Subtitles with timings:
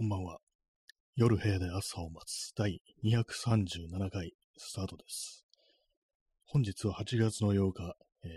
[0.00, 0.38] こんばんは。
[1.16, 5.44] 夜部屋で朝を待つ第237回スタートです。
[6.46, 8.30] 本日は8月の8日、えー、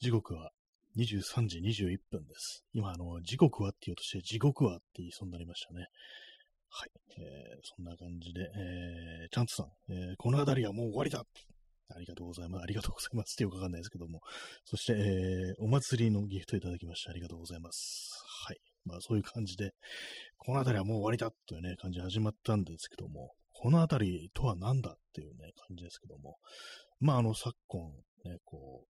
[0.00, 0.50] 時刻は
[0.98, 2.62] 23時21分です。
[2.74, 5.86] 今、あの、時刻はって言おうとして、地獄はって言いそうになりましたね。
[6.68, 6.90] はい。
[7.16, 11.24] えー、そんな感じで、えー、チャンツさん、えー、この辺りはもう終わりだ
[11.88, 12.62] ありがとうございます。
[12.64, 14.20] ありがとうございますってよくわかんないですけども。
[14.66, 18.10] そして、えー、お祭りのギフトいただきましてありがとうございます。
[18.46, 18.71] はい。
[18.84, 19.72] まあそういう感じで、
[20.38, 26.38] この辺りはもう終わりだというね、感じで始まったんですけども、この辺りとは何だっていうね、感じですけども、
[27.00, 27.90] まああの昨今、
[28.24, 28.88] ね、こう、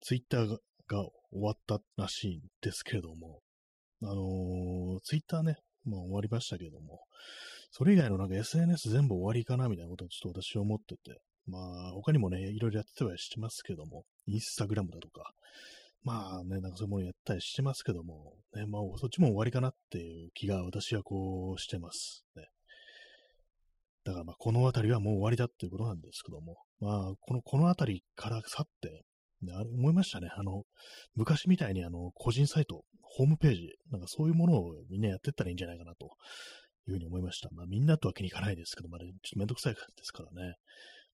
[0.00, 0.58] ツイッターが
[1.30, 3.40] 終わったらしいんですけれども、
[4.02, 7.00] あのー、ツイッターね、まあ終わりましたけども、
[7.70, 15.32] それ以外のなんか SNS 全部終わりかなみたいなことをちょっと私は思ってて、まあ他にもね、いろいろやってはしてますけども、インスタグラムだとか、
[16.02, 22.24] まあね、なんかそういうものやったりしてますけども、ね、まあそっちも終わりかなっていう気が私はこうしてます。
[22.36, 22.44] ね。
[24.04, 29.04] だからまあこの辺りはもう終わりだっていうことなんですけども、まあこの、この辺りから去って、
[29.42, 30.30] ね、あ思いましたね。
[30.34, 30.64] あの、
[31.14, 36.06] 昔みたいにあの、個人サイト、ホームページ、なんかそういうものをみんなやってったらいいんじゃないかなと
[36.86, 37.50] いうふうに思いました。
[37.52, 40.54] まあみんなとは気にいかないですけど、まあ、ちょっとめんどくさいですからね。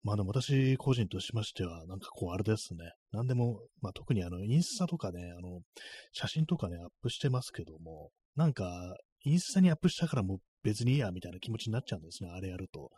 [0.03, 2.93] まあでも私個人としましては、なんかこうあれですね。
[3.13, 5.61] なんでも、まあ特にあの、インスタとかね、あの、
[6.13, 12.91] 写真とかね、アップしてますけども、なんか、インスタにアップしたからもう別にいいや、みたいな気持ちになっちゃうんですね、あれやると。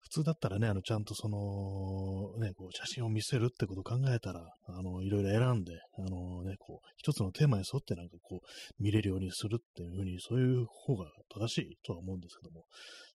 [0.00, 12.66] 普通だったらね、あの、ちゃんとその、ね、こう、写真を見せるってことを考えたら、あの、いろいろ選んで、あのね、こう、一つのテーマに沿ってなんかこう、見れるようにするっていうふうに、そういう方が正しいとは思うんですけども、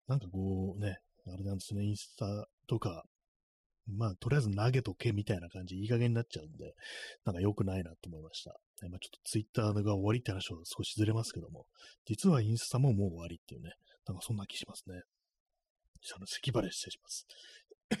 [0.07, 3.03] なんかこうね、あれなんですね、インスタとか、
[3.87, 6.73] まあ、とりあえず投げとけみたいな感じ、いい加減になっちゃうんで、
[7.25, 8.51] なんか良くないなと思いました。
[8.89, 11.65] まあ、ちょっとツイッターが終わりって話は少しずれますけども、
[12.05, 13.73] 実はインスタももう終わりっていうね、
[14.07, 15.01] なんかそんな気しますね。
[16.15, 17.27] あの、咳払い失礼します。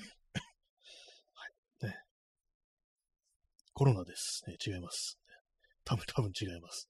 [1.33, 1.85] はい。
[1.85, 1.95] ね。
[3.73, 4.43] コロナです。
[4.47, 5.19] ね、違います。
[5.83, 6.89] 多分、多分違います。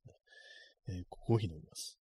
[0.88, 2.01] えー、コーヒー飲みます。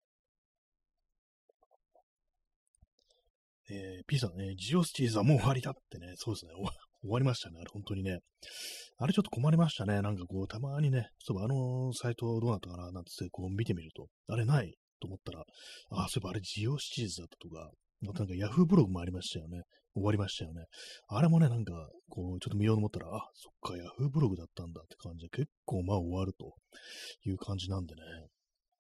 [3.71, 6.53] えー、P さんね、ジオスチーズはもう終わりだってね、そうですね、
[7.01, 8.19] 終わりましたね、あれ本当にね。
[8.97, 15.43] あれちょっと困りましたね、なんかこう、たまにね、そういえばあのサイトどうなったかな、なんてこう見てみると、あれないと思ったら、
[15.91, 17.71] あ、そういえばあれジオスチーズだったとか、
[18.09, 19.61] あとなんかヤフーブログもありましたよね。
[19.95, 20.65] 終わりましたよね。
[21.07, 21.73] あれもね、なんか、
[22.09, 26.53] こう、ちょっと見ようと思ったら、あ、そっか、ヤフーブログだったんだって感じで、結構まあ終わると
[27.25, 28.01] いう感じなんでね。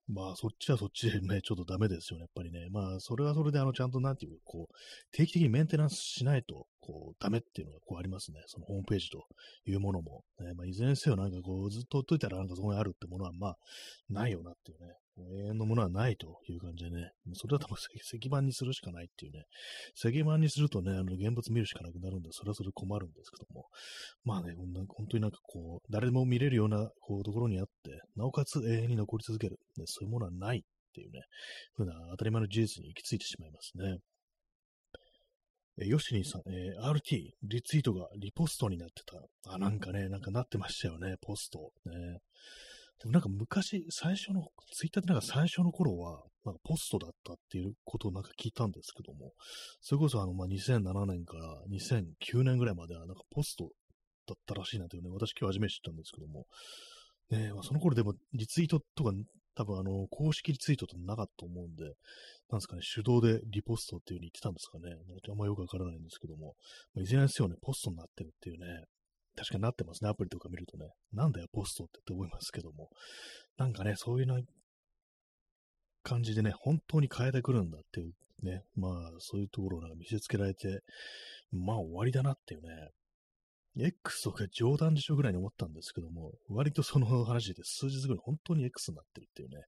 [0.09, 2.67] まあ、そっちはそっちでね、ちょっとダメですよね、やっぱりね。
[2.71, 4.75] まあ、それはそれで、あの、ちゃんとなんていうか、こう、
[5.11, 8.41] 定期的にメンテナンスしないと、こう、ダメっていうのが、こう、ありますね。
[8.47, 9.23] そのホームページと
[9.65, 10.23] いうものも。
[10.39, 13.57] ね、まあ、いずれにせよ、なんかこう、ずっとほっといたら、なんかそこにあるってものは、まあ、
[14.09, 14.93] ないよなっていうね。
[15.19, 17.11] 永遠のものはないという感じでね。
[17.33, 19.43] それだともう 石板にするしかないっていうね。
[19.93, 23.67] 石板にするとね、あの、現物見るしかなくなるんで、それはそれ困るんですけども。
[24.23, 29.59] まあね、本当になんかこう、誰でも見れるような、こう、ところにあって、なおかつ永遠に残り続ける。
[29.77, 30.61] ね、そういうものはないっ
[30.93, 31.21] ていうね、
[31.73, 33.99] ふうな当たり前の事実に行き着いてしまいますね。
[35.81, 39.53] えヨシニさん、えー、RT、リツイートがリポストになってた。
[39.53, 41.71] あ、なんかね、なんかなってましたよね、ポスト。
[41.85, 42.19] ね。
[42.99, 49.31] でもなんか昔、最初の、ツイッターってなんか最初の頃は、なんかポストだったっていうことをなんか聞いたんですけども、
[49.79, 53.69] それこそあの、まあ、2007年から2009年ぐらいまではなんかポスト
[54.27, 56.45] だったらしいなというね、私今日初めて知ったんですけども、
[57.29, 59.11] ねまあ、その頃でもリツイートとか
[59.59, 61.83] 多分あの、公式ツイートってなかったと思うんで、
[62.49, 64.95] なんですかね、手動でリポストっていう風に言ってたんですかね。
[65.29, 66.55] あんまよくわからないんですけども、
[66.95, 68.85] まあ、いずれにせよね、ポストになってるっていうね、
[69.35, 70.87] 確かになってますね、アプリとか見るとね。
[71.11, 72.89] なんだよ、ポストってって思いますけども。
[73.57, 74.39] なんかね、そういうな
[76.03, 80.79] 感じでね、本当に変えてくるんだっていうね、まあ、そういうところを見せつけられて、
[81.51, 82.69] まあ終わりだなっていうね。
[83.85, 89.63] X とか冗談でしょぐらいに思ったんですけども、割とその話で数日後に本当に X になってるっていうね、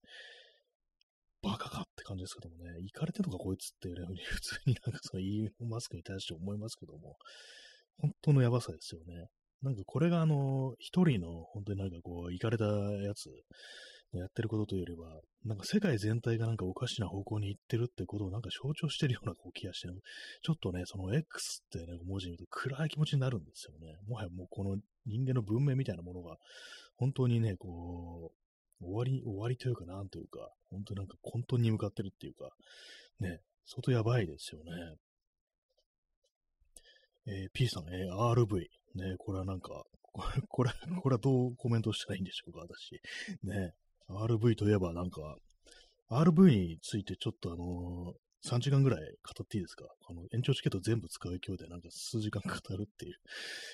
[1.42, 7.16] バカかって感じですけどもね、行かれてとかこいつっていうね、普通になんかそのイーロンマスクに対して思いますけども、
[8.00, 9.28] 本当のやばさですよね。
[9.62, 13.30] なんかこれがあの、一人の本当になんかこう、行かれたやつ、
[14.14, 19.88] やってることというよりは、なんか世界全体がなんかおかしな方向に行ってるってことをなんか象徴してるようなこう気がして、
[20.44, 23.96] ちょっとね、その X ってね、文字見ると暗い気持ちになるんですよね。
[24.08, 26.38] もはやもうこの人間の文明みたいなものが、
[26.98, 28.32] 本当にね、こ
[28.82, 32.50] う、終わり、終わりというか、なんというか、本当になんか混沌に向かってるっていうか、
[33.20, 34.72] ね、相当やばいですよね。
[37.28, 38.58] えー、P さん、えー、RV。
[38.96, 40.72] ね、これはなんか、これ、これ、
[41.02, 43.00] これはどうコメントしたらいいんでしょうか、私。
[43.44, 43.74] ね、
[44.14, 45.36] RV といえばなんか、
[46.10, 48.14] RV についてちょっとあの
[48.46, 49.06] 3時間ぐらい語
[49.44, 49.86] っていいですか？
[50.06, 53.16] この延長チケット全部使う勢いでなんか数時間 語るっていう、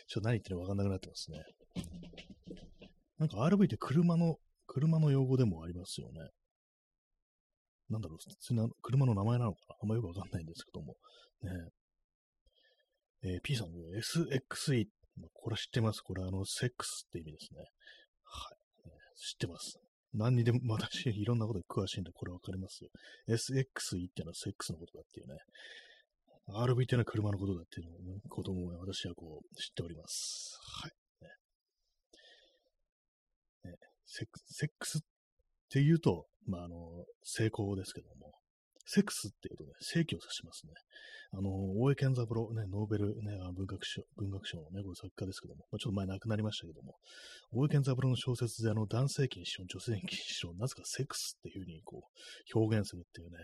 [0.07, 1.43] ちょっと何言ってるかわかんなくなってますね。
[3.17, 6.29] なんか RV って車の、車の用語でもありますよね。
[7.89, 9.75] なんだろう、普通の車の名前なのかな？
[9.81, 10.97] あんまよくわかんないんですけども。
[11.41, 11.51] ね
[13.23, 14.87] えー、P さん、SXE。
[15.33, 16.01] これ知ってます。
[16.01, 17.61] これあの、セックスって意味ですね。
[18.23, 18.57] はい。
[19.15, 19.79] 知ってます。
[20.17, 22.89] 何にでも、私、いろんなことに詳しいんで、これわかりますよ。
[23.29, 25.37] SXE っていうのはセックスのことだっていうね。
[26.49, 30.57] RV っていうのは車のことだっていうの、ね、ことも私はこう、知っております。
[30.81, 30.91] はい。
[33.67, 33.75] ね、
[34.05, 35.01] セックセックスっ
[35.69, 38.33] ていうと、まあ、あの、成功ですけども、
[38.87, 40.71] セックスっていうとね、正規を指しますね。
[41.33, 41.51] あの、
[41.83, 46.95] 大江健三郎、ね、ノーベル、ね、文学賞、文学賞のね、これ作家ですけども、まあ、ちょっと前亡くなりましたけども、
[47.51, 53.37] 大江健三郎の小説であの、男性禁止論、女性禁止論、なぜかセックスっていう風にこう、表現するっていうね、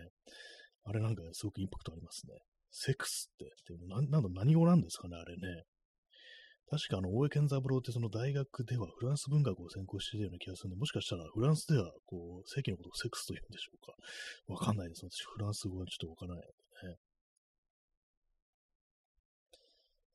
[0.84, 2.32] あれなんかすごくインパクトありますね。
[2.70, 5.64] セックスって、ていうの、な、なんだ、何語なんですかね、あれね。
[6.70, 13.94] 確かあの、大江健三郎ってその大学ではフランス文学を専攻しているような気がするんで、もしかしたらフランスでは、こう、正規のことをセックスと言うんでしょうか。
[14.48, 15.04] わかんないです。
[15.04, 16.52] 私、フランス語はちょっとわからないの
[16.82, 16.98] でね。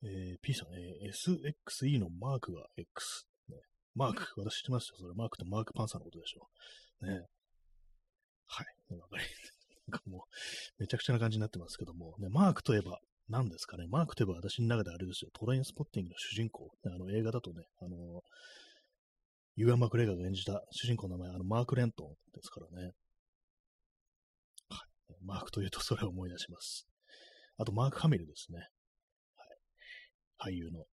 [0.02, 3.26] えー、P さん、えー、SXE のマークが X。
[3.48, 3.56] ね、
[3.94, 4.96] マーク、私知ってますよ。
[4.98, 6.48] それマークとマークパンサーのことでしょ
[7.02, 7.06] う。
[7.06, 7.26] ね。
[8.46, 8.96] はい。
[8.96, 9.24] わかり、
[9.86, 13.86] なんかもう、めちゃくちゃな感じになってますけども、ね、マークといえば、何ですかね。
[13.88, 15.30] マークといえば私の中であれですよ。
[15.32, 16.68] トレインスポッティングの主人公。
[16.84, 18.22] あの、映画だとね、あの、
[19.54, 22.90] ユーアン・マクレガーが演じた主人公の名前、あの、マーク・レントンですからね。
[24.68, 25.14] はい。
[25.24, 26.88] マークというとそれを思い出します。
[27.56, 28.58] あと、マーク・ハミルですね。
[28.58, 30.80] はい俳優の。
[30.80, 30.86] ね、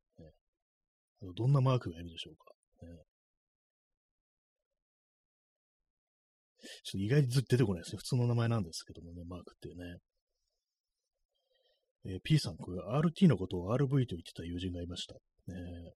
[1.22, 2.52] あのどんなマークがいるでしょうか。
[2.86, 3.02] ね、
[6.84, 7.98] ちょっと意外にずっと出てこないですね。
[7.98, 9.98] 普通の名前なんですけどもね、マークっていうね。
[12.08, 15.14] えー、P さん、これ RT のことを RV と言ってた友人がいました。
[15.48, 15.92] ね、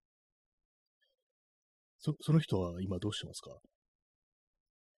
[1.99, 3.51] そその人は今どうしてますか？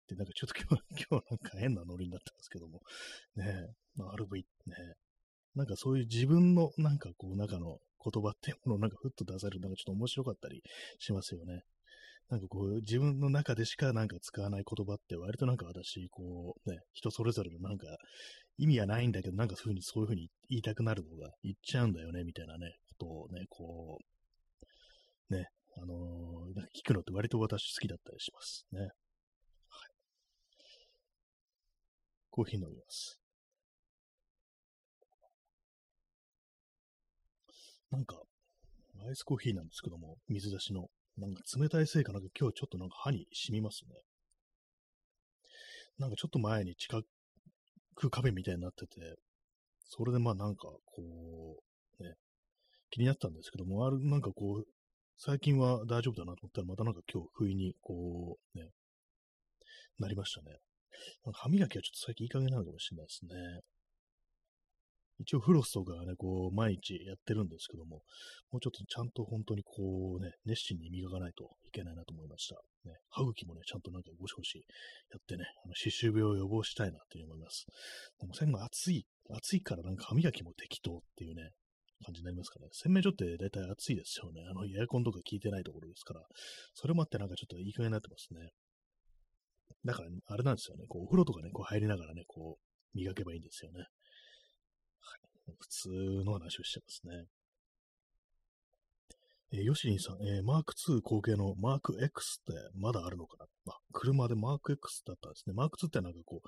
[0.07, 2.81] で、なんかちょっと今日、 今日なんか変なノリになってますけども。
[3.35, 4.95] ねまあ、RV ね。
[5.55, 10.63] なんかそういう自分のなんかこう中の言葉っていうものをなんかふっと出されるなんかちょっと面白かったり
[10.99, 11.61] しますよね。
[12.29, 17.85] なんかこう、自分の中でしかなんか使わない言葉って割となんか私、こうね、人それぞれのなんか
[18.57, 23.99] 意味はないんだけど、なんかそういうふうに、そういうふうに言いたくなるのが言っちゃうんだよね、みたいなね、ことをね、こ
[25.29, 25.47] う、ね、
[25.77, 28.81] あのー、聞くのって割と私好きだったりしますね。
[28.81, 28.91] はい。
[32.29, 33.19] コーヒー飲みます。
[37.89, 38.21] なんか、
[39.07, 40.87] アイスコーヒーなんですけども、水出しの。
[41.17, 44.01] なんか冷たいせいかなんか今日ちょっとなんか歯に染みますね。
[45.99, 47.03] なんかちょっと前に近
[47.95, 49.15] く壁みたいになってて、
[49.85, 51.61] それでまあなんかこ
[51.99, 52.15] う、ね、
[52.89, 54.67] 気になったんですけども、ある、なんかこう、
[55.17, 58.69] 最近は大丈夫だなと思ったら、またなんか今日不意にこう、ね、
[59.99, 60.57] なりましたね。
[61.33, 63.61] 歯磨きはちょっと最近いい加減なのかもしれないですね。
[65.19, 68.01] 一応フロスとかね、こう、毎日やってるんですけども、
[68.51, 72.55] もうちょっとちゃんと本当にこうね、熱心に磨かないといけないなと思いました。
[72.85, 74.59] ね、歯茎もね、ちゃんとなんかゴシゴシ
[75.11, 77.65] やってね、あの、歯周病を予防したいなっていう思います。
[78.19, 81.51] でも、最後暑い、暑いからなんか歯磨きも適当っていうね、
[82.03, 82.69] 感じになりますからね。
[82.73, 84.41] 洗面所って大体暑いですよね。
[84.49, 86.21] あの、エアコンとか効いてないところですから、
[86.73, 88.51] それもあってなんかちょっといい加減になってますね。
[89.85, 90.85] だから、あれなんですよね。
[90.87, 93.79] こう、お風呂とかね、こう入りながらね、こう、磨けばいいんですよね。
[93.79, 93.89] はい
[95.59, 95.89] 普通
[96.23, 97.25] の話をしてますね。
[99.53, 103.45] えー、ヨシリンさん、えー、マーク2後継のマーク X ってまだあるのかな？
[103.73, 105.53] あ、車でマーク X だったんですね。
[105.53, 106.47] マーク2ってなんかこう、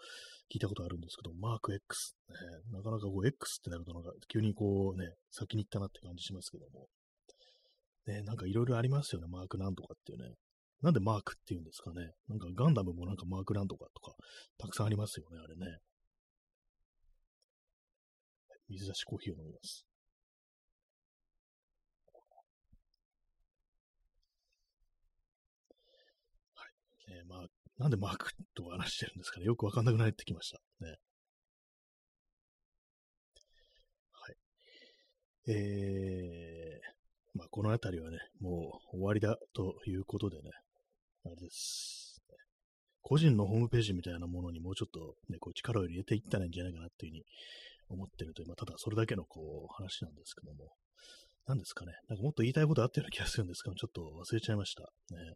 [0.52, 2.36] 聞いたことあるんですけど、マーク X、ね、
[2.74, 6.88] なかなかこう X ってなるとなんか急にこうね、先に行ったなって感じしますけども。
[8.08, 10.34] ね、なんかいろいろありますよね、マークなんとかっていうね。
[10.82, 12.12] なんでマークって言うんですかね。
[12.28, 14.16] なんかガンダムもなんかマークなんとかとか、
[14.58, 15.78] たくさんありますよね、あれね。
[18.70, 19.86] 水出しコーヒーを飲みます。
[26.54, 27.16] はい。
[27.18, 27.48] えー、まあ、
[27.78, 29.46] なんでマークと話してるんですかね。
[29.46, 30.60] よくわかんなくなってきました。
[30.80, 30.96] ね。
[34.12, 34.36] はい。
[35.52, 40.52] えー、まあ、この辺りはね、もう終わりだということでね、
[41.26, 42.22] あれです。
[43.02, 47.24] 個人のホームページみたいなものにもうちょっとね、こう力を入れていったらいいんじゃないかなっていうふうに
[47.90, 50.72] 思ってるという、まあ、ただそれだけのこう話なんですけども、
[51.46, 54.82] 何ですかね、なんかもっと言いたいことあったような気がするんですけど、ちょっと忘れちゃいました。
[55.12, 55.36] ね。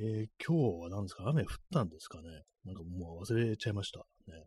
[0.00, 1.28] えー、今日は何ですか？
[1.28, 2.28] 雨降ったんですかね？
[2.64, 3.98] なんかもう忘れちゃいました。
[4.28, 4.44] ね。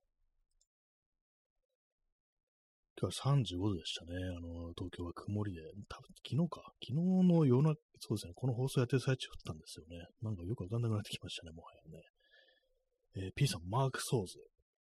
[2.96, 4.12] 今日は35度でしたね。
[4.38, 6.72] あの、東京は曇りで、多分昨日か。
[6.80, 8.34] 昨日の夜中、そうですね。
[8.34, 10.06] この放送やってる最中降ったんですよね。
[10.22, 13.26] なんかよくわかんなくなってきましたね、もはやね。
[13.26, 14.38] えー、P さん、マーク・ソーズ。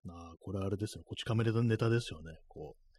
[0.07, 1.03] ああこれあれですよ。
[1.03, 2.37] こち亀ネタですよね。
[2.47, 2.90] こう、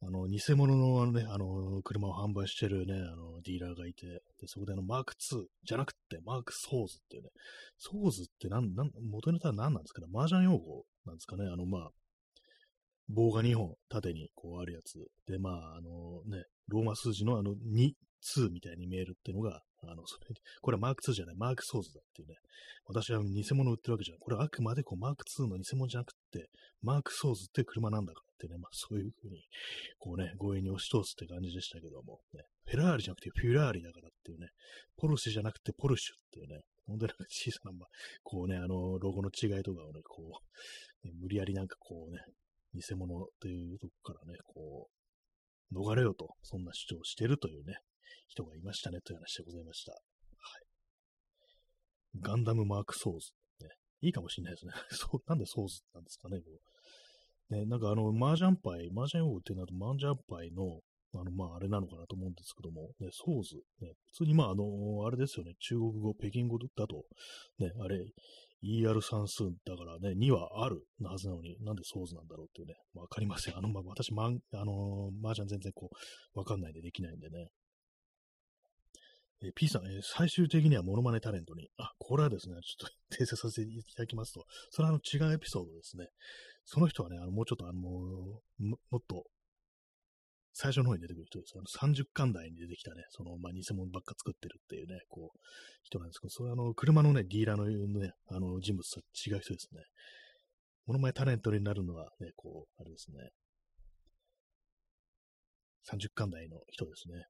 [0.00, 4.06] あの、偽物のね、あの、車を販売してるね、あの、ディーラーがいて、
[4.40, 7.30] で、そこであの、マーク2じゃなくて、マークソーズっていうね、
[7.78, 10.06] ソーズってなん、なん、元ネタは何なんですかね？
[10.14, 11.46] 麻雀用語なんですかね？
[11.52, 11.90] あの、まあ、
[13.08, 14.98] 棒が2本縦にこうあるやつ。
[15.26, 22.34] で、まあ、あのね、ローマ数字のあの2、2みたいに見えるっていうのが、あの、それ、これはマーク2じゃない、マークソーズだっていうね。
[22.86, 24.18] 私は偽物売ってるわけじゃない。
[24.20, 26.48] これはあくまでこうマーク2の偽物じゃなくて、
[26.82, 29.44] マークソーズって車なんだからってね、まあそういうふうに、
[29.98, 34.48] こうね、強引に押し通すって感じでしたけども、ね、フェラーリじゃなくてフュラーリだからっていうね、
[34.96, 37.88] ポルシェじゃなくてポルシュっていうね、本当になんか小さな、まあ、
[38.22, 40.40] こうね、あの、ロゴの違いとかをね、こ
[41.04, 42.20] う、ね、無理やりなんかこうね、
[42.74, 47.76] 偽物というとこからね、こう、逃れようと、そんな主張をしてるというね、
[48.28, 49.92] 人がいましたね、という話でございました。
[49.92, 50.02] はい。
[52.20, 53.32] ガンダムマークソーズ。
[53.64, 54.72] ね、いいかもしれないですね。
[54.90, 56.44] そう、なんでソーズなんですかね、こ
[57.50, 57.54] う。
[57.54, 60.80] ね、なんかあの、麻雀牌、麻雀用語っていうのは、麻雀牌の、
[61.14, 67.06] あの、まあ、あれなのかなと思うんですけども、ね、ソーズ、ね、普通にまあ、あの、あれですよね、中国語、北京語だと、
[67.58, 68.04] ね、あれ、
[68.62, 73.56] ER 算数だからね、2はあるはずなのに、なんでソーズなんだろうっていうね、わかりません。
[73.56, 75.90] あの、まあ、私、まん、あのー、麻雀全然こ
[76.34, 77.48] う、わかんないんでできないんでね。
[79.40, 86.08] え、P さん、え、最終的にはモノマネタレントに、あ、これはですね、ちょっと 訂正させていただきますと、それはあの違うエピソードですね。
[86.64, 89.24] その人はね、あの、もうちょっとあの、ももっと、
[90.52, 91.54] 最初の方に出てくる人です。
[91.56, 95.38] あの30巻台に出てきたね、その、まあ、偽物ばっか作ってるっていうね、こう、
[95.84, 97.66] 人なんですけど、それはあの、車のね、ディーラーの
[98.00, 99.84] ね、あの、人物と違う人ですね。
[100.86, 103.30] モノマネタレントになるのはね、こう、あれですね。
[105.86, 107.26] 30巻台の人ですね。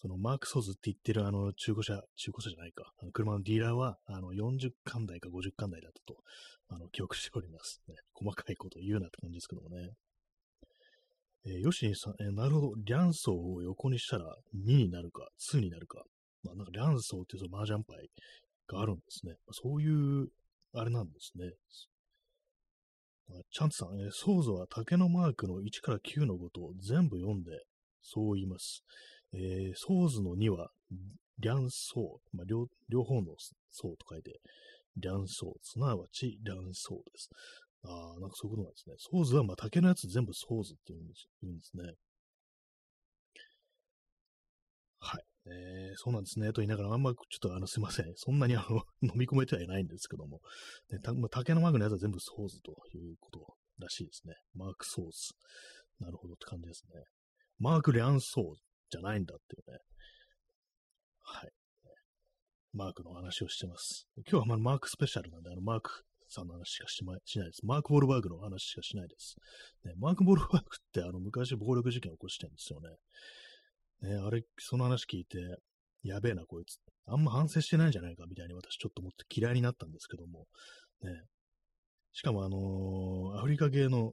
[0.00, 6.20] そのマークソーズって言ってるあの中古車、中古車じゃないか、あの車のディーラーはあの40巻台か50巻台だったと
[6.68, 7.96] あの記憶しております、ね。
[8.14, 9.90] 細かいこと言うなって感じですけどもね。
[11.46, 16.02] えー、ヨシニさん、えー、なるほど、リャンソーを横にしたら2になるか、2になるか。
[16.44, 18.08] まあ、なんかリャンソーっていうその麻雀牌
[18.68, 19.34] があるんですね。
[19.52, 20.28] そういう、
[20.74, 21.52] あれなんですね。
[23.50, 27.50] チャンツさん、えー、ソーズは竹のマークの1から9のことを全部読んで、
[28.02, 28.84] そう言います。
[29.34, 30.70] えー、ソーズの2は、
[31.38, 33.34] リャンソー、まあ、両両方の
[33.70, 34.40] ソーと書いて、
[34.96, 37.28] リャンソー、すなわちリャンソーです。
[37.84, 38.94] ああ、なんかそういうことなんですね。
[38.98, 41.94] ソーズは、まあ、竹のやつ全部ソーズって言うんです言うんですね。
[45.00, 45.22] はい。
[45.46, 46.48] えー、そうなんですね。
[46.48, 48.12] と言いながら、あんま、ちょっと、あの、すいません。
[48.16, 50.40] そんなに、あの、 飲み込めてはいないんですけども、
[50.90, 54.34] ね、たまあ、竹のマークのやつは全部ソーズということらしいですね。
[54.54, 55.34] マークソーズ。
[56.00, 57.04] なるほどって感じですね。
[57.58, 58.54] マーク・リャンソー
[58.90, 59.78] じゃないんだっていうね。
[61.22, 61.50] はい。
[62.72, 64.06] マークの話をしてます。
[64.16, 67.64] 今日はまあマークスペシャルなんで、あの、マークさんの話しかしましないです。
[67.64, 69.36] マーク・ボールバーグの話しかしないです。
[69.84, 72.88] ね、マーク・ボールバーグってあの昔暴力事件を起こしてるんですよね。
[74.14, 75.38] ね、あれ、その話聞いて、
[76.02, 76.78] やべえな、こいつ。
[77.06, 80.46] あんま反省してないんじゃないかみたいに私ちょっと思って嫌いになったんですけども、
[81.02, 81.10] ね。
[82.12, 84.12] しかもあのー、アフリカ系の、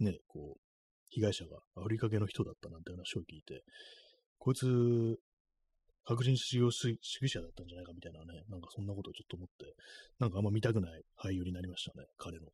[0.00, 0.63] ね、こう、
[1.14, 3.62] 被害者がアフリカ系の人だったなんて話を聞いて、
[4.38, 5.16] こいつ、
[6.06, 9.74] 白人主義主義者だったんじゃないかみたいなね、なんかそんなことをちょっと思って、
[10.18, 12.46] なんかあんま見たくない俳優になりましたね、彼の。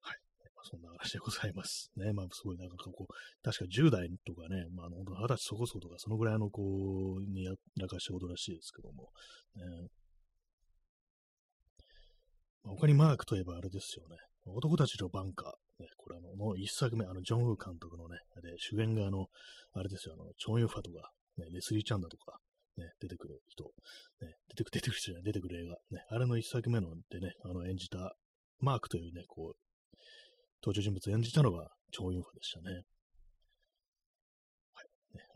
[0.00, 0.18] はい。
[0.62, 1.90] そんな話でございます。
[1.96, 2.12] ね。
[2.12, 9.10] まあ、すごいなんかこう、確か10代とかね、まあ、あの、二十歳そこそことか、そのぐらいの子にやらかしたことらしいですけども、
[9.56, 9.88] ね。
[12.62, 14.16] まあ、他にマークといえばあれですよね。
[14.46, 19.26] 男たちのバンカー、ね、これあの、の一作目、あの、ジョン・ウー監督のね、で、主演があの、
[19.72, 22.38] あれですよ、あの、チョン・ユファとか、ね、レスリー・チャンだとか、
[22.76, 23.64] ね、出てくる人、
[24.20, 28.14] ね、出てくる、出てくる人じゃない、出てくる映画、ね、あれの一作目のでね、あの、演じた、
[28.60, 29.96] マークというね、こう、
[30.62, 32.82] 登場人物を演じたのが、チョン・ユファでしたね。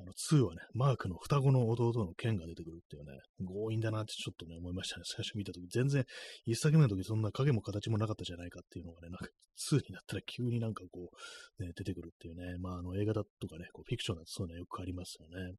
[0.01, 5.03] あの2はね、マークの双子の弟のケンが出てくるっていうね、強引だなってちょっとね、思いましたね。
[5.05, 6.05] 最初見たとき、全然、
[6.47, 9.27] 一作目のときそんな影も形もなかったじゃないかっていうのがね、なんか
[9.59, 11.11] 2になったら急になんかこ
[11.59, 15.55] う、ね、出てくるっていうね、まああの映画だとかね、こうフィクションだとそういうのよくありますよね。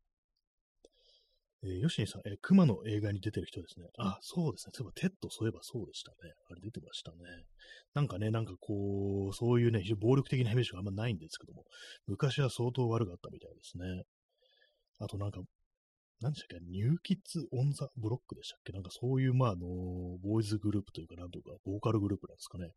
[1.63, 3.88] えー、ヨシニさん、えー、熊の映画に出てる人ですね。
[3.98, 4.72] あ、そうですね。
[4.74, 6.18] そういえば、テッド、そういえばそうでしたね。
[6.50, 7.18] あれ出てましたね。
[7.94, 11.66] なんかね、なんかこう、そういうね、非常に暴力的なイメージがあんまないんですけども、
[12.08, 14.04] 昔は相当悪かったみたいですね。
[15.00, 15.42] あとなんか、
[16.22, 18.74] 何でしたっけ、ニューキッズ・オン・ザ・ブロックでしたっけ？
[18.74, 19.60] なんかそういう、まあ、あの、
[20.22, 22.72] ボーイズグループというか、なんというか、ボーカルグループなんですかね。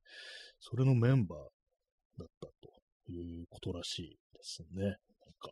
[0.60, 1.38] それのメンバー
[2.18, 4.84] だったということらしいですね。
[4.84, 4.94] なん
[5.40, 5.50] か、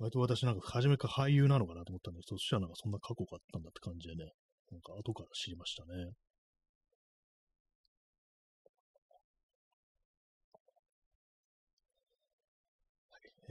[0.00, 4.32] 割と私なんか初めから俳優なのかなと思ったんですけど、そしたらなんかそんな過去があったんだって感じでね、
[4.72, 6.12] なんか後から知りましたね。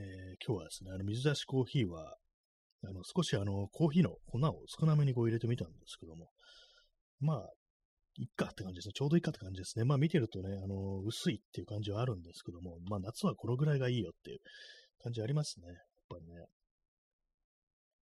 [0.00, 0.06] えー、
[0.44, 2.16] 今日はですね、あの水出しコーヒーは、
[2.82, 6.30] あの少しあのコーヒーの粉を少なめにこう入れてみたんですけども、
[7.20, 7.48] まあ、
[8.16, 8.92] いっかって感じですね。
[8.94, 9.84] ちょうどいいかって感じですね。
[9.84, 14.38] まあ見てるとね、あの、薄いっていう感じはあるんですけども、まあ夏はこのぐらいがいいよっていう
[15.04, 15.66] 感じありますね。
[16.10, 16.46] ぱりね。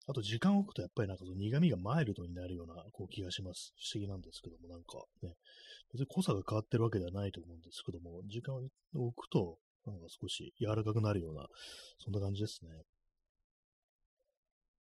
[0.08, 3.74] あと時間を置くとやっぱりなんかその苦味がマイルドになるようなこう気がします。
[3.76, 5.34] 不思議なんですけども、なんかね、
[5.92, 8.60] 別に濃さが変わってるわけではないと思うんですけども、時間を
[8.94, 11.46] 置くと、なんか少し柔らかくなるような、
[11.98, 12.70] そんな感じですね。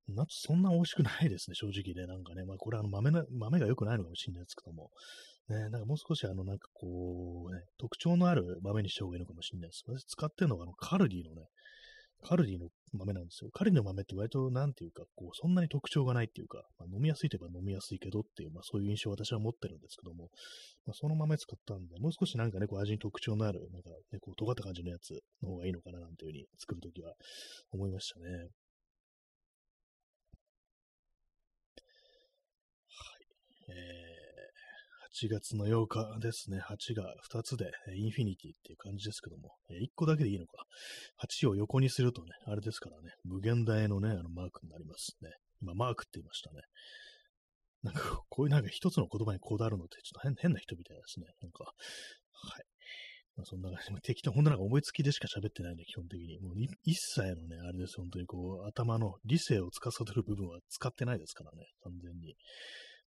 [0.09, 2.45] 夏そんな美味しくないですね、正直で、なんかね。
[2.45, 4.91] まあこれあの豆な、豆が良くないのかもしれないですけども。
[5.49, 9.85] ね、なんかもう少しあの、なんかこう、ね、特徴のある豆にした方がいいのかもしれないです。
[9.87, 11.49] 私使ってるのがあの、カルディのね、
[12.27, 13.51] カルディの豆なんですよ。
[13.53, 20.31] カルディの豆って割となんていうか、こう、そんなに特徴がないっていうか、まあ、飲みやすいといえば飲みやすいけどっていう、まあそういう印象を私は持ってるんですけども、
[20.87, 27.15] まあ、その豆使ったんで、もう少しなんかね、こう味に特徴のある、なんかね、こう尖った感じのやつの方がいいのかななんていうふうに作るときは
[27.73, 28.27] 思いましたね。
[28.29, 28.39] は
[33.69, 33.69] い。
[33.69, 36.59] えー8月の8日ですね。
[36.59, 40.65] 8が2つで、インフィニティっていう感じですけども、1個だけでいいのか。
[41.23, 45.31] 8を横にするとね、あれですからね、無限大のね、あのマークになりますね。
[45.63, 46.63] 今、マークって言いましたね。
[47.85, 51.27] なんか、こういうなんか一つの言葉にこだわるのってちょっと変変な人みたいですね。
[51.41, 52.65] なんか、はい。
[53.37, 56.41] まあ、そんな感じで、 適当、ほんとなんか思いつきでしか喋ってないんで、基本的に。
[56.41, 62.35] もう一切のね、あれです、本当にこう、頭の理性を司る部分は使ってないですからね、完全に。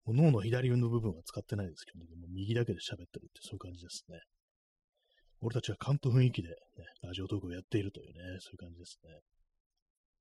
[0.08, 4.20] 脳の左の部分は使ってないですけど、も右だけで喋ってるってそういう感じですね。
[5.40, 6.54] 俺たちは関東雰囲気で、ね、
[7.02, 9.10] ラジオトークをやっているというね、そういう感じですね。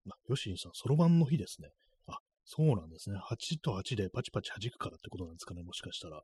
[0.06, 1.70] まあ、ヨシンさん、そろばんの日ですね。
[2.08, 3.18] あ、そうなんですね。
[3.18, 6.22] 8と8でパチパチ弾くからってことなんですかね、もしかしたら。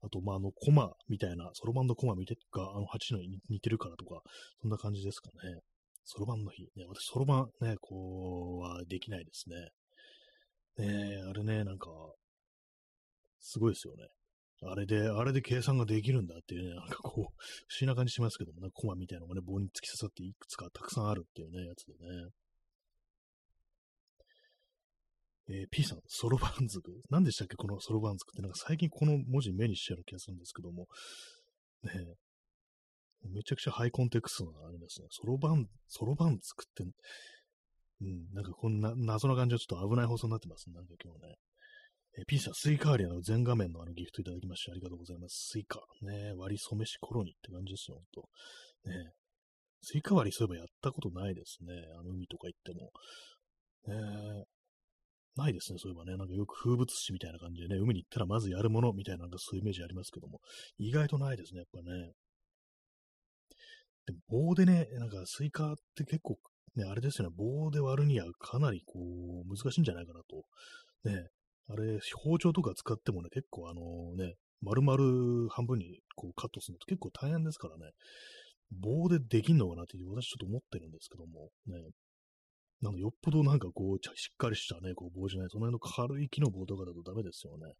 [0.00, 4.22] あと、まあ、あの、コマみたいな、そろばんのコマ見てが、あの、8のに似てるからとか、
[4.62, 5.60] そんな感じですかね。
[6.04, 6.62] そろばんの日。
[6.76, 9.56] ね、私、そろばんね、こう、はできないですね。
[10.78, 11.90] ねえあれね、なんか、
[13.40, 14.08] すごいですよね。
[14.62, 17.30] あれで、あれで計算ができるんだっていうね、なんかこう、不思
[17.80, 22.30] 議な感じしますけどもね、コマみたいなのがね、棒に突き刺さっていくつかたくさんあるっていうね、やつでね。
[25.50, 26.92] えー、P さん、ソロバンズク。
[27.08, 30.88] 何でしたっけこのソロバンズクって、なんか最近この文字目にしちゃう気がするんですけども、
[31.84, 31.92] ね
[33.30, 35.08] めちゃくちゃハイコンテクストなあれですね。
[35.10, 36.84] ソロバン、ソロバンズクって、
[38.00, 40.74] うん、なんかこんな謎な感じはちょっと危ない放送になってますね。
[40.76, 41.34] なんか今日ね。
[42.18, 45.50] えー、ピーさん、スイカ割りの全画面のあのギフトいただきましてありがとうございます。
[45.52, 45.80] スイカ。
[46.02, 48.28] ね割り染めしコロニーって感じですよ、ほんと。
[48.90, 49.12] ね
[49.80, 51.72] スイカ割りそういえばやったことないですね。
[51.98, 52.90] あの海とか行っても。
[53.86, 54.44] ね
[55.36, 56.16] ないですね、そういえばね。
[56.16, 60.40] なんかよく風物詩みたいな感じでね、海に行ったらまずやるものみたいな、なんかそういうイメージありますけども、
[60.78, 62.12] 意外とないですね、やっぱね。
[64.06, 66.38] でも棒でね、なんかスイカって結構、
[66.74, 70.44] ね、あれですよね、棒で割るにはかなりこう、難しいんじゃないかなと。
[71.08, 71.28] ね、
[71.70, 77.92] あれ、包丁とか使ってもね、結構あのね、丸々半分にこうカットするのって結構大変ですからね、
[78.70, 81.76] 棒でできんのかなって私ちょっと思ってるんですけども、ね、
[82.80, 87.74] なんかよっぽどなんかこう、しっかりしたね、こう棒じゃない、その辺の軽い木の棒とかだとダメですよね。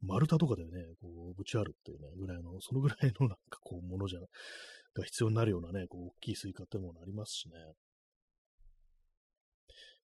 [0.00, 7.54] 丸太とかでね、こう、ぶちあるっていうね、ぐらいの、そのぐらいのなんかこう、ものじゃ、が必要になるようなね、こう、大きいスイカってものありますしね。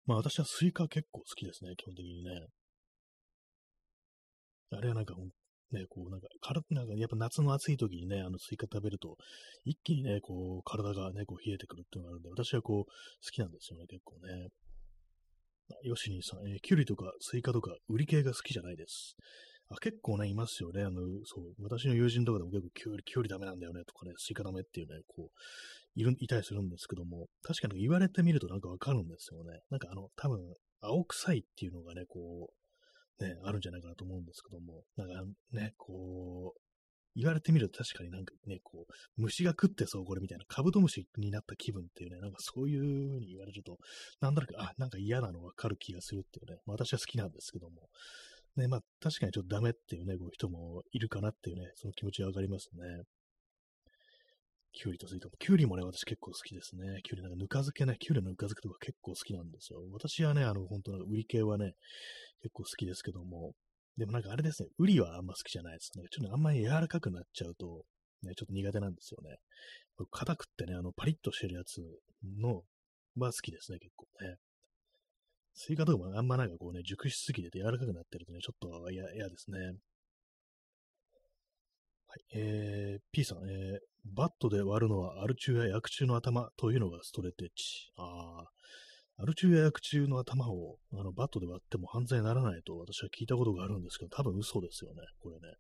[0.07, 2.46] まあ私はスイカ結構好きですね、基本的にね。
[4.72, 5.14] あれはなんか、
[5.72, 9.16] ね、こう、なんか、体、なんか、やっぱ夏の暑い時にね、あの、スイカ食べると、
[9.64, 12.92] 一気にね、こう、体がね、こう、冷えてくるっていうのがあるんで、私はこう、好
[13.31, 14.48] きなんですよね、結構ね。
[15.83, 19.16] ヨシニーさん、えー、キュウリとかスイカとか、瓜系が好きじゃないです。
[19.70, 20.83] あ結構ね、いますよね。
[20.83, 29.61] あの、そう、私の友人とかでも結構キュウリ、キュウリダメなんだよね、とかね、スイカダメっていうね、こう、いる、いたりするんですけども、確かに言われてみるとなんかわかるんですよね。
[29.68, 30.40] なんかあの、多分、
[30.81, 32.52] 青臭いっていうのがね、こう、
[33.20, 36.61] ね、あるんじゃないかなと思うんですけども、なんかね、こう、
[37.16, 43.76] 言われてみると確かになんかね、こう、虫が食ってそうこれみたいな、カブトムシになった気分っていうね、なんかそういう風に言われると、
[44.20, 47.88] なんだろうあ、なんか嫌なのわかる気がするっていうね、まあ、私は好きなんですけども、
[48.57, 53.02] ね、まあ確かにちょっとダメっていうね、こう人もいるかなっていうね、その気持ちはわかりますね。
[54.72, 55.35] きゅうりとスイカも。
[55.38, 57.00] きゅうりもね、私結構好きですね。
[57.02, 59.81] きゅうりなんかぬか漬けね、きゅうりのぬか漬けとか結構好きなんですよ。
[59.92, 61.74] 私はね、あの、本当の瓜系はね、
[62.42, 63.54] 結構好きですけども、
[63.96, 66.04] でもなんかあれですね、ウリはあんま好きじゃないですね。
[66.11, 67.85] ちょっとあんまり柔らかくなっちゃうと、
[68.22, 69.37] ね、ちょっと苦手なんですよね。
[70.11, 71.83] 硬くってね、あの、パリッとしてるやつ
[72.40, 72.62] の、
[73.16, 74.37] は好きですね、結構ね。
[75.54, 79.59] スイカとかもあんまなんかこうね、熟しすぎてて柔らかくなってるとね、ちょっと嫌ですね。
[82.07, 83.78] はい、えー、P さん、えー、
[84.14, 87.90] バットで割るのはアル中や薬中の頭というのがストレッチ。
[87.97, 95.55] ああ、アル中や薬中の頭をあのバットで割っても犯罪にならないと私は聞いたことがあるんですけど、多分嘘ですよね、これね。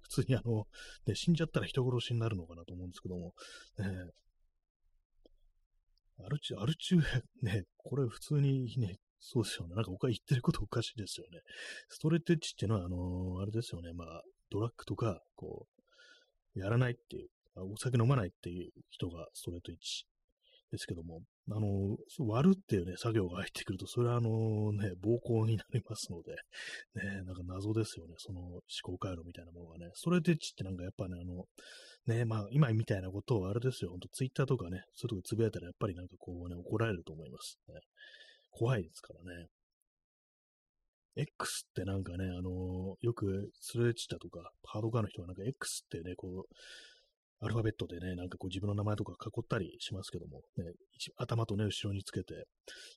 [0.00, 0.66] 普通にあの、
[1.06, 3.32] ね、死んじゃったら人殺しになるのかなと思うんですけども、
[3.78, 4.10] ね、
[6.24, 6.96] アル中、アル中、
[7.42, 9.74] ね、これ普通にね、そうですよね。
[9.74, 11.40] なんか他言ってることおかしいですよね。
[11.88, 13.92] ストレッチっていうのは、あのー、あれですよね。
[13.94, 15.66] まあ、ドラッグとか、こ
[16.54, 19.76] う、やらないっていう、お酒飲まないっていう人がストレート1
[20.74, 26.32] ですけども、あの、割るっていうね、作業が入ってくると、それはあのね、暴行になりますので、
[26.94, 29.90] ね、なんか謎ですよね、その思考回路みたいなものがね。
[29.94, 31.44] ストレート1ってなんかやっぱね、あの、
[32.06, 37.80] ね、まあ今みたいなことをあれですよ、ほんとツイッターとかね、そういうとこつぶやいたらやっぱりなんかこうね、怒られると思います、ね。
[38.50, 39.46] 怖いですからね。
[41.16, 46.54] X ってなんかね、あのー、よくスレッチだとか、ハードカーの人がなんか X ってね、こう、
[47.44, 50.64] アルファベットでね、なんかこう自分の名前とか囲ったりしますけども、ね、
[51.16, 52.46] 頭とね、後ろにつけて、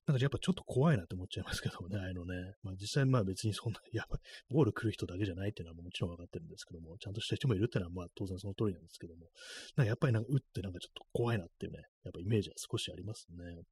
[0.07, 2.55] なんかやっぱちょっと怖いなって思っちゃいますけどもね、 ああいうのね。
[2.63, 9.29] まあ実際まあ別にそんな、 やばい、ボール来る人だけじゃないっていうのはもちろんわかってるんですけども、ちゃんとした人もいるっていうのはまあ当然その通りなんですけども、
[9.75, 13.63] なんかやっぱりなんか打ってなんかちょっと怖いなっていうね、やっぱイメージは少しありますね。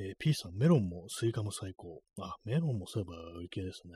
[0.00, 2.00] えー、P さん、メロンもスイカも最高。
[2.20, 3.94] あ、メロンもそういえば瓜系ですね。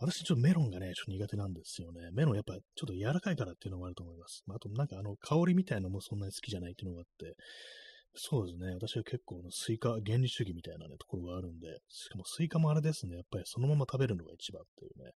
[0.00, 2.10] 私ちょっとメロンがね、ちょっと苦手なんですよね。
[2.12, 4.42] メロンやっぱちょっと柔らかいからっていうのもあると思います。
[4.46, 7.36] まあ、あとなんかあの香りみたいなのもそんなに好きじゃないっていうのがあって、
[8.14, 8.74] そうですね。
[8.74, 13.16] 私は結構のスイカ原理主義みたいなね、ところがあるんで、しかもスイカもあれですね。
[13.16, 15.12] やっぱりそのまま食べるのが一番っていうね、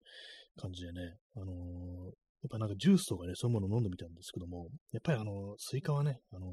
[0.57, 1.17] 感じでね。
[1.35, 6.47] あのー、やっぱなんかジュースとかね、そういうものを飲んでみたんですけども、やっぱりあの、スイカはね、あの、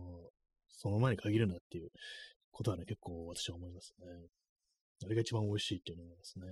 [0.70, 1.90] そのままに限るなっていう
[2.50, 4.08] ことはね、結構私は思いますね。
[5.04, 6.46] あれが一番美味しいっていうのがですね。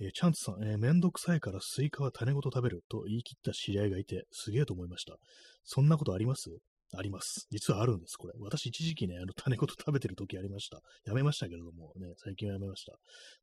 [0.00, 5.16] えー、チャンツさん、えー、めんどくさいからスイカは種ごと食べると言い切った知り合いがいて、すげえと思いました。
[5.64, 6.50] そんなことあります？
[6.94, 7.46] あります。
[7.50, 8.34] 実はあるんです、これ。
[8.38, 10.80] 私一時期ね、あの種ごと食べてる時ありました。
[11.06, 12.92] やめましたけれども、ね、最近はやめました。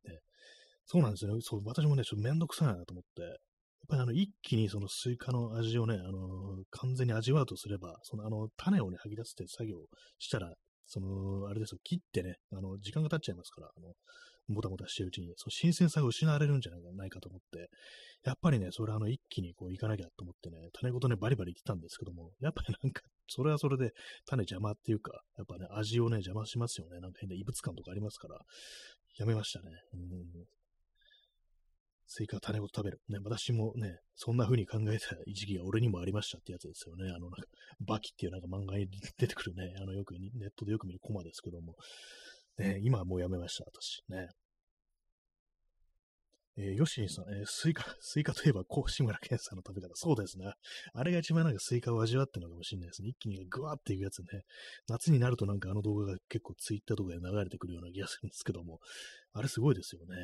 [0.08, 0.20] ね、
[0.86, 1.42] そうなんですよね。
[1.42, 3.32] そう、私もね、ちょっとめんどくさいなと思って、やっ
[3.88, 9.78] ぱりあの、一気にそのスイカの味をね、あの、完全に味わうとすれば、そのあの、種をね、吐き出すって作業
[10.20, 10.54] したら、
[10.86, 13.94] その、あれですよ、切ってね、あの、時間が経っちゃいますから、あの、
[14.50, 17.70] もたもたしてるうちに、その新鮮さが失われるんじゃないかと思って、
[18.24, 23.94] やっぱりね、それあの、一気にこう、行かなきゃと思ってね、種ごとね、バリバリ言ってたんですけども、やっぱり なんか、それはそれで、
[24.26, 27.00] 種邪魔っていうか、やっぱね、味をね、邪魔しますよね。
[27.00, 28.40] なんか変な異物感とかありますから、
[29.18, 29.72] やめましたね。
[29.94, 30.46] うん
[32.12, 33.00] スイカ種ごと食べる。
[33.08, 37.08] ね、私もね、そんな風に考えた時期が俺にもありましたってやつですよね。
[37.16, 37.44] あの、なんか、
[37.82, 38.88] バキっていうなんか漫画に
[39.20, 41.76] 出てくるね、あの、よくネットでよく見るコマですけども、
[42.60, 44.04] ね、今はもうやめました、私。
[44.10, 44.28] ね。
[46.58, 49.96] えー、ヨシンさん、えー、スイカ、 スイカといえば、こう、志村けんさんの食べ方。
[49.96, 50.52] そうですね。
[50.94, 53.08] あれが一番なんかスイカを味わってるのかもしれないですね。
[53.08, 54.44] 一気にグワーっていうやつね。
[54.88, 58.80] 夏になるとなんかあの動画が結構ツイッターとかで流れてくるような気がするんですけども、
[59.32, 60.16] あれすごいですよね。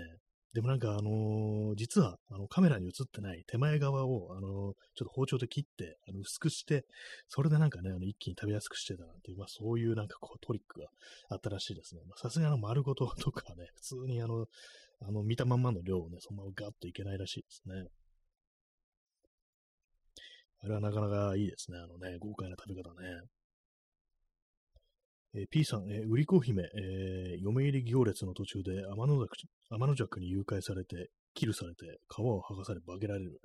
[0.55, 6.85] でもなんかあのー、実はあのカメラに映ってない手前側を、あのー、ちょっと包丁で切って、あの薄くして、
[7.27, 10.87] それでなんかね、あの一気に食べやすくしてたなんていう、まあそういうなんかこうトリックが
[11.27, 12.01] あったらしいですね。
[12.15, 14.45] さすがに丸ごととかね、普通にあの、
[15.01, 17.89] あの見たまんまの量をね、そのままガッといけないらしいですね。
[20.63, 21.79] あれはなかなかいいですね。
[21.79, 23.07] あのね、豪快な食べ方ね。
[25.37, 29.35] え、P さん、えー、売り子姫、えー、嫁入り行列の途中で天の弱
[29.69, 33.41] 天の弱に誘拐されて、キルされて、皮を剥がされ、化けられる。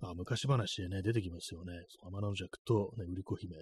[0.00, 1.72] あ昔話でね、出てきますよね。
[2.02, 3.54] 天の弱と、ね、売り子姫。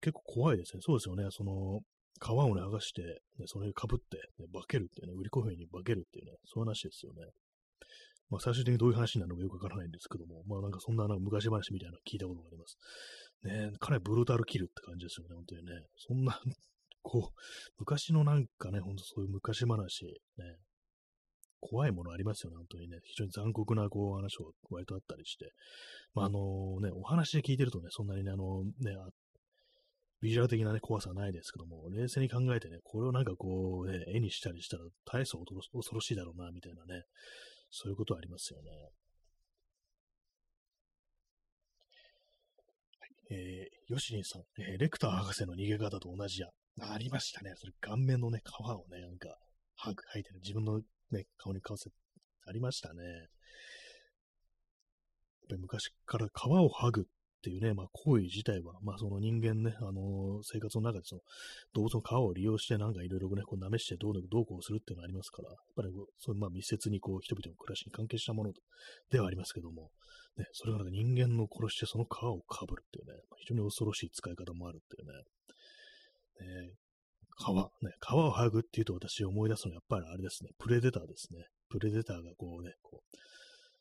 [0.00, 0.80] 結構怖いですね。
[0.82, 1.26] そうですよね。
[1.30, 1.80] その、
[2.20, 3.02] 皮をね、剥がして、
[3.38, 7.28] ね、それに被って、ね、化けるっていうね、売り子姫に化けるっていうね、そういう話ですよね。
[8.30, 12.76] まあ、最終的にどういう話になるのかよくわからないんですけども、まあなんかそんななんか昔話みたいなの聞いたことがあります。
[13.44, 15.72] ねかなりブルータルキルって感じですよね、本当にね。
[15.96, 16.40] そんな、
[17.02, 17.40] こう、
[17.78, 20.04] 昔のなんかね、ほんとそういう昔話、
[20.36, 20.56] ね、
[21.60, 22.98] 怖いものありますよね、本当にね。
[23.04, 25.52] 非常に残酷なこう話を割とあったりして。
[26.14, 28.96] まあ、あのね、お話で聞いてるとね、そんなにね、あのね、
[30.20, 37.04] ビジュアル的なね、怖さはないですけども、冷静に考えてね、これをなんかこう、ね、絵にしたりしたら大層恐ろしいだろうな、みたいなね、
[37.70, 38.70] そういうことはありますよね。
[43.30, 46.48] えー、ヨシリンさん、えー、レクター博士の逃げ方と同じや。
[46.80, 47.52] ありましたね。
[47.56, 49.28] それ顔面のね、皮をね、なんか、
[49.76, 50.40] はぐ、吐いてる。
[50.40, 51.90] 自分のね、顔にかわせ、
[52.46, 53.02] ありましたね。
[53.02, 53.24] やっ
[55.48, 57.04] ぱり昔から皮を剥ぐっ
[57.42, 61.20] ていうね、まあ行為自体は、まあその人間ね、あのー、生活の中でその
[61.74, 68.52] 動物の皮を利用してなんかいろいろね、こう舐めしてどうどうこうするっていうのがありますから、やっぱりそういうまあ密接にこう人々の暮らしに関係したもの
[69.10, 69.90] ではありますけども、
[70.36, 75.12] ね、それがなんか人間の殺してその皮をかぶるっていうね、非常に恐ろしい使い方もあるっていうね、
[76.66, 76.70] ね
[77.38, 81.46] 皮、ね、皮を剥ぐっていうと私思い出すのはやっぱりあれですね、プレデターですね。
[81.70, 83.16] プレデターがこうね、こう、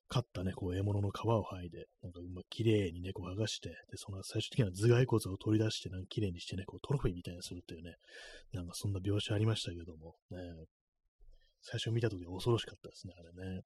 [0.10, 7.96] 買ったね、こう獲物の皮を剥いで、なんか、まあ、綺麗にね、こう剥がして、で、その最終的には頭蓋骨を取り出して、なんか綺麗にしてね、こうトロフィーみたいにするっていうね、
[8.54, 10.38] なんかそんな描写ありましたけども、ね、
[11.62, 13.62] 最初見たときは恐ろしかったですね、あれね。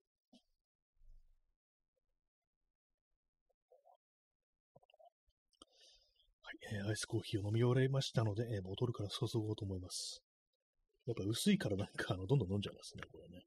[6.41, 10.23] はい、えー、アイスコーヒーを飲み終わりましたので、えー、ボトルから注ごうと思います。
[11.05, 13.43] やっぱ薄いからなんか、あの、どんどん飲んじゃいますね、これね。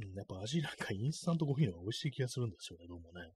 [0.00, 3.32] うん、やっぱ味なんかインスタントコーヒーの方が美味しい気がするんですよね、どうもね。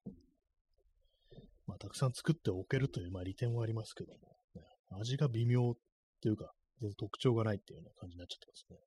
[1.66, 4.62] まあ、たくさん作っておけるという、まあ、利点はありますけども、ね、
[5.01, 5.75] 味が微妙っ
[6.21, 8.79] ていうか、全然特徴がないっていうような感じになっちゃってますね。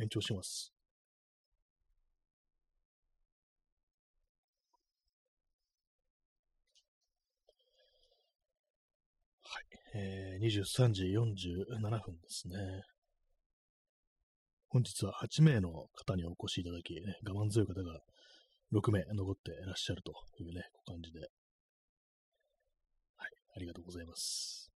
[0.00, 0.72] 延長します。
[9.42, 9.64] はい。
[9.94, 12.82] えー、23時47分ですね。
[14.70, 18.00] 本日は8名の方にお越しいただき、ね、我慢強い方が
[18.70, 21.20] 6名残っていらっしゃるというね、感じで。
[21.20, 21.26] は
[23.26, 24.70] い、ありがとうございます。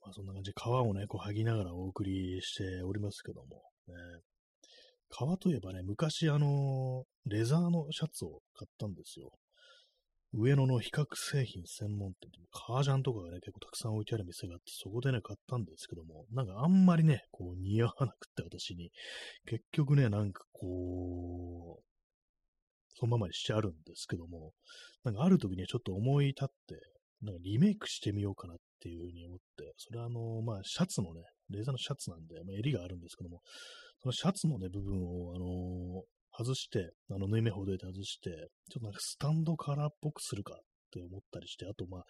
[0.00, 3.94] まあそんな感じで皮をね、こう剥ぎながらお送りしておりますけども、ね、
[5.10, 9.30] 革といえばね、昔あの、レザーのシャツを買ったんですよ。
[10.32, 18.90] 上野の比較製品専門店で、革ジャンとかがね、結構たくさん置いてある店があって、そこでね、買ったんですけども、なんかあんまりね、こう似合わなくって私に、
[19.46, 21.82] 結局ね、なんかこう、
[22.94, 24.52] そのままにしてあるんですけども、
[25.04, 26.76] なんかある時にちょっと思い立って、
[27.22, 33.40] なんかリメイクしてみようかなっていうふうに思って、それはあの、まあ、シャツのね、レーザーのシャツなんで、まあ、襟があるんですけども、
[34.02, 36.02] そのシャツのね、部分を、あの、
[36.36, 38.30] 外して、あの、縫い目ほどいて外して、
[38.70, 40.58] ちょっとなんかスタンドカラーっぽくするかっ
[40.92, 42.04] て思ったりして、あと、まあ、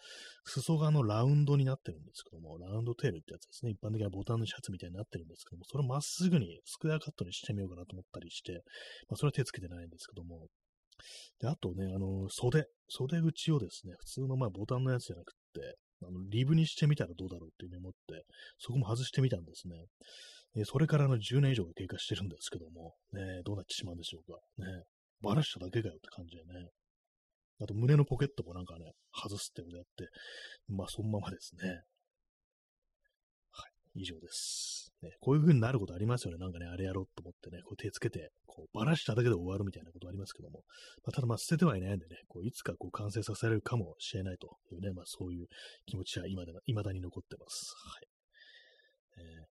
[0.44, 3.72] 裾がのラウンドになってるんですけども、ラウンドテールってやつですね。
[3.72, 8.62] 一般的なボタンのシャツみたいになってるんですけども、それをまっすぐにスクエアカットにしてみようかなと思ったりして、
[9.08, 10.48] まあ、それは手つけてないんですけども、
[11.40, 18.24] で、あとね、あの、袖、袖口をですね、普通のまあボタンのやつじゃなくって、あの、リブにしてみたらどうだろうっていうふうに思って、
[18.58, 19.86] そこも外してみたんですね。
[20.56, 24.38] えそれからの10年以上が経過してるんですけども、ね、どうなってしまうんでしょうか。
[24.58, 24.84] ね、
[25.22, 26.68] バラしただけかよって感じでね。
[27.62, 30.08] あと胸のポケットもなんかね、外すってことやって、
[30.68, 31.68] まあそのままですね。
[33.52, 34.92] はい、以上です。
[35.02, 36.38] ね、こういう風になることありますよね。
[36.38, 40.64] なんかね、あれやろうと思ってね、こう手つけて、こうバラしただけで終わるみたいなことありますけども、
[41.04, 45.46] まあ、ただまあ捨ててはいないんでね、こういつかこう完成させられるかもしれないというね、まあそういう
[45.86, 47.74] 気持ちは今で未だに残ってます。
[47.84, 48.08] はい。
[49.18, 49.49] えー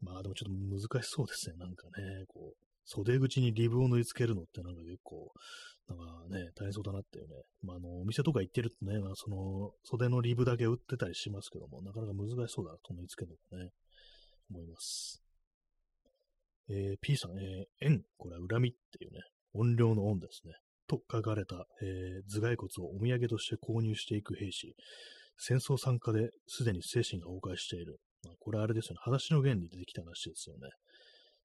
[0.00, 1.56] まあでもちょっと難しそうですね。
[1.56, 5.32] なんかね、こう、袖口にリブを縫い付けるのってなんか結構、
[5.88, 7.34] なんかね、大変そうだなっていうね。
[7.62, 13.70] まああの、お店とか行ってるとね、まあ、その、袖のリブだけ売ってたりしますけども、なかなか難しそうだなと縫い付けるのがね、
[14.50, 15.22] 思います。
[16.68, 19.20] えー、P さん、えー、円、これは恨みっていうね、
[19.54, 20.54] 音量の音ですね。
[20.88, 24.74] と書かれた、えー、頭蓋骨をお土産として購入していく兵士。
[25.38, 28.00] 戦争参加ですでに精神が崩壊している。
[28.26, 30.68] まあ、これあれですよね、裸足の弦に出てきた話ですよね。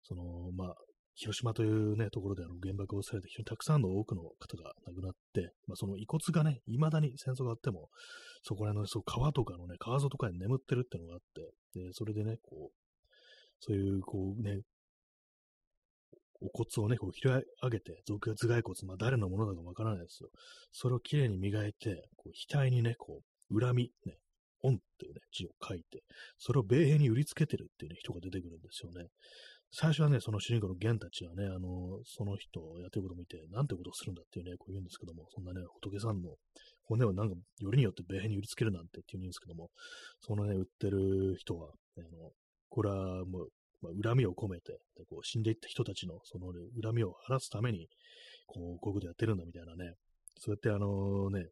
[0.03, 0.75] その、まあ、
[1.15, 7.89] 広島というね、ところであの原爆をされて、非常にたくさんの多くの方が亡くなって、まあ、その遺骨がね、未だに戦争があっても、
[8.43, 11.19] そこら辺のそう川とかのね、川沿とかに眠ってるっていうのがあっ
[11.73, 12.75] て、で、それでね、こう、
[13.59, 14.61] そういう、こうね、
[16.41, 20.29] お骨をね、こう拾い上げて、頭蓋骨、まあ誰のものだかわからないですよ。
[20.71, 24.17] それをきれいに磨いて、こう額にね、こう、恨み、ね、
[24.63, 26.03] 恩っていうね、字を書いて、
[26.37, 29.09] それを米兵に売りつけてるっていう、ね、人が出てくるんですよね。
[29.73, 36.35] 最初はね、その主人公のゲンたちはね、あの、その人をやってることを見て、なんてことをするんだっていうね、こう言うんですけども、そんなね、仏さんの
[36.83, 39.69] 骨をなんか、よりによって米兵に売りつけるなんてって言うんですけども、
[40.19, 42.31] そのね、売ってる人は、あの、
[42.67, 43.49] これはもう、
[43.81, 47.87] まあ、恨みを込めて、でこう死んでいった人たちの、その、ね、恨みを晴らすために、
[48.47, 49.93] こう、こういうことやってるんだみたいなね、
[50.37, 51.47] そうやってあのね、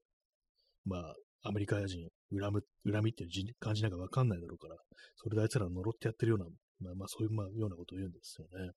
[0.86, 4.76] まあ、アメリカ人、恨む、恨みっていう感じなんかわかんないだろうから、
[5.15, 6.46] それであいつら呪ってやってるような、
[6.82, 8.72] まあ、まあ、そういう、まあ、ようなことを言うんですよね。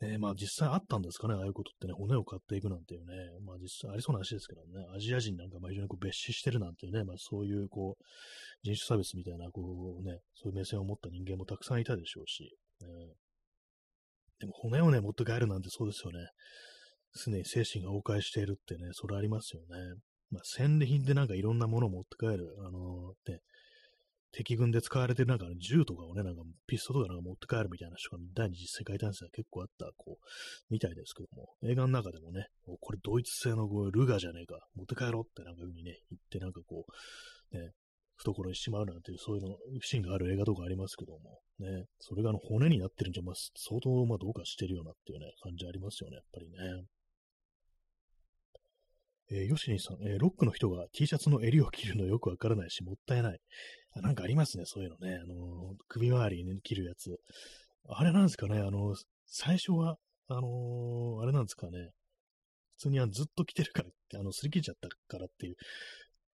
[0.00, 8.04] ねまあ実際あったんですかね、ああいうことってね、骨を買っていくなんていうね、まあ実際ありそうな話ですけどね、アジア人なんかまあ非常にこう別視してるなんていうね、まあそういうこう、
[8.62, 9.60] 人種差別みたいな、こ
[10.00, 12.88] うね、そういう目線を持った人間もたくさんいたでしょうし、ね、
[14.40, 16.28] でも骨をね、持って帰るなんてそうですよね。
[17.12, 20.00] 常に精神が崩壊しているってね、それありますよね。
[20.30, 23.40] まあ、戦利品でなんかいろんなものを持って帰る、あのー、ね、
[24.32, 30.24] 敵軍で使われてるなんか銃とかをね、なんかピストとかなんか持って帰るみたいな人が第二次世界大戦は結構あった、こう、
[30.70, 32.46] みたいですけども、映画の中でもね、
[32.80, 36.86] これドイツ製のこうルガーじゃねえか、持って帰ろうってなんか風にね、言ってなんかこ
[37.52, 37.72] う、ね、
[38.16, 46.84] 懐にしまうなんていう、そういうの、シーンがある映画とかありますけども、ね、それがあの骨になってるんじゃ、まあ、相当、まあ、どうかしてるようなっていうね、感じありますよね、やっぱりね。
[49.32, 53.38] えー、ヨシニさん、えー、ロックの人が T シャツの襟を切るのよくわからないし、もったいない。
[53.92, 55.18] あなんかありますね、そういうのね。
[55.22, 57.16] あのー、首周りに切るやつ。
[57.88, 58.94] あれなんですかね、あの
[59.26, 59.96] 最初は、
[60.28, 61.90] あのあれなんですかね。
[62.72, 65.56] 普通にずっと着てるからって、あの、擦り切っちゃったからっていう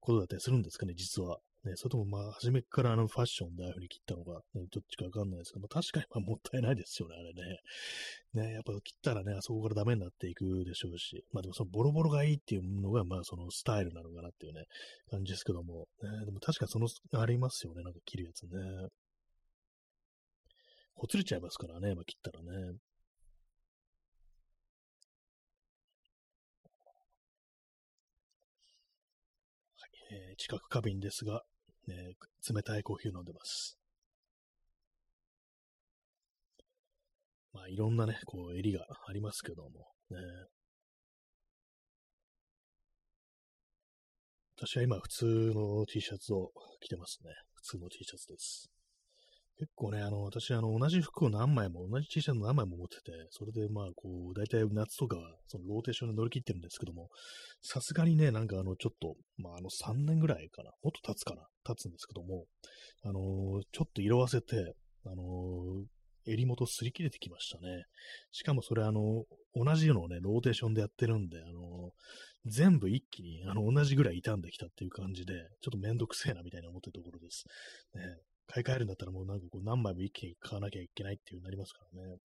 [0.00, 1.38] ことだったりするんですかね、実は。
[1.66, 7.59] ね、それともまあ、初めからあのファッションでああいう風に切ったのが、ね、どっちかわかんないですけど、まあ、確かにまあもったいないですよね、あれね。
[8.50, 14.62] ね、やっぱ切ったらね、あそこからダメになっていくでしょうし、まあでもそのボロボロがいいっていうのが、まあそのスタイルなのかなっていうね、
[15.11, 16.87] 感じですけども、ね、でも確かにその、
[17.20, 18.50] ありますよね、なんか切るやつね。
[20.94, 22.79] ほつれちゃいますからね、まあ、切ったらね。
[30.11, 31.42] えー、近く過敏ですが、
[31.87, 32.14] ね、
[32.49, 33.79] 冷たいコーヒーを飲んでます。
[37.53, 39.70] まあ、いろんなね、こう、襟がありますけども、
[40.11, 40.18] ね。
[44.57, 47.31] 私は今、普通の T シャツを着てますね。
[47.55, 48.75] 普通の T シャツです。
[49.59, 57.09] 結構ね、あの、私、あの、同じ服を何枚も、同じ T シャツ何枚も持ってて、それで、まあ、こう、大体夏とかは、そのローテーションで乗り切ってるんですけども、
[57.62, 62.45] さすがにね、なんかあの、ちょっと、まあ、あの、3年ぐらいかな、もっと経つかな、経つんですけども、
[63.03, 64.75] あの、ちょっと色あせて、
[65.07, 65.23] あの、
[66.27, 67.85] 襟元擦り切れてきましたね。
[68.33, 71.92] しかもそれ、あの、同じのをね、ローテーションでやってるんで、あの、
[72.45, 77.45] 全部一気に、あの、同じぐらい傷んできたっていう感じで、ちょっとめんどくせえなみたいな思ってるところです。
[77.95, 78.03] ね、
[78.46, 82.16] 買い替えるんだったらもうなんかこう何枚も一気に買わなきゃいけないっていうなりますからね。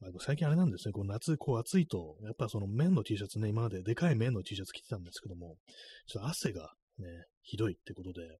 [0.00, 5.56] まあ、最近あれなんですね、こう夏、こう暑いと、やっぱその綿の T シャツね、今まででかい綿の T シャツ着てたんですけども、
[6.06, 7.06] ちょっと汗がね、
[7.42, 8.38] ひどいってことで、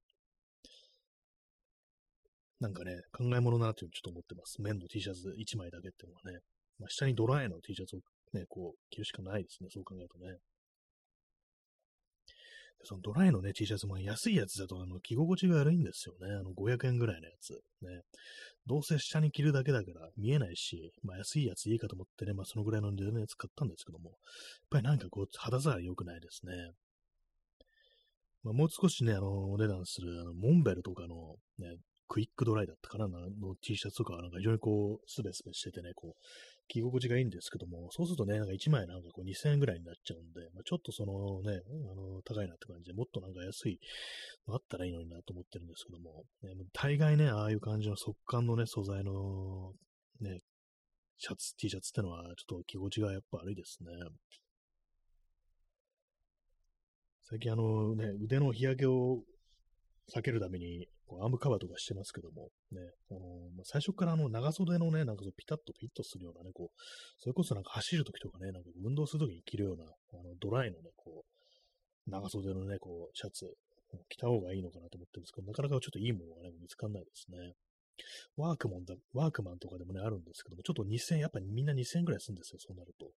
[2.61, 4.61] なんかね、考え物だなっていうのちょっと思ってます。
[4.61, 6.39] 綿の T シャツ1枚だけっていうのはね、
[6.79, 7.99] まあ、下にドライの T シャツを
[8.33, 10.37] ね、こう着るしかないですね、そう考えるとね。
[12.83, 16.33] そのドライのね、T シャツも安いやつだと、あの、着心地が悪いんですよね。
[16.33, 17.53] あの、500円ぐらいのやつ。
[17.81, 18.01] ね。
[18.65, 24.17] どうせ下に着るだけだから見えないし、まあ安いやついいかと思ってね、まあそのぐらいの値段のやつ買ったんですけども、やっ
[24.69, 26.53] ぱりなんかこう、肌触り良くないですね。
[28.43, 36.21] まあもう少しね、あの、お値段する、あの、モンベルとかのね、クイックドライだったかなの T シャツとかはなんか非常にこう、スベスベしててね、こう、
[36.69, 41.59] 着心地がいいんですけども、そうするとね、なんか1枚なんかこう2000円ぐらいになっちゃうんで、まあ、ちょっとそのね、
[41.91, 43.79] あの、高いなって感じで、もっとなんか安い
[44.47, 49.73] のあったらいいのになと思ってるんですけども、ね、大概ね、ああいう感じの速乾のね、素材の
[50.21, 50.39] ね、
[51.17, 53.89] シャツ、T シャツってのは、ちょっと着心地がやっぱ悪いですね。
[57.23, 59.19] 最近あのね、腕の日焼けを
[60.15, 62.79] 避けるために、こうアームカバーとかしてますけども、ね、
[63.11, 63.19] あの
[63.57, 66.81] ま、最初からあの長袖のね、なんかそうピタッとフィットするようなね、こう、
[67.17, 73.45] それこそなんか走るときとかね、なんか運動するときに着るような、あのドライのね、こう、長袖のね、こう、シャツ、
[74.07, 77.53] 着た方がいいのかなと思ってるんですけど、なかなかちょっといいものがね、見つかんないですね。
[78.37, 83.11] ワークマンだ、ワークマンとかでもね、あるんですけども、ちょっと2000、やっぱりみんな2000円ぐらいするんですよ、そうなると。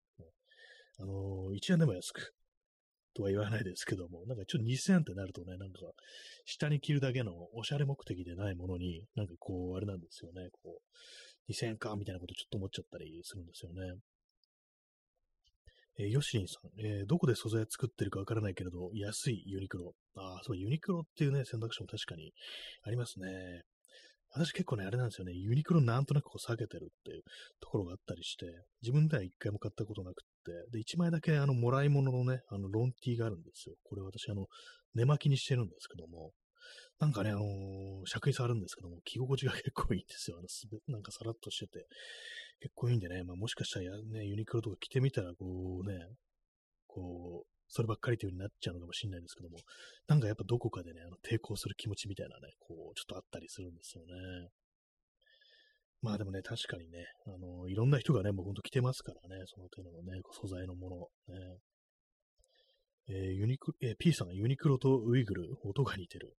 [0.99, 2.35] あのー、1円でも安く、
[3.15, 5.81] とは言わないですけども、なんかちょっと2000ってなるとね、なんか、
[6.45, 10.81] 下に着るだけのおしゃれ目的でないものに、なんかこう、あれなんですよね、こ
[11.49, 14.01] う、2000円か、みたいなことちょっと思っちゃったりするんですよね。
[15.99, 19.93] えー、ヨシリンさん、えー、どこで素材作ってるかわからないけれど、安いユニクロ。
[20.17, 22.33] ああ、そう、ユニクロっていうね、選択肢も確かに
[22.83, 23.63] ありますね。
[24.35, 27.23] 私結構ね、あれなんですよね、ユニクロなんとなくこう避けてるっていう
[27.61, 28.47] ところがあったりして、
[28.81, 30.23] 自分では一回も買ったことなく、
[30.73, 33.77] で、一枚だけあの、もらい物のね、あの、ロンティーがあるんですよ。
[33.85, 34.47] これ私あの、
[34.95, 36.33] 寝巻きにしてるんですけども、
[37.01, 40.39] なんかね、あのー、尺に触るんですけども、着心地が結構いいんですよ。
[40.39, 41.87] あの、すべ、なんかさらっとしてて、
[42.61, 45.99] 結構いいんでね、まあもしかしたらね、ユニクロとか着てみたら、こうね、
[46.87, 49.59] こう、そればっかりという風になっちゃうのかもしれないんですけども、
[50.07, 54.13] なんかやっぱどこかでね、あの抵抗する気持ちみたいなね、こう、ちょっとあったりするんですよね。
[56.03, 61.59] まあでもね、確かにね、あの、いろんな人がね、もうほんと着てますからね、その手のね、素材のもの、ね。
[63.09, 66.35] えー、ユニク、えー、P さん、ユニクロとウイグル、音が似てる。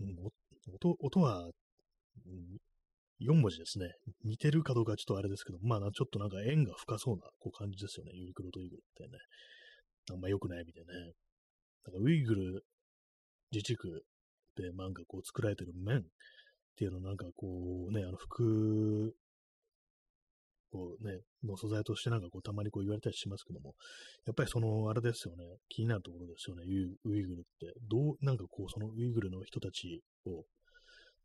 [0.00, 2.58] うん、音、音は、うん、
[3.26, 3.86] 4文字ですね。
[4.24, 8.12] 似てるかどうかちょっとあれですけど、まあ、ちょっとなんか縁が深そうなこう感じですよね。
[8.14, 9.18] ユニクロとウイグルってね。
[10.12, 10.86] あんま良くない意味でね。
[11.86, 12.64] なんかウイグル
[13.52, 14.04] 自治区
[14.56, 16.04] でなんかこう作られてる麺
[16.80, 19.12] っていうのなんかこうね、あの服
[20.72, 23.74] こうね、の素材としてなんかこうたまにこう言われたりしますけども、
[24.24, 26.62] やっぱりそのあれですよね、気になるところですよね、
[27.04, 27.74] ウイグルって。
[27.90, 30.44] どう、なんかこうそのウイグルの人たちを、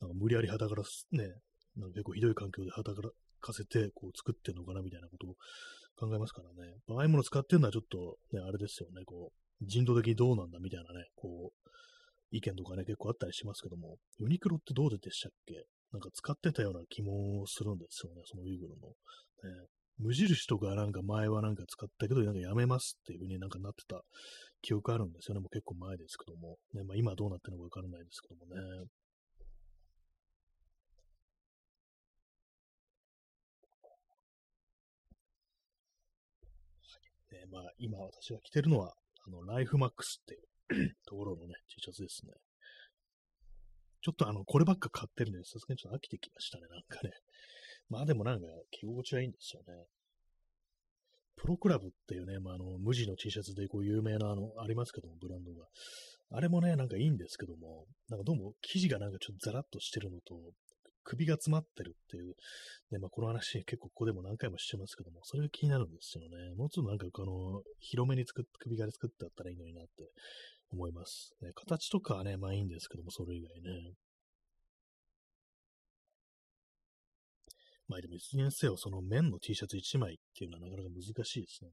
[0.02, 0.84] なんか無理やり働から
[1.24, 1.32] ね、
[1.78, 3.00] なんか結構ひどい環境で働
[3.40, 5.36] かせてこう作ってんのかなみたいなことを
[5.96, 6.74] 考えますからね。
[6.90, 11.70] ああいうもの使ってるのはちょっとね、あれですよね、こう、人道的にどうなんだみたいなね、こう、
[12.32, 15.66] 意見とかね、結構あったりしますけども、ユニクロってどうでしたっけ？
[15.92, 18.88] なんか使ってたような気もするんですよね、そのウイグルの。
[18.88, 19.68] ね、
[19.98, 24.02] 無印とかなんか前はなんか使ったけど、なんかやめますっていう風になんかなってた
[24.62, 25.40] 記憶あるんですよね。
[25.40, 26.58] もう結構前ですけども。
[26.74, 28.86] ね、まあ今どうなってるのかわからないですけどもね。
[37.32, 38.94] ね、まあ今私が着てるのは、
[39.28, 40.42] あの、ライフマックスっていう
[41.06, 42.34] ところのね、T シャツですね。
[44.02, 47.12] ちょっとあの、こればっか買ってるんで、さすがにちょっと飽きてきましたね、なんかね。
[47.90, 49.86] まあでもなんか、着心地はいいんですよね。
[51.36, 55.68] プロクラブっていうね、まあ、あの、無地の T シャツでこう有名なあの、ありますけども、ブランドが。
[56.32, 60.36] あれもね、なんかいいんですけども、なんかどうも生地がなんかちょっとザラッとしてるのと、
[61.04, 62.34] 首が詰まってるっていう、
[62.92, 66.56] ね、まあ、この話結構ここでも何回もしてますけども、それが気になるんですよね。
[66.58, 69.92] もうちょっとなんかあの、広めに作って、首が作ってあったらいいのになって
[70.72, 71.34] 思います。
[71.42, 73.94] ね、形とかはね、まあいいんですけども、それ以外ね。
[77.88, 81.70] まあでも、いずれにせよ、その綿の T シャツ1枚っていうのはなかなか難しいですね。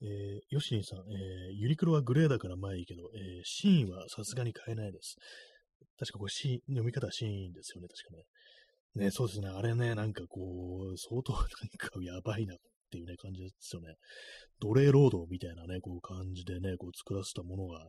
[0.00, 5.16] えー、ヨシニさん、えー、ユニクロはグレーだからまあいいけど、えー、シーンはさすがに買えないです。
[5.98, 9.04] 確かこれシーン、読み方はシーンですよね、確かね。
[9.06, 9.48] ね、そうですね。
[9.48, 12.56] あれね、なんかこう、相当なんかやばいな
[12.88, 13.94] っていうね、感じですよね。
[14.60, 17.86] 奴隷労働みたいなね、こう感じでね、こう作らせたものが、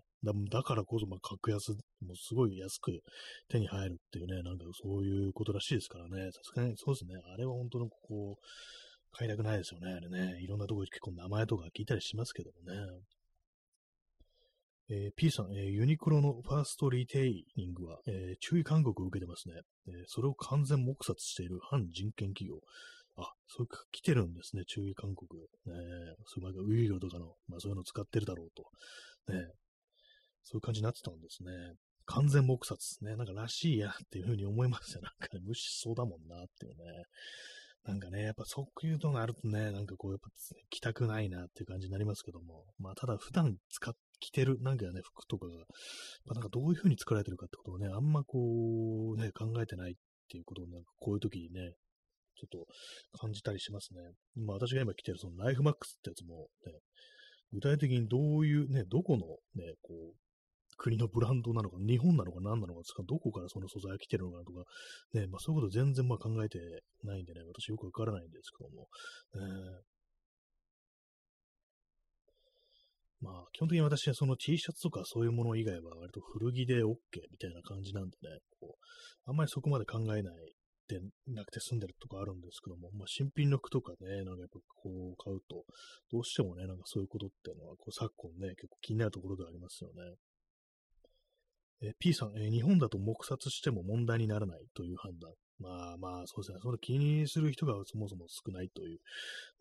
[0.52, 1.72] だからこそ、まあ、格安、
[2.02, 2.92] もすごい安く
[3.50, 8.44] 手に入るっていうね、なんかそういうことらしいですからね、さすがにそうですね、あれは本当のこう、
[9.12, 10.40] 買いたくないですよね、あれね。
[10.42, 13.02] いろんなとこで結構名前とか聞いたりしますけどもね。
[14.92, 19.54] えー、P さん、えー、ユニクロのファーストリテイリングは、えー、注意勧告を受けてますね、
[19.88, 22.60] えそれを完全黙殺している反人権企業。
[23.22, 25.36] あ、そうか、来てるんですね、注意勧告。
[25.38, 25.74] ね
[26.26, 29.34] そういう、ウイグルとかの、まあそういうの使ってるだろうと。
[29.34, 29.40] ね
[30.44, 31.52] そういう感じになってたんですね。
[32.06, 33.04] 完全黙殺。
[33.04, 35.02] ね、なんからしいやっていうふうに思いますよ。
[35.04, 37.04] なんかね、無視しそうだもんなっていうね。
[37.84, 40.30] なんかね、やっぱそういうのがあるとね、なんかこう、やっぱ
[40.70, 45.54] 着たくないなっていう感じになりますけども、まあただ普段使っ着てるなんかね、服とかが、
[46.26, 49.96] まあ、なんかどういう風に作られてるかってことをね、あんまこう、ね、考えてないっ
[50.30, 51.74] ていうことをなんかこういう時にね、
[52.40, 52.66] ちょっ
[53.12, 54.00] と感じたりしますね。
[54.36, 56.74] まあ私が今着てるそのライフマックスってやつもね、
[57.52, 59.26] 具体的にどういうね、どこの
[59.56, 60.16] ね、こう、
[60.78, 64.64] 国のブランドなのか、日本なのか何なのか、どこからその素材が来てるのかとか、
[65.14, 66.60] ね、まあそういうこと全然まあ考えて
[67.04, 68.88] ないんでね、私よくわからないんですけども、
[69.36, 69.42] えー、
[73.22, 76.88] まあ、基本的に私はその T シャツとかそういうもの以外は割と古着で OK
[77.32, 80.54] みたいな感じなんでね、こうあんまりそこまで考えない
[80.98, 85.64] ってなくて済んでるとかあるんですけども、まあ、新品の服とかね、なんかやっぱこう買うと、
[86.12, 90.16] どうしてもね、なんかそういうことっていうのは、こう昨今ね、結構気になるところではありますよね。
[91.82, 95.32] え P さん、え日本だと黙殺しても問題にならないという判断。
[95.60, 96.60] まあまあ、そうですね。
[96.62, 99.00] その気にする人がそもそも少ないという、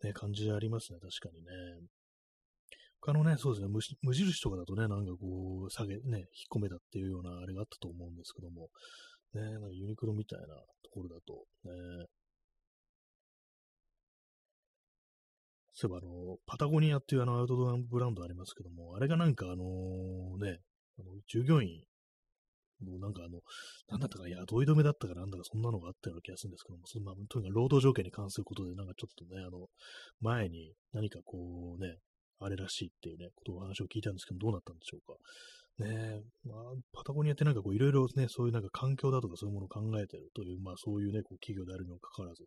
[0.03, 0.99] ね、感じでありますね。
[0.99, 1.87] 確かにね。
[3.01, 8.69] 他のね、そうですね無、無印とかだとね、なんかこう、下げ、ね、引っ込めたっていうようなあれがあったと思うんですけども、
[9.33, 10.45] ね、なんかユニクロみたいな
[10.89, 11.33] ところだと、
[11.65, 12.05] ね、
[15.73, 20.59] そういえばあの、パタゴニアっていうあのアウトドアブランドありますけども、あれがなんかあのね、
[20.99, 21.83] あの従業員
[22.81, 23.39] もうなんかあの、
[23.89, 29.67] なんだったか雇い止めだったかなんだかそんなのがあったような気がするんですけども、そんな、とにかく労働条件に関することでなんかちょっとね、あの、
[30.21, 31.97] 前に何かこうね、
[32.39, 35.13] あれらしいっていうね、ことをお話を聞いたんですけど、どうなったんでしょうか。
[35.79, 36.57] ねまあ、
[36.93, 42.43] パタゴニアってなんかこういろいろね、そういうなんか環境だとかそういうものを考えてるという、まあそういうね、こう企業であるにもかかわらず、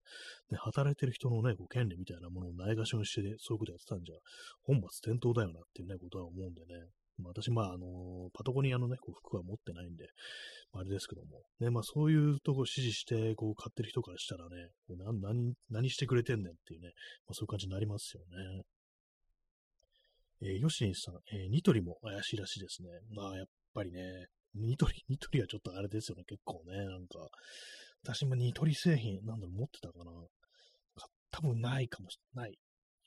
[0.50, 4.14] ね、働いてる人のね、こう権利みたいなものをないがしろにして、ね、そういうことやってたんじゃ、
[4.62, 6.88] 本末転倒だよなっていうね、ことは思うんでね。
[7.18, 10.08] まあ、私、まあ、あの、パタゴニアのね、こう服は持ってないんで、
[10.72, 16.88] まあ、あれですけども、ね、まあそういうとこ指示して、こう買ってる人からしたらね、何、何、何してくれてんねんっていうね、
[17.26, 18.62] まあそういう感じになりますよね。
[20.42, 22.88] えー、ヨシンさん、えー、ニトリも怪しいらしいですね。
[23.14, 27.28] まあ、やっぱりね、ニトリ、 ニトリはちょっとあれですよね、結構ね、なんか、
[28.02, 30.12] 私もニトリ製品、なんだろう、持ってたかな。
[31.30, 32.58] 多分ないかもしれない。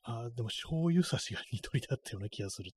[0.08, 2.72] ああでも醤油差しがニトリだったような気がする。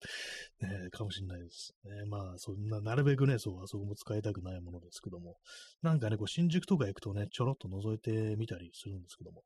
[0.60, 2.04] ね、かもしれないですね。
[2.06, 5.36] まあ、そんな、なるべくね、そう、あそこも使いたくないものですけども。
[5.82, 9.42] なんかね、こう、新宿とか行くとね、ちょろっと覗いてみたりするんですけども。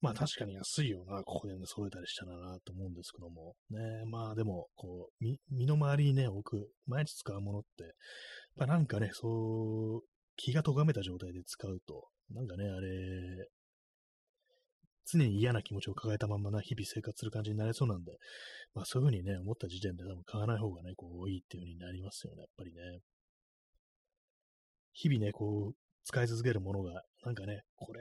[0.00, 3.56] まあ、確かに安いよな、ここでね、揃えたりしたらな、と思うんですけども。
[3.70, 7.94] ね、まあ、でも、こう、身の回りにね、置く、毎日使うものって、
[8.54, 10.02] まあ、なんかね、そう、
[10.36, 13.48] 気が咎めた状態で使うと、なんかね、あれ、
[15.06, 18.12] 常に嫌な気持ちを抱えたままな日々生活する感じになりそうなんで、
[18.74, 23.00] まあそういうふうにね、思った時点で多分買わない方がね、こう、いいっていうふうになりますよね、やっぱりね。
[24.92, 25.74] 日々ね、こう、
[26.04, 28.00] 使い続けるものが、なんかね、これ、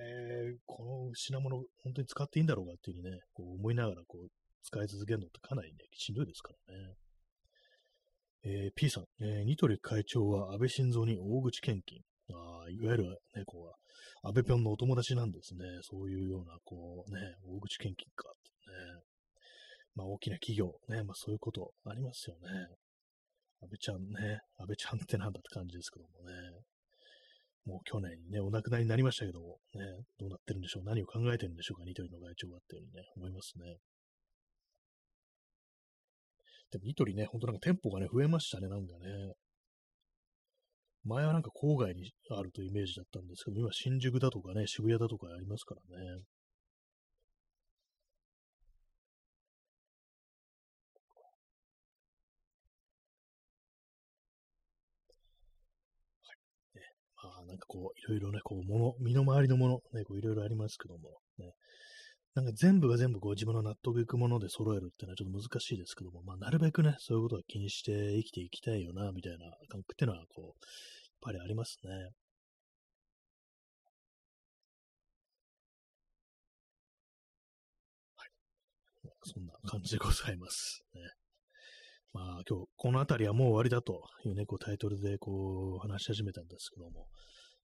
[0.66, 4.28] この品物、本当に使っていいんだろうかっていうふうにね、こう思いながら、こう、
[4.62, 6.94] 使い続けるのってかなりね、しんどいですからね。
[8.46, 12.02] えー、P さん、えー、ニトリ会長は安倍晋三に大口献金。
[12.30, 13.04] あいわゆる
[13.36, 13.83] ね、こう、
[14.26, 15.66] 安倍ぴょんのお友達なんですね。
[15.82, 18.30] そういうような、こうね、大口献金か
[18.68, 19.04] ね。
[19.96, 22.50] まあ大きな企業、ね、まあそういうことありますよね。
[23.62, 26.34] 安倍ちゃんね、安倍ちゃんってなんだって感じですけどもね。
[27.66, 29.84] もう去年ね、お亡くなりになりましたけども、ね、
[30.20, 33.78] どうなってるんでしょう、何を考えてるんでしょうか、ニトリの会長はっていうふうにね、思いますね。
[36.72, 39.34] でもニトリね、ほんとなんか店舗がね、増えましたね、なんかね。
[41.06, 46.24] 前はなんか郊外にあるというイメージだったんですけど、今新宿だとかね、渋谷だとかありますからね。
[56.22, 56.34] は
[56.76, 56.80] い。
[56.80, 56.82] ね、
[57.24, 61.54] まあなんかこう、いろいろね、こう、もの、身の回りのもの、ね、こういろいろありますけども、ね。
[62.36, 70.54] なんか全部が全部こう自分の納得いくもので揃えるっていうのはちょっと難しいですけども、まあなるべくね、そういうことは気にして生きていきたいよな、みたいな感覚っていうのは、こう、やっ
[71.22, 71.92] ぱりありますね。
[78.16, 78.30] はい。
[79.24, 80.82] そんな感じでございます。
[80.96, 81.02] ね。
[82.14, 87.08] まあ今日この辺りはもう終わりだというね、こうタイトルでこう話し始めたんですけども、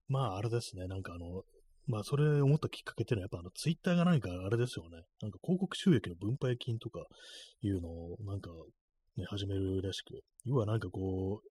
[0.07, 1.43] まああれですね、なんかあの、
[1.89, 5.01] まあ、それ思ったきっかけっていうのは、やっぱあの、ツイッターが何かあれですよね。
[5.21, 6.99] なんか広告収益の分配金とか
[7.61, 8.51] いうのを、なんか、
[9.17, 10.21] ね、始めるらしく。
[10.45, 11.49] 要はなんかこう、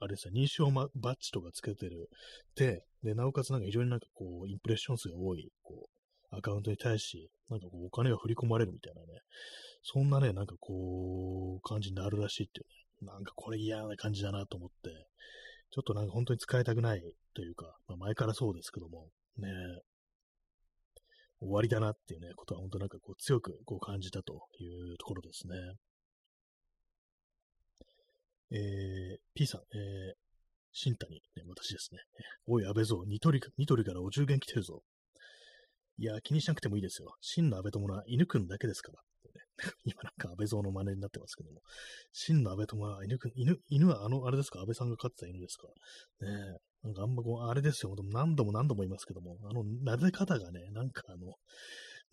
[0.00, 2.08] あれですよ、認証バッジとかつけてる。
[2.56, 5.90] で、で、なおかつなんか非常になんかこう、インプレッション数が多い、こ
[6.32, 9.06] う、アカウントに対し、なんかこう、お金が振り込まれるみたいなね。
[9.82, 12.66] そんなね、なんかこう、感じになるらしいっていう
[13.04, 13.12] ね。
[13.12, 15.08] なんかこれ嫌な感じだなと思って、
[15.70, 17.02] ちょっとなんか本当に使いたくない
[17.34, 19.08] というか、まあ前からそうですけども、
[19.38, 19.48] ね、
[21.40, 25.54] 終わりだなっていうね、ことは本当なんかこう強くこう感じたというところですね。
[28.50, 30.14] えー、P さん、えー、
[30.72, 32.00] 新谷、ね、私ですね。
[32.46, 34.82] おい、安倍蔵、ニトリ、ニトリからお中元来てるぞ。
[35.98, 37.14] いや、気にしなくてもいいですよ。
[37.20, 38.98] 真の安倍友は犬くんだけですから。
[39.84, 41.62] 今なんか安倍蔵の真似になってますけども。
[42.12, 45.74] 真の安倍友は犬くん、犬、犬はあの、あれですか安倍さんが飼ってた犬ですかね
[46.20, 47.94] えなんかあんまこう、あれですよ。
[48.12, 51.34] 何度も何度も言いますけども、あの、撫で方がね、なんかあの、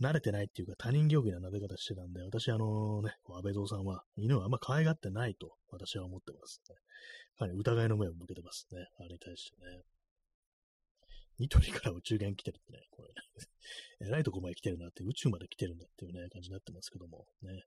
[0.01, 6.76] 慣れてないっていうか他人行儀な撫で方してたんで、私あのね、安倍蔵さんは犬はあんま可愛がってないと私は思ってますね。
[7.38, 8.88] かなり疑いの目を向けてますね。
[8.97, 9.84] あれに対してね。
[11.38, 13.09] ニトリから宇宙元来てるってね、これ、
[14.07, 17.63] えらいとこまで来てるなって、宇宙まで来てるんだっていうね、感じになってますけども、ね。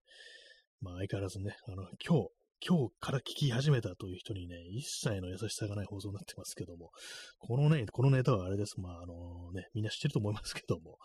[0.81, 2.31] まあ相変わらずね、あの、今日、
[2.67, 6.91] 今日から聞き始めたという人にね、一切の優しさがない放送になってますけども、
[7.39, 8.81] このね、このネタはあれです。
[8.81, 10.99] まあ、あのね、みんな知ってると思いますけども、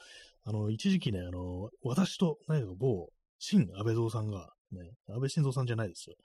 [0.46, 6.16] あの、一時期ね、あの、私と、何か某、新安倍蔵さんが、ね、安倍晋三さんじゃないですよ。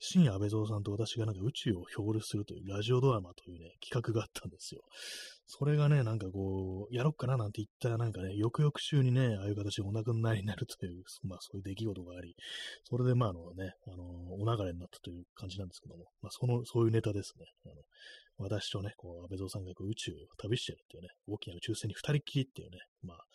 [0.00, 4.82] 新安倍蔵さんと私がなんか宇宙を表現するというラジオドラマというね、企画があったんですよ。
[5.46, 12.34] それがね、なんかこう、やろっかななんて言ったらなんかね、翌々週にね、ああいう形でお亡くなりになるという、 まあそういう出来事があり、
[12.84, 17.46] それでまああのね、あの、お流れになったという感じなんですけども、まあその、そういうネタですね。
[17.66, 17.74] あの
[18.38, 23.26] 私とね、こう、安倍蔵さんがこう宇宙を旅してるっていうね、大きな宇宙船に二人っきりっていうね、まあ、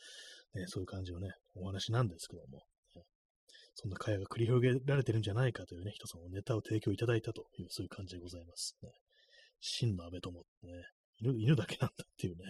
[0.58, 2.64] ね、そういう感じのね、お話なんですけども、
[3.80, 8.90] そんな会話が繰り広げられてるんじゃないかというね、一つのネタを提供いただいたという、そういう感じでございます、ね。
[9.60, 10.74] 真の安倍友ってね、
[11.20, 12.44] 犬、犬だけなんだっていうね。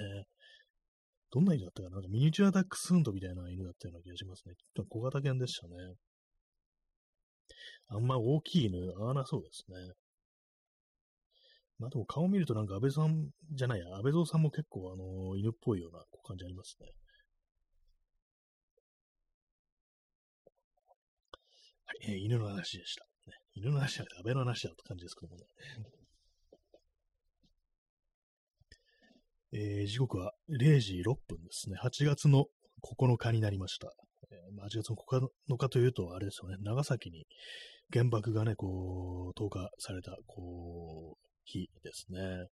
[1.29, 1.95] どんな犬だったかな？
[1.95, 4.55] なんかミニチュアダックスフンドみたいな犬だったような気がしますね。
[4.87, 5.73] 小型犬でしたね。
[7.89, 9.75] あんま大きい犬合わなそうですね。
[11.79, 16.87] まあでも顔見るとなんか安倍さんじゃないや、安倍蔵さんも結構あの、犬っぽいような感じありますね。
[21.87, 23.05] はい、えー、犬の話でした。
[23.27, 25.43] ね、犬の話じゃなくて安倍の話だって感じですけどもね。
[29.53, 31.77] えー、時刻は0時6分ですね。
[31.81, 32.47] 8月の
[32.83, 33.89] 9日になりました。
[34.29, 37.25] えー、8月の9日というと、あれですよね、長崎に
[37.93, 42.47] 原爆がね、こう、投下された、こう、日ですね。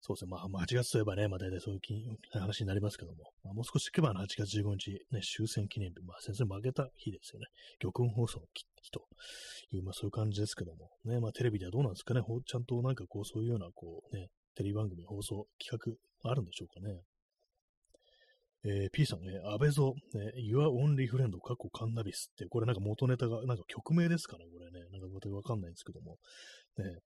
[0.00, 0.30] そうですね。
[0.30, 1.80] まあ、8月といえばね、まあ大体そういう
[2.38, 7.46] 話になりますけども、まあ、もう少し行けば8月15日、ね、終戦記念日、まあ先生負けた日ですよね。
[7.80, 9.02] 玉音放送の日と
[9.72, 12.22] いう、まあそういう感じですけども、ね、まあテレビではどうなんですかね。
[12.22, 17.00] ちゃんとなんかこう、そういうような、こうね、テレビ番組、放送、企画あるんでしょうかね。
[18.64, 24.86] えー、P さんね、安倍蔵、ね、Your Only Friend、過去カンナビスって、これなんか元ネタが、なんか曲名ですかね、これね。
[24.90, 26.18] なんかまたわかんないんですけども。
[26.76, 26.98] ね、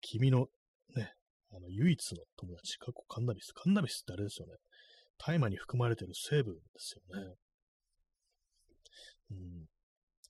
[0.00, 0.48] 君の、
[0.96, 1.12] ね、
[1.52, 3.52] あの、唯一の友達、過去カンナビス。
[3.52, 4.54] カンナビスってあれですよね。
[5.18, 7.34] 大麻に含まれてる成分ですよね。
[9.32, 9.66] うん。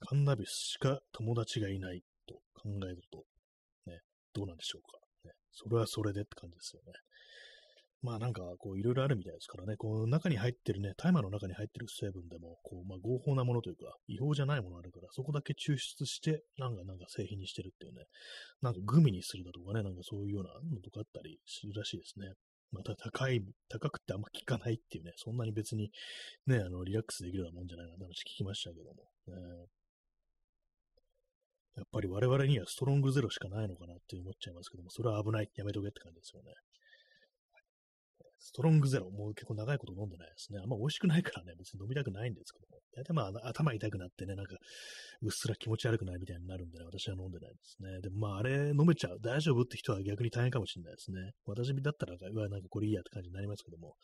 [0.00, 3.24] カンナビスしか友達がいないと考えると、
[3.86, 4.00] ね、
[4.34, 4.98] どうなんでしょうか。
[5.24, 6.92] ね、それはそれでって感じですよね。
[8.02, 18.04] まあなんかこういろいろあるみたいですからね、この中に入ってるね、大麻の中に入ってる成分でも、こう、まあ合法なものというか、違法じゃないものあるから、そこだけ抽出して、なんかなんか製品にしてるっていうね、
[18.62, 22.32] なんかグミにするだとかね、なんかそういうようなのとかあったりするらしいですね。
[22.72, 25.90] また高い、高くってあんま効かないっていうね、そんなに別に
[26.46, 29.66] ね、あの、リラックスできるようなもんじゃないなって話聞きましたけども、ね。
[31.76, 36.52] やっぱり我々にはストロングゼロしかないのかなって思っちゃいますけども、それは危ない、やめとけって感じですよね。
[38.40, 40.58] ストロングゼロ、もう結構長いこと飲んでないですね。
[40.58, 42.80] あんま美味しくないからね、別に飲みたくないんですけども。
[42.96, 44.56] 大体まあ頭痛くなってね、なんか
[45.22, 48.00] うっすら気持ち悪くないみたいになるんでね、私は飲んでないですね。
[48.00, 51.32] でもまああれ飲めちゃう、大丈夫って人は逆に大変かもしれないですね。
[51.46, 53.94] 私だったら、うわ、なんかこれいいやって感じになりますけども、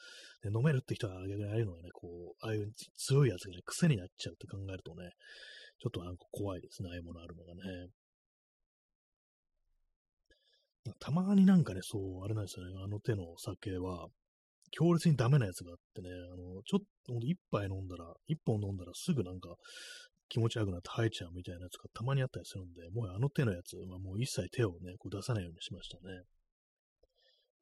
[0.43, 5.11] で飲めるって人は逆にああいうのがね、こう、ああいう強いやつがね、癖になっちゃうって考えるとね、
[5.80, 7.89] ちょっとなんか怖いですね、ああいうものあるのがね。
[11.01, 14.07] たまになんかね、そう、あれなんですよね、あの手の酒は、
[14.71, 19.55] 強烈にダメなやつがあってね、あの、ちょっと、一杯飲んだら、一本飲んだらすぐなんか
[20.29, 26.23] 気持ち悪くなって吐いちゃうみたいなやつがたまにあったりするんで、もうあの手のやつはもう一切手をね、こう出さないようにしましたね。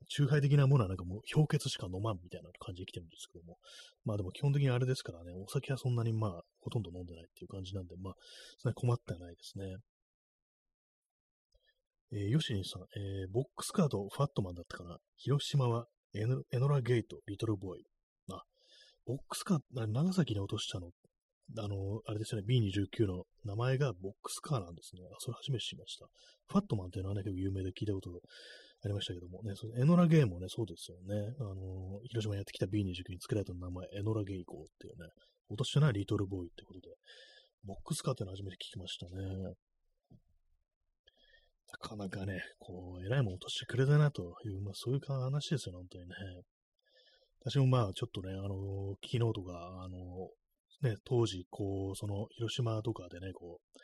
[0.08, 3.56] 中杯的なものはなんかもう氷結しか飲まんみたいな感じで来てるんですけども。
[4.04, 8.14] まあでも基本的にあれですからね、お酒はそんなにまあほとんど飲んでないっていう感じなんで、まあ、
[8.58, 9.76] そんなに困ってはないですね。
[12.12, 14.98] えー、ヨシニさん、えー、ボックスカードファットマンだったかな？
[15.16, 17.84] 広島はエノエノラゲート、リトルボーイ。
[18.30, 18.42] あ、
[19.06, 20.90] ボックスカー、長崎に落としたの、
[21.58, 25.02] あの、あれですよね、B29 の名前がボックスカーなんですね。
[25.12, 26.06] あ、それ初めて知りました。
[26.48, 28.10] ファットマンっていうのはね、結構有名で聞いたこと
[28.84, 31.34] ありましたけどもね、そのエノラゲーもね、そうですよね。
[31.40, 35.08] あの、広島にやってきた B29 に作られた名前、エノラゲイコーっていうね、
[35.48, 36.94] 落としたのはリトルボーイってことで、
[37.64, 39.54] ボックスカーっていうの初めて聞きましたね。
[41.74, 46.14] なかなかね、こう、偉いもん落としてくれたなという、まあそういう話ですよ、本当にね。
[47.40, 50.30] 私もまあちょっとね、あの、昨日とか、あの、
[50.88, 53.80] ね、当時、こう、その、広島とかでね、こう、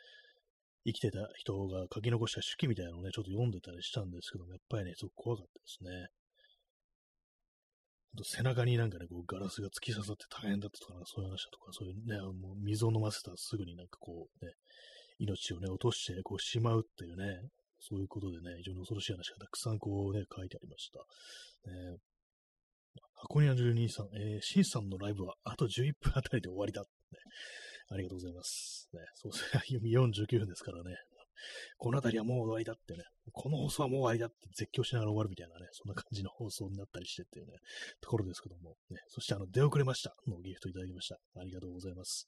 [0.85, 6.07] 生きてた人が書き残した手記みたいなのをね、ちょっと読んでたりしたんですけども、やっぱりね、すごく怖かったですね。
[8.17, 14.51] と背中になんかね、こうガラスが突き刺さって大変だったとか、そういう話だとか、そういうね、もう水を飲ませたらすぐになんかこうね、
[15.19, 17.39] 命をね、落として、こうしまうっていうね、
[17.81, 20.99] そういうことでね、非常に恐ろしい話がたくさんこうね、書いてありました。
[21.69, 21.97] ね、
[23.15, 26.87] 箱庭12さん、えー、シンさんのライブはあと11分あたりで終わりだ、ね。
[27.89, 28.87] ありがとうございます。
[28.93, 30.95] ね、そうですね、49分ですからね。
[31.77, 37.53] この辺りはもう終わりだってね、この放送はもう終わりだって絶叫しながら終わるみたいなね、そんな感じの放送になったりしてっていうね、
[38.01, 41.17] ところですけども、ね、そしてあの、出遅れましたのギフトいただきました。
[41.39, 42.27] ありがとうございます。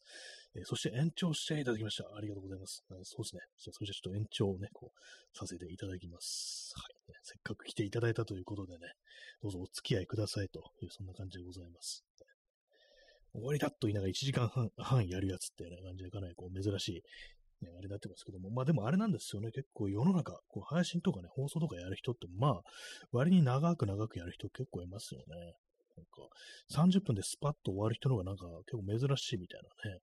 [0.55, 2.05] えー、そして延長していただきました。
[2.15, 2.83] ありがとうございます。
[3.03, 3.41] そうですね。
[3.57, 6.73] じゃそれじゃちょっと延長をね、こう、させていただきます。
[6.75, 7.17] はい、ね。
[7.23, 8.93] せっかく来ていただいたということでね、
[9.41, 12.05] どうぞお付き合いくださいという、そんな感じでございます。
[13.33, 14.47] 終わりだと言いながら1時間
[14.77, 17.03] 半やるやつっていう、感じでかなりこう珍しい
[17.63, 22.61] ね、あれになってますけども、まあでもあれなんですよね、結構世の中、こう配信とかね、放送とかやる人って、まあ、
[23.11, 25.53] 割に長く長くやる人結構いますよね。
[25.95, 29.99] なんか、30分でスパッと終わる人の方がなんか結構珍しいみたいなね。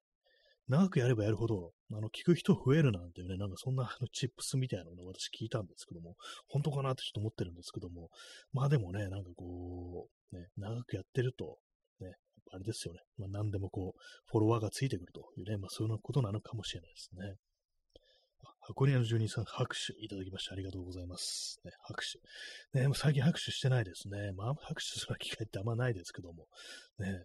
[0.70, 6.14] 長くやればやるほど、あの、聞く人増えるなんていうね、なんかそんなあのチップスみたいなのを、私聞いたんですけども、
[6.46, 8.08] 本当かなってちょっと思ってるんですけども、
[8.52, 11.58] まあでもね、なんかこう、ね、長くやってると、
[11.98, 12.14] ね、
[12.52, 14.00] あれですよね、まあ何でもこう、
[14.30, 17.34] フォロワーがついてくるというね、まあそういうことなのかもしれないですね。
[18.70, 21.60] 箱庭の住人さん、拍手いただきましてありがとうございます。
[21.64, 22.04] ね、拍
[22.72, 22.78] 手。
[22.78, 24.32] ね、もう最近拍手してないですね。
[24.36, 26.46] まあ、拍手する機会ってあんまないですけども。
[27.00, 27.24] ね、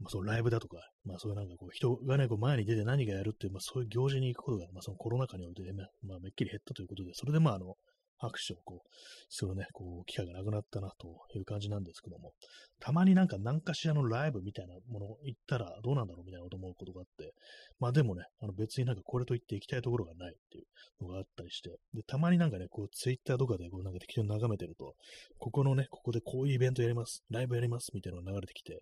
[0.00, 0.76] まあ、そのライブだとか、
[1.06, 5.72] まあそういうなんかこう人がね、こう前に出て何がやるっていう、まあそういう行事に行くことが、まあそのコロナ禍においてね、
[6.06, 7.76] まあめっきり減ったということで、それでまああの、
[8.18, 8.88] 拍手をこう、
[9.28, 12.32] するね、こう、機会がなくなったなという感じなんですけども、
[12.80, 17.32] たまになんか何かしらのライブみたいなもの行ったらどうなんだろうみたいなこと思うことがあって、
[17.78, 20.64] まあでもね、あの別になんかこれといって行きたいところがないっていう。
[21.00, 24.94] のがあったりして、で、たまになんかね、こう、ツイッターとかでこう、なんか適当に眺めてると、
[25.38, 28.80] ここのね、ここでこういうイベントやります、ライブやりますみたいなのが流れてきて、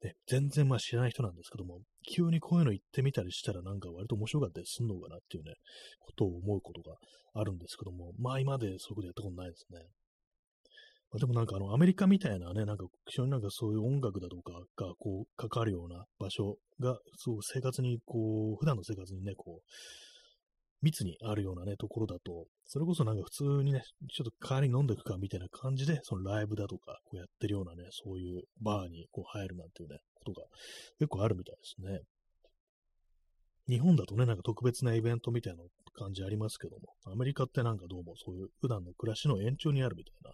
[0.00, 1.80] で、全然まあ知らない人なんですけども、
[2.14, 5.54] 急にこういうの言ってみたりしたらなんか割と面白かったりすんのかなっていうね、
[6.00, 6.96] ことを思うことが
[7.34, 9.80] あるんですけども、まあ今までそういうことやったことないですね。
[11.10, 19.70] まあ、でもなんかあのアメリカみたいなね、なんか非常になんかそういう音楽だとかがこうかかるような場所が、そう生活にこう、普段の生活にね、こう、
[20.82, 30.46] 密にあるようなね、ところだと、それこそなんか普通にね、ちょっと代わりに飲んでいくかみたいな感じで、そのライブだとか、こうやってるようなね、そういうバーにこう入るなんていうね、ことが
[30.98, 32.00] 結構あるみたいですね。
[33.68, 35.62] 日本だとね、なんか特別なイベントみたいな
[35.94, 40.30] 感じありますけども、アメリカってなんかどうもそういう普段の暮らしの延長にあるみたいな、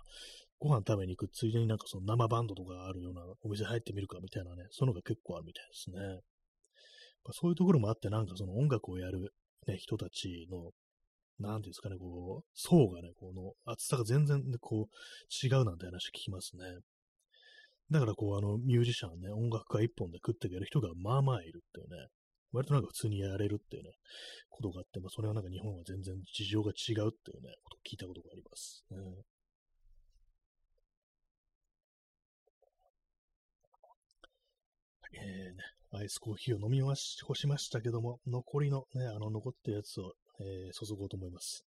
[0.60, 6.20] ご飯食べに行くついでになんかその生バンドとかあるようなお店入ってみるかみたいなね、そういうのが結構あるみたいですね。
[7.32, 9.32] そういうところもあって、なんかその音楽をやる、
[9.66, 10.72] ね、人たちの、
[11.40, 16.64] なんていうんですかね、こう、層がね、この厚さが全然、ね、こう、違うなんて話聞きますね。
[17.90, 22.08] だからこう、あの、ミュージシャンね、音楽家一本で食っていける人がまあまあいるっていうね、
[22.52, 23.90] 割となんか普通にやれるっていうね、
[24.50, 28.84] ことがあって、まあそれはなんか日本は全然事情が違うっていうね、ことを聞いたことがあります。
[28.90, 28.98] ね、
[35.14, 35.62] えーね、
[35.96, 41.64] アイスコーヒーを飲みまし、干しましたけども、残りのね、あの残ったやつを、えー、注ごうと思います、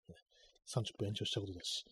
[0.67, 1.85] 30分延長したことだし。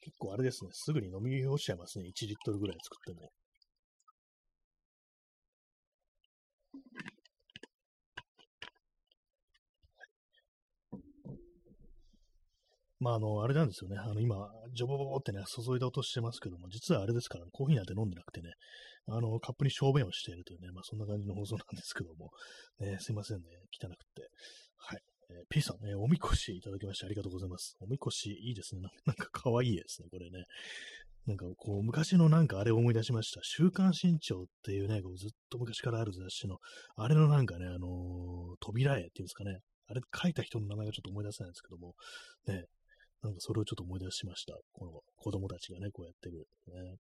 [0.00, 2.04] 結構あれですね、すぐに飲み干しちゃいますね。
[2.04, 3.32] 1リットルぐらい作っても。
[13.00, 13.98] まあ、あの、あれなんですよね。
[13.98, 14.36] あの、今、
[14.72, 18.52] ジョボボボってね、注いだ音してますけども、実はあれですから、コーヒーなんて飲んでなくてね、
[19.08, 22.30] あの、カップに小便をしているというね、まあ、そんな感じの放送なんですけども、
[22.80, 24.30] ね、すいませんね、汚くって。
[24.76, 25.02] はい。
[25.30, 27.76] えー、P さん、えー、おみこしいただきましてありがとうございます。
[27.80, 28.82] おみこしいいですね。
[29.06, 30.44] なんか可愛いですね、これね。
[31.26, 33.40] なんかこう、昔のなんかあれを思い出しました。
[33.42, 36.58] 週刊新潮っていうね、こうずっと昔からある雑誌の、
[36.94, 39.60] あれのなんかね、あのー、扉絵っていうんですかね。
[39.88, 41.94] あれ書いた人の名前がちょっと思い出せないんですけども、
[42.46, 42.66] ね、
[43.22, 44.56] なんかそれをちょっと思い出しました。
[44.72, 46.46] この子供たちがね、こうやってる。
[46.68, 46.96] ね。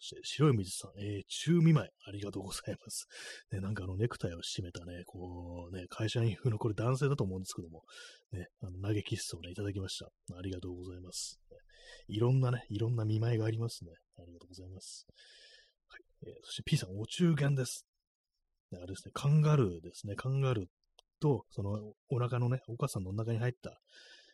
[0.00, 3.06] そして白い水さん、えー、中見舞い、ありがとうございます。
[3.52, 7.82] ね、なんかあのネクタイを締めたね、こうね、会社員風のこれ男性だと思うんですけども、
[8.32, 10.06] ね、あの投げキッスをね、いただきました。
[10.36, 11.38] ありがとうございます。
[11.50, 11.56] ね、
[12.08, 13.92] いろんなね、いろんな見舞いがありますね。
[14.18, 15.06] ありがとうございます。
[15.88, 16.00] はい。
[16.28, 17.86] えー、そして P さん、お中元です。
[18.72, 20.14] あれですね、カンガルーですね。
[20.14, 20.66] カンガルー
[21.20, 23.80] と、そのお腹のね、お母さんのお腹に入った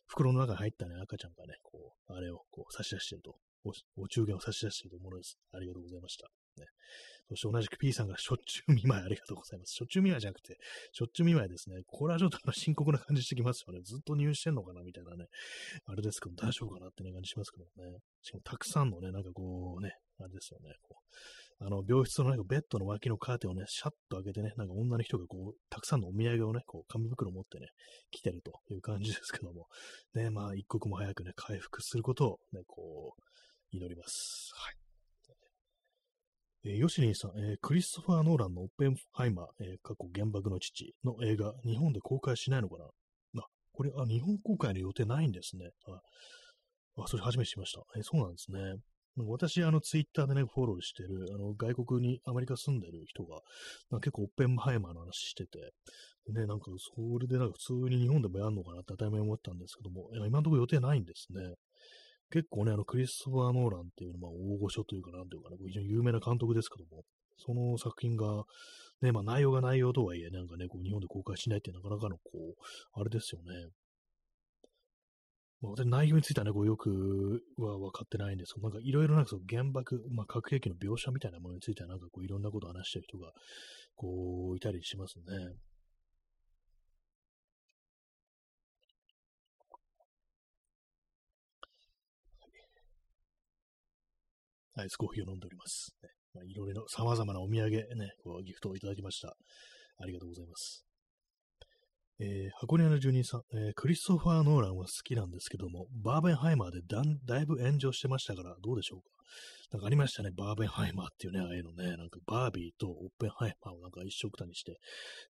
[0.06, 5.38] 袋の中に入ったね、赤ちゃんがね、こう、あれをこう差し出してると、おお中元を差し出しているものです。
[5.52, 6.28] ありがとうございました。
[6.56, 6.66] ね、
[7.28, 9.74] そして同じく P さんがしょっちゅう見舞いありがとうございます。
[9.74, 10.56] しょっちゅう見舞いじゃなくて、
[10.92, 11.82] しょっちゅう見舞いですね。
[11.86, 13.80] これはちょっと深刻な感じしてきますよね。
[13.82, 15.26] ずっと入院してんのかなみたいなね。
[15.84, 17.98] あれですけど、大丈夫かなってね、感じしますけどね。
[18.22, 20.72] しかもたくさんのね、なんかこうね、あれですよね。
[20.82, 21.04] こう
[21.58, 27.68] あの、病室のなんかベッドの脇のカーテンをね、シャッと開けてね、なんか女の人がこう、たくさんのお土産をね、こう、紙袋持ってね、
[28.10, 29.66] 来てるという感じですけども、
[30.14, 33.22] ね、まあ、一刻も早くね、回復することをね、こう、
[33.76, 34.50] 祈ります。
[34.54, 34.74] はい。
[36.68, 43.42] えー、ヨシリンさん、えー、クリストファー・ノーランのオッペンハイマー、えー、過去原爆の父の映画、日本で公開しないのかな？
[43.42, 45.70] あ、これ、あ、日本公開の予定ないんですね。
[45.86, 47.82] あ、あそれ初めて知りました。
[47.96, 48.58] えー、そうなんですね。
[49.24, 53.40] 私、あの、ツイッターでね、フォローしてる、あの、外国に、アメリカ住んでる人が、
[54.00, 55.72] 結構、オッペンハイマーの話してて、
[56.32, 61.54] ね、なんか、それでなんか普通に日本でもやるのかなって当たり前思ったんですけども、今のところ予定ないんですね。
[62.30, 67.04] 結構ね、あの、クリストファー・ノーランっていうのは、大御所というか、なんていうかね、非常に有名な監督ですけども、
[67.38, 68.44] その作品が、
[69.02, 73.68] ね、まあ内容が内容とはいえ、なんかね、こう日本で公開しないってなかなかの、こう、あれですよね。
[75.62, 83.32] 内容についてはね、こうよくは分かってないんですけど、なんかいろいろなんかその原爆、まあ、核兵器の描写みたいなものについてはなんかいろんなことを話してる人が
[83.94, 85.24] こういたりしますね。
[94.78, 95.96] アイスコーヒーを飲んでおります。
[96.46, 97.86] いろいろ様々なお土産ね、
[98.22, 99.34] こうギフトをいただきました。
[99.98, 100.84] ありがとうございます。
[102.18, 109.06] えー、箱根の住人さん、えー、クリストファー・ノーランは好きなんですけども、バーベンハイマーでだだいぶ炎上してましたから、どうでしょうか？
[109.72, 114.78] なんかありましたね、バーベンハイマーっていうね、ああいうのね、なんかバービーとオッペンハイマーをなんか一緒くたにして、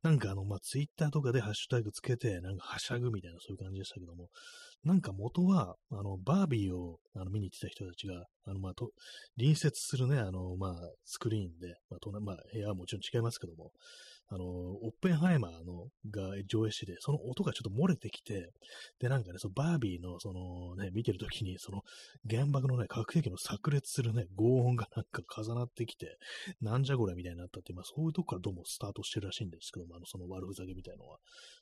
[0.04, 4.28] なんかあの、まあ、ツイッターとかでハッシュタグつけて、なんかはしゃぐみたいなそういう感じでしたけども、
[4.84, 8.92] なんか元は、あの、バービーをあの見に行ってた人たちが、あの、まあ、と、
[9.38, 10.74] 隣接するね、あの、まあ、
[11.06, 13.72] スクリーンで、まあ、まあ、部屋はもちろん違いますけども、
[14.30, 18.52] あの、オッペンハイマーのが上映してて、その音がちょっと漏れてきて、
[19.00, 21.82] で、なんかね、そのバービーの、そのね、見てるときに、その
[22.30, 26.18] 原爆のね、核兵器の炸裂するね、轟音がなんか重なってきて、
[26.62, 31.18] なんじゃこれみたいになったって、まあそういうとこからどうもスタートしてるらしいんですけども、あの、その悪ふざけみたいのは。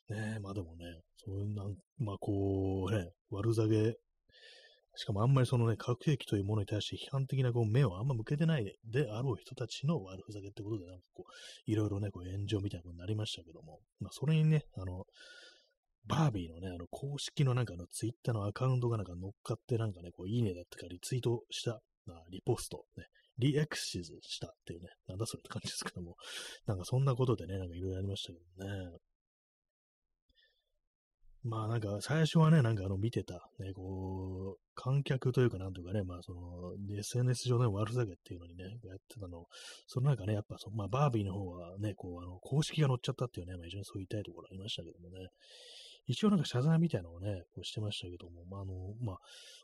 [0.10, 0.86] ねまあでもね、
[1.18, 3.96] そういうなん、まあこうね、悪ふざげ
[4.96, 15.06] しかもあんまりそのね、核兵器というものに対して批判的なこう目をあんま向けてないであろう人たちの悪ふざけってことで、なんかこう、いろいろね、こう炎上みたいなことになりましたけども、まあそれにね、あの、
[16.06, 23.06] バービーのね、あの公式のなんかのツイッターのアカウントがなんか乗っかってなんかね、こういいねだったかリツイートした、まあ、リポスト、ね、
[23.38, 26.16] リエクシズしたっていうね、なんだそれって感じですけども、
[26.68, 28.98] なんかそんなことでね、なんかいろいろありましたけどね。
[31.44, 36.40] まあなんか最初はね、なんかあの見てた、ね、こう、観客というかなんというかね、まあその、
[36.98, 39.46] SNS 上の悪ふざけっていうのにね、やってたの、
[39.88, 45.28] そのなんかね、やっぱそ、まあバービーの方はね、こう、あの、公式が乗っちゃったっていうね、まあ非常にそう言いたいところありましたけどもね、
[46.08, 49.18] 一応なんか謝罪みたいなのをね、こうしてましたけども、まああの、まあ、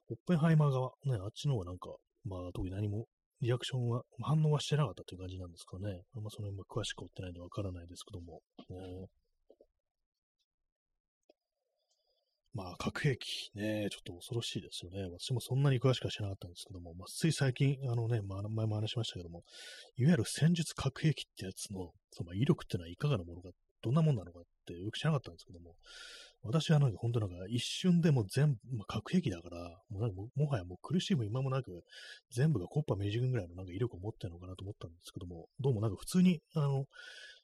[0.10, 3.08] オッペンハイマー側、ね、あっちの方はなんか、まあ特に何も
[3.42, 6.02] リアクションは、反応はしてなかったという感じなんですかね。
[6.14, 9.08] あんまその辺も詳しく追ってないんでわからないですけども、ね、
[12.54, 15.04] まあ、核兵器ね、ちょっと恐ろしいですよね。
[15.04, 19.44] 私もそんなに詳しくは知らなかったんですけども、まあ、つい最近、あのね、まあ、前も話しましたけども、
[19.98, 23.50] いわゆる戦術核兵器ってやつの、その威力ってのはいかがなものか、
[23.82, 25.76] どんなもんなのかってよく知らなかったんですけども、
[26.42, 29.58] 私はなんか本当なんか一瞬でも全部、まあ、核兵器だから、
[29.90, 31.84] もうなんかもはやもう苦しむ今もなく、
[32.32, 36.86] 全部がコッパ明治軍ぐらいのなんか威力を持ってるのかなと思ったんですけども、どうもなんか普通に、あの、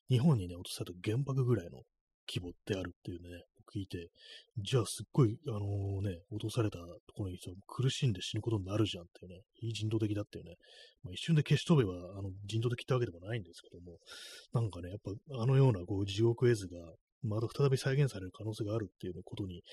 [0.09, 1.81] 日本にね、落とされた原爆ぐらいの
[2.27, 3.43] 規模ってあるっていうね、
[3.73, 4.09] 聞いて、
[4.57, 10.55] じゃあすっごい、あのー、ね、落とされたところに苦しんで死ぬことになるじゃんっていうね、非人道的だっていうね、
[11.03, 13.97] まあ、一瞬で消し飛べばあの人道的ってわけでもないんですけども、
[14.53, 15.11] なんかね、やっぱ
[15.41, 16.77] あのようなこう地獄絵図が
[17.23, 19.63] また再び再現される可能性があるっていうことに、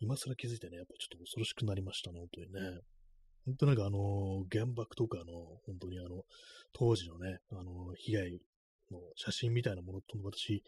[0.00, 2.80] 今更気づいてね、やっぱちょっと恐ろしくなりましたね、本当にね。
[3.44, 5.24] 本当なんかあの、原爆とかの、
[5.66, 6.22] 本当にあの、
[6.72, 8.40] 当時のね、あの、被害
[8.92, 10.62] の写真みたいなものと私、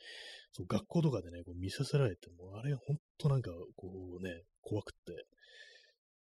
[0.52, 3.88] そう学校とかでね、こう見させられても、あれ本当なんかこ
[4.20, 5.26] うね、怖くって、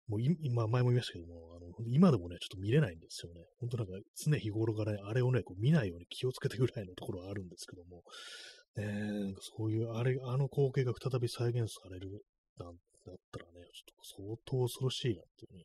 [0.09, 3.41] もう今、前も言いましたけども、あの今でもね、ちょっと見れないんですよね。
[3.61, 8.03] 本当なんか常日頃からね、あれをね、こう見ないように気をつけてぐらいのところはあるんですけども、
[8.77, 8.87] ね、
[9.25, 12.25] なんかそういう、あれ、あの光景が再び再現される
[12.59, 12.75] なん
[13.07, 15.65] だったらね、ちょっと相当恐ろしいなっていうふうに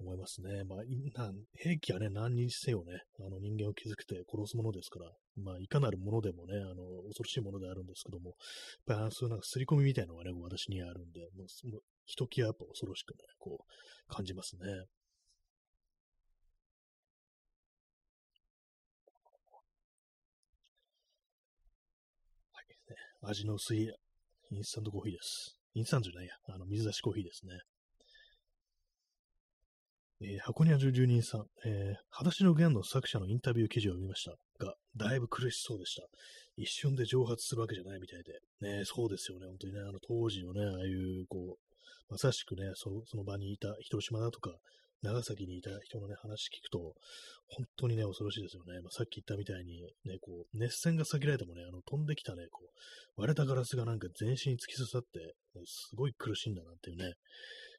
[0.00, 0.64] 思いますね。
[0.64, 0.78] まあ、
[1.56, 8.36] 兵器はね、何にせよね、あの人間を傷つけて殺すものですから、まあ、いかなるものでもね、あの、恐ろしいものであるんですけども、
[8.86, 14.66] やっぱりそういうなんか刷り込みみたいなのがね、私にはあるんで、もう、もうひときわやっぱ恐ろしくね、こう、感じますね。
[22.52, 22.96] はい、ね。
[23.22, 23.90] 味の薄い
[24.50, 25.58] インスタントコーヒーです。
[25.74, 27.58] インスタントじゃないや、あの、水出しコーヒーですね。
[30.20, 34.32] えー、箱庭住人さん、えー、裸足の弦の作者のインタビュー記事を見ました
[34.64, 36.02] が、だいぶ苦しそうでした。
[36.56, 38.78] 一瞬で蒸発するわけじゃないみたいで。
[38.78, 44.50] ね、そうですよね、本当にね、あの当時のね、ああいう、こう、まさしくね、そその場にいた広島だとか、
[45.02, 46.94] 長崎にいた人のね、話聞くと、
[47.46, 48.80] 本当にね、恐ろしいですよね。
[48.82, 57.14] まあ、さっき言ったみたいに、ね、こう、熱線が避けられてもね、あの、飛んできたね、こう、割れたガラスがなんか全身に突き刺さって、すごい苦しいんだなっていうね、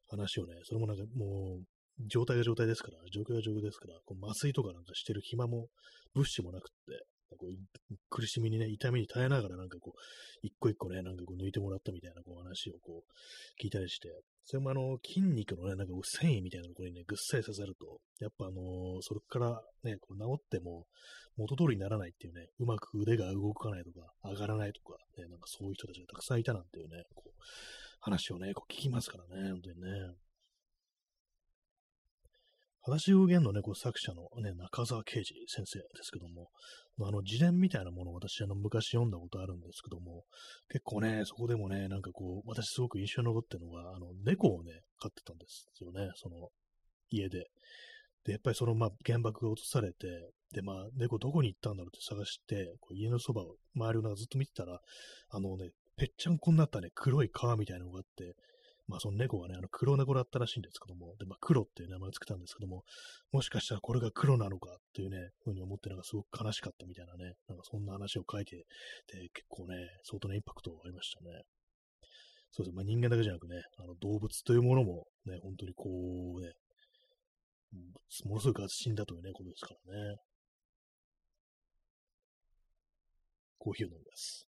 [0.07, 1.63] 話をね、それもなんかもう、
[2.07, 5.67] 状態が状態ですから、状況が状況ですから、こう麻酔とかなんかしてる暇も、
[6.13, 7.05] 物資もなくって、
[7.37, 9.99] こう苦しみにね、痛みに耐えながらなんかこう、
[10.41, 14.09] 一個一個ね、なんかこう抜いてもらったみたいなこう話をこう、聞いたりして、
[14.45, 20.85] それもあの、筋肉のね、なんかこう繊維みたいなところにね、ぐっさり刺さると、やっぱあの、それからね、こう治っても
[21.37, 27.31] 元通りにならないっていうね、うまく腕が動かないとか、上がらないとか、ね、なんかそういう人たちがたくさんいたなんていうね、こう、
[28.01, 29.89] 話をね、こう聞きますからね、本当にね。
[32.81, 36.49] 話を言のね、こう作者のね、中沢啓治先生ですけども、
[37.01, 40.23] あの、自伝みたいなものを私、あの、昔読んだことあるんですけども、
[40.69, 46.49] 結構ね、そこでもね、なんかこう、私すごく印象に残ってるのが、あの、猫をね、飼ってたんですよね、その、
[47.09, 47.47] 家で。
[48.25, 50.07] で、やっぱりその、まあ、原爆が落とされて、
[50.53, 54.79] で、まあ、猫どこに行ったんだろうって探して、こう家のそばを、周りをなんかずっと見てたら、
[55.29, 58.35] あのね、ぺっちゃんこになったね、黒い川みたいなのがあって、
[58.89, 62.83] まあその猫がね、あの黒猫だったらしいんですけども、で、まあ黒っていう名前をつけたんですけども、
[63.31, 68.57] もしかしたらこれが黒なのかっていうね、ふうに思ってなんかすごく悲しかったみたいなね、なんかそんな話を書いて
[69.05, 71.43] て、結構ね、相当なインパクトがありましたね。
[72.51, 76.51] そうですねまあ人間だけじゃなくね、あの動物というものもね、本当にこうね、
[78.25, 80.17] ものすごく死んだというね、ことですからね。
[83.59, 84.49] コーヒーを飲みます。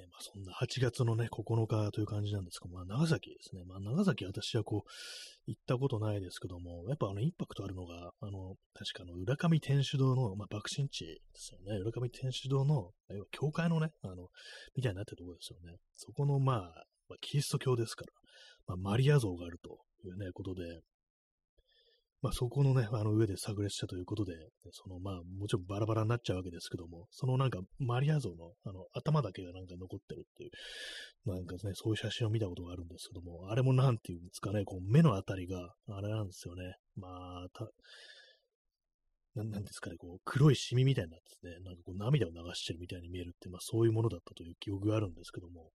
[0.00, 3.62] ね、まあ、そんな8月のね、9日という感じなんですけど、まあ、長崎ですね。
[3.66, 4.90] まあ、長崎私はこう、
[5.46, 11.78] 行ったことないですけども、やっぱあの、インパクトあるのが、あの、確かあの、浦上天主堂の、まあ、爆心地ですよね。
[11.80, 14.28] 浦上天主堂の、要は教会のね、あの、
[14.76, 15.78] みたいになってるところですよね。
[15.96, 16.56] そこの、まあ、
[17.08, 18.12] まあ、キリスト教ですから、
[18.66, 20.62] まあ、マリア像があるというね、ことで、
[22.22, 24.34] まあ、そこのね、あの上で炸裂したということで、
[24.72, 30.50] そのまあ、もちろんバラバラになっちゃうわけですけども、そのなんかマリア像のあの頭だけがなんか残ってるっていう、
[31.26, 36.74] なんかね、そういう写真を見たことがあるんですけども、あれもなんていうんですかね、こう目のあたりが、あれなんですよね。
[36.94, 37.70] まあ、た、
[39.36, 45.70] ななんですかね、こう黒いシミみたいになってね、なんかこう涙を流してるみたいに見えるって、まあそういうものだったという記憶があるんですけども、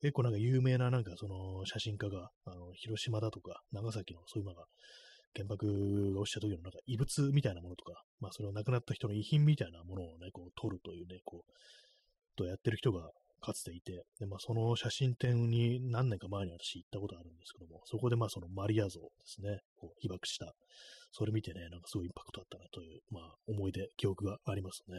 [0.00, 4.64] 結構なんか有名ななんかその写真家が、あの、広島だとか長崎のそういうのが
[5.34, 5.66] 原爆
[6.14, 11.52] が落ちた時のなんか異物みたいなものとか、まあそれを亡くなった人の遺品みたいなものをね、こう撮るというね、こう、
[12.36, 13.10] とやってる人が
[13.40, 20.54] かつていて、で、まあその写真展に何年か前に私行ったことあるんですけども、そこでまあそのマリア像ですね、こう被爆した。
[21.12, 24.96] それ見てね、なんかすごいインパクトあったなという、まあ思い出、記憶がありますね。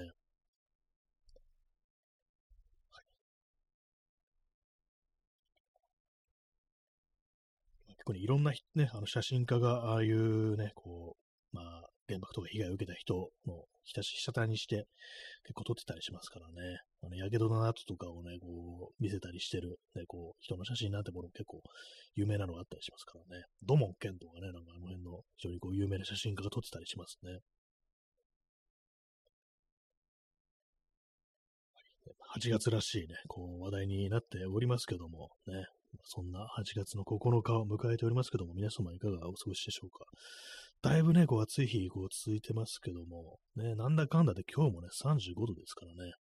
[8.06, 11.18] 構ね、いろんな、ね、あの写真家がああいうね、こ
[11.54, 14.88] う、まあ、原爆とか被害を受けた人のひたし、被写体にして
[15.44, 16.80] 結構撮ってたりしますからね。
[17.04, 21.62] あの、やけどの跡とかをね、こう、見せたりしてる、ね、こう、人の写真なんてものも結構
[22.16, 23.46] 有名なのがあったりしますからね。
[23.64, 27.40] 土門健とかね、なんかあの辺の非常にこう有名な写真家が撮ってたりしますね。
[32.38, 35.66] 8月らしいね、こう話題になっておりますけども、ね、
[36.04, 40.06] そんな8月の9日を迎えておりますけども、皆様いかがお過ごしでしょうか？
[40.82, 46.12] だいぶね、こう暑い日、こう続いてますけども、ね、なんだかんだで今日もね、35度ですからね。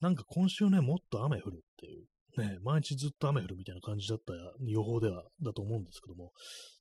[0.00, 2.06] なんか今週ね、もっと雨降るっていう、
[2.40, 4.32] ね、毎日ずっと雨降るみたいな感じだった
[4.64, 6.30] 予報では、だと思うんですけども、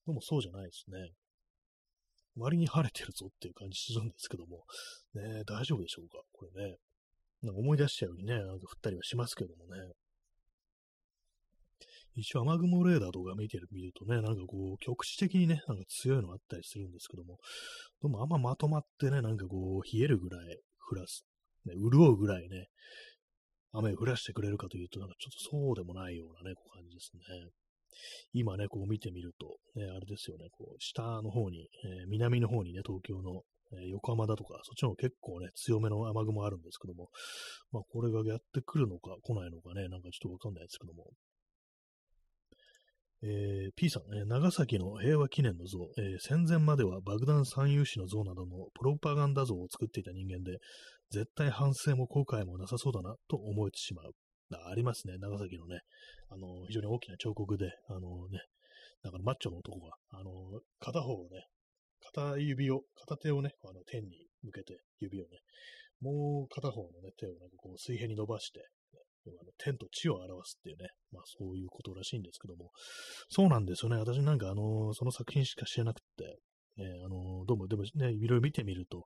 [0.05, 1.09] でもそうじゃないですね。
[2.35, 4.65] 割に晴れてるぞっていう感じするんですけども、
[5.15, 6.21] ね、大丈夫でしょうか？
[6.31, 6.75] これね。
[7.41, 9.81] なんか思い出しちゃうようにね、なんか降ったりはしますけどもね。
[12.19, 17.37] 一応雨雲レーダーとか見てる、見るとね、なんかこう、局地的にね、なんか強いのあったりするんですけども、
[18.01, 20.57] でもあんままとまってね、なんかこう、冷えるぐらい
[20.89, 21.25] 降らす、
[21.65, 22.69] ね、潤うぐらいね、
[23.71, 27.21] 雨を降らしてくれるかというと、なんかちょっとそうでもないようなね、こう感じですね。
[28.33, 33.41] 今ね、こう見てみると、ね、あれですよね、こう、下の方に、えー、南の方にね、東京の、
[33.73, 37.09] えー、横浜だとか、そっちの方結構ね、強めの雨雲あるんですけども、
[37.71, 41.11] まあ、これがやってくるのか来ないのかね、なんかちょっとわかんないですけども、
[43.23, 50.59] えー、P さん、えー、長崎の平和記念の像、えー、戦前までは爆弾三遊士の像などのプロパガンダ像を作っていた人間で、
[51.09, 54.11] 絶対反省も後悔もなさそうだなと思えてしまう。
[54.69, 55.79] ありますね、長崎のね、
[56.29, 58.39] あの非常に大きな彫刻で、あのね、
[59.03, 60.31] だからマッチョの男が、あの
[60.79, 61.47] 片方をね、
[62.13, 65.29] 片指を、片手をね、あの天に向けて、指をね、
[66.01, 68.61] もう片方のね、手をなんかこう水平に伸ばして、
[69.39, 72.71] あの天と地を表すっていうね、まあそういうことらしいんですけども、
[73.29, 73.97] そうなんですよね。
[73.97, 76.39] 私なんかあの、その作品しか知らなくて、
[76.77, 79.03] ね、あの、どうも、でもね、いろいろ見てみると、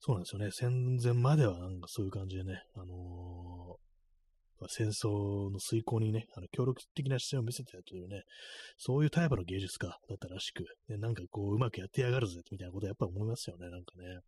[0.00, 0.50] そうなんですよね。
[0.52, 8.22] 戦前まではなんかそういう感じでね、あのー、戦争の遂行にね、あの協力的な姿勢を見せてたというね、
[8.78, 14.20] そういうタイプの芸術家だったらしく、ね、なんかこう、うまくやってやがるぜ、みたいなことはやっぱ思いますよね、なんかね。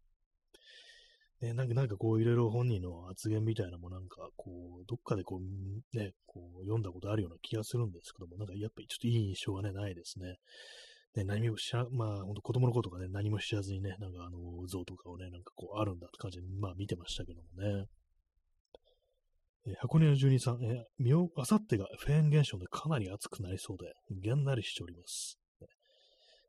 [1.43, 10.37] ね、なんか、なんかこう、いろいろ本人の発言みたいなもなんか、こう、どっかでこう、ね、こう、読んだことあるような気がするんですけども、なんかやっぱりちょっといい印象がね、ないですね。
[11.17, 17.87] ね、何も知ら、まあ、ほんと子供の頃とかね、何も知らずにね、なんかあの、像とかをね、なんかこう、あるんだって感じで、まあ見てましたけどもね。
[19.69, 25.41] え箱根の住人さん、えみょ、あさってがフェーン現象でかなり暑くなりそうで、げんなりしております。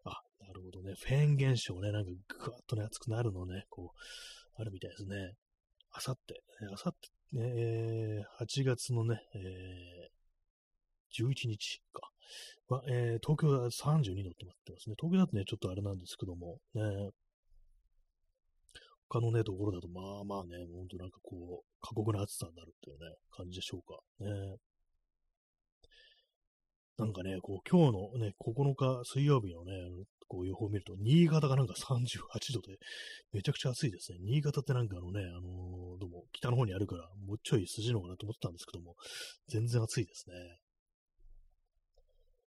[0.03, 0.93] あ、なるほどね。
[0.95, 3.99] フェーン現象ね、なんかぐわっとね、暑くなるのね、こう、
[4.57, 5.33] あるみたいですね。
[5.91, 6.41] あさって、
[6.73, 12.09] あさって、ね、え、8月のね、えー、11日か。
[12.69, 14.95] は、えー、東京は32度ってなってますね。
[14.99, 17.11] 東京だとね、ちょっとあれなんですけども、ね、
[19.09, 23.99] 他のね、ところだと、まあまあね、ほんとなんかこう、過酷な暑さになるっていうね、感じでしょうか。
[24.19, 24.57] ね。
[26.97, 29.71] なんかね、こう、今日のね、9日水曜日のね、
[30.27, 32.77] こう予報を見ると、新潟がなんか38度で、
[33.33, 34.17] めちゃくちゃ暑いですね。
[34.21, 38.95] 新潟ってなんかあのね、あのー、どうも北の方にあるから、もうちょい筋のかなと思ってたんですけども、
[39.47, 40.35] 全然暑いですね。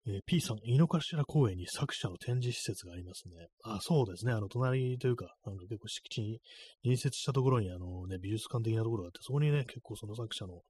[0.10, 3.48] えー、P さん、井の頭公園に作者の展示施設がありますね。
[3.64, 4.32] あ、そうですね。
[4.32, 6.40] あの、隣というか、なんか結構敷地に
[6.82, 10.62] 隣接したところに、あのね、美術館的なところがあって、そこにね、結構その作者の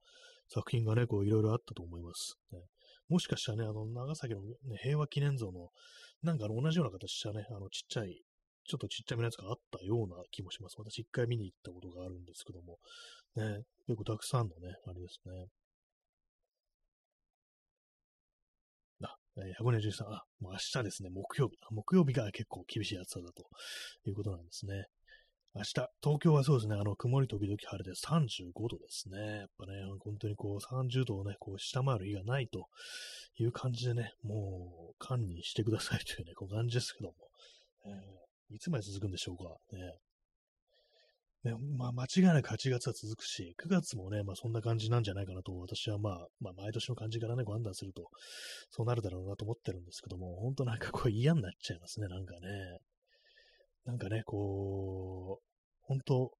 [0.48, 2.34] 作品がね、こう、いろいろあったと思います。
[2.50, 2.58] ね、
[3.08, 5.70] もしかしたらね、あの、長崎の、ね、平和記念像の、
[6.22, 8.20] なんかあの、同じような形したね、あの、ちっちゃい、
[8.64, 10.76] ちょっとちっちゃめのやつがあったような気もします。
[10.78, 12.78] 私一回見に行ったことがあるんですけども、
[13.36, 15.46] ね、結構たくさんのね、あれですね。
[19.40, 21.56] えー、箱根さん、あ、もう明日ですね、木曜日。
[21.70, 23.46] 木曜日が結構厳しい暑さだと
[24.04, 24.86] いうことなんですね。
[25.54, 29.18] 明日、東京はそうですね、あの、曇り時々晴れで35度ですね。
[29.18, 29.72] やっぱね、
[30.04, 32.68] 本当にこう、30度をね、こう、下回る日がないと
[33.38, 37.14] いう感じでね、もう、管にしてくださいというね、こう感じですけども、
[37.86, 39.44] えー、いつまで続くんでしょうか。
[39.72, 39.94] ね、
[41.44, 48.08] ね、まあ、間違いなく8月は続くし、9月もね、まあ、そんな感じなんじゃないかなと、私はまあ、まあ、毎年の感じからね、ご判断すると、
[48.70, 52.78] そうなるだろうなと思ってるんですけども、本当なんかこう嫌になっちゃいますね、なんかね。
[53.88, 55.44] なんかね、こう、
[55.80, 56.30] 本当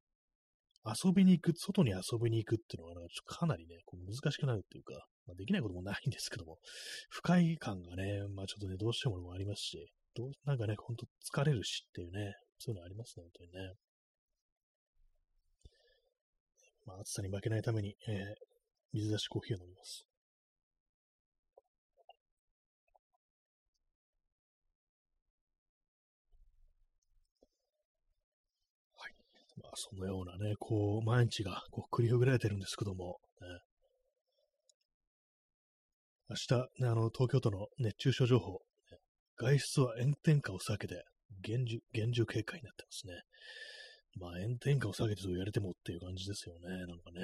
[0.84, 4.92] 遊びに行く、外に遊びに行くっていうのは、かなりね、こう難しくなるっていうか、
[5.26, 6.59] まあ、できないこともないんですけども、
[7.09, 13.74] 不快感がね、まあちょっとね、どうしてもありますし、どうなんかね、ほんと疲れるしっていうね、そういうのありますね、本当にね。
[16.84, 18.34] まあ、暑さに負けないために、えー、
[18.92, 20.07] 水出しコーヒーを飲みます。
[28.96, 29.14] はい。
[29.62, 33.47] まあ、そのようなね、こう、毎日がこう繰り広げられてるんですけども、ね、
[36.31, 38.99] 明日、ね、あの、東京都の熱中症情報、ね、
[39.37, 41.05] 外出は炎天下を避けて、
[41.43, 43.22] 厳重、厳重警戒になってますね。
[44.20, 46.68] まあ、炎天下を下げてそう言われてもっていう感じですよね。
[46.68, 47.20] なんかね。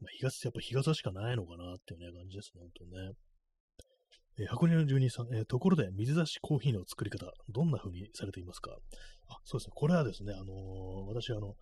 [0.00, 3.12] まあ、日傘、やっぱ日傘しかないのかなっていうね、感じですね、本当ね。
[4.40, 8.76] えー、箱根の住人さん、えー、ところで水出しコーヒーの作り方、どんな風にされていますか？
[9.28, 9.72] あ、そうですね。
[9.76, 11.54] これはですね、あのー、私、あの、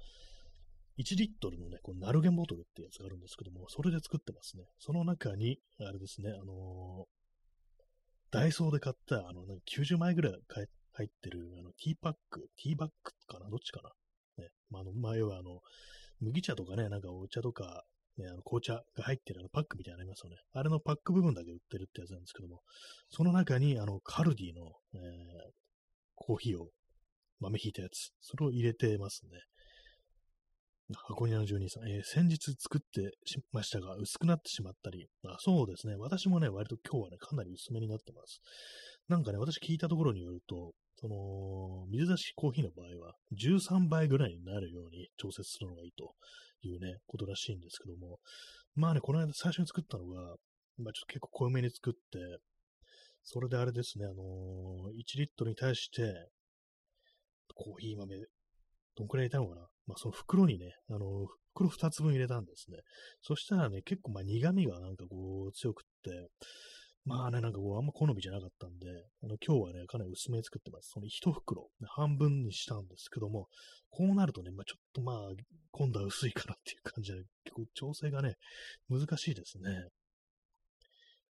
[0.98, 4.64] 1リットルのね、こうナルゲンボトルってやつがあるんですけども、それで作ってますね。
[4.78, 7.06] その中に、あれですね、あの
[8.30, 10.32] ダイソーで買った、あの、90枚ぐらい
[10.92, 13.48] 入ってる、あの、ティーパック、ティーバッグかな？
[13.48, 13.90] どっちかな？
[14.44, 15.60] ね、まあ、あの、前はあの、
[16.20, 17.84] 麦茶とかね、なんかお茶とか、
[18.18, 20.36] ね、あの紅茶が入ってるあのパックみたいなのありますよね。
[20.52, 22.60] あれのパック部分だけ売ってるってやつなんですけども、
[23.10, 25.00] その中にあのカルディの、えー、
[26.14, 26.68] コーヒーを
[27.40, 29.38] 豆引いたやつ、それを入れてますね。
[31.06, 38.40] 箱庭の住人さん、えー、先日作ってしましたが、薄くなってしまったり、あそうですね、私もね、割と今日はね、かなり薄めになってます。
[39.06, 46.14] なんかね、私聞いたところによると、その、水出しコーヒーの場合は、13倍ぐらいになるように調節するのがいいと
[46.66, 48.18] いうね、ことらしいんですけども、
[48.74, 50.36] まあね、この間最初に作ったのが、
[50.78, 51.98] まあちょっと結構濃いめに作って、
[53.22, 54.16] それであれですね、あのー、
[54.96, 56.28] 1リットルに対して、
[57.54, 58.16] コーヒー豆、
[58.96, 59.68] どんくらい入れたのかな？
[59.86, 62.78] まあその袋にね、あのー、袋2つ分入れたんですね。
[63.20, 66.28] そしたらね、結構まあ苦味がなんかこう強くって、
[67.08, 68.86] まあね、なんかこう、あんま好みじゃなかったんで、
[69.22, 70.90] あの今日はね、かなり薄めに作ってます。
[70.92, 73.48] その一袋、半分にしたんですけども、
[73.88, 75.16] こうなるとね、まあちょっとまあ、
[75.70, 78.34] 今度は薄いかなっていう感じで、結構調整がね、
[78.90, 79.88] 難しいですね。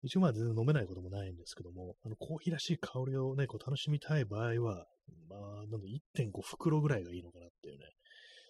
[0.04, 4.86] 一応まあ全然飲めないこともないんですけども、あのコーヒーらしい香りをね、こう楽しみたい場合は、
[5.28, 7.86] まあ、なんで1.5袋ぐらいがいいのかなっていうね、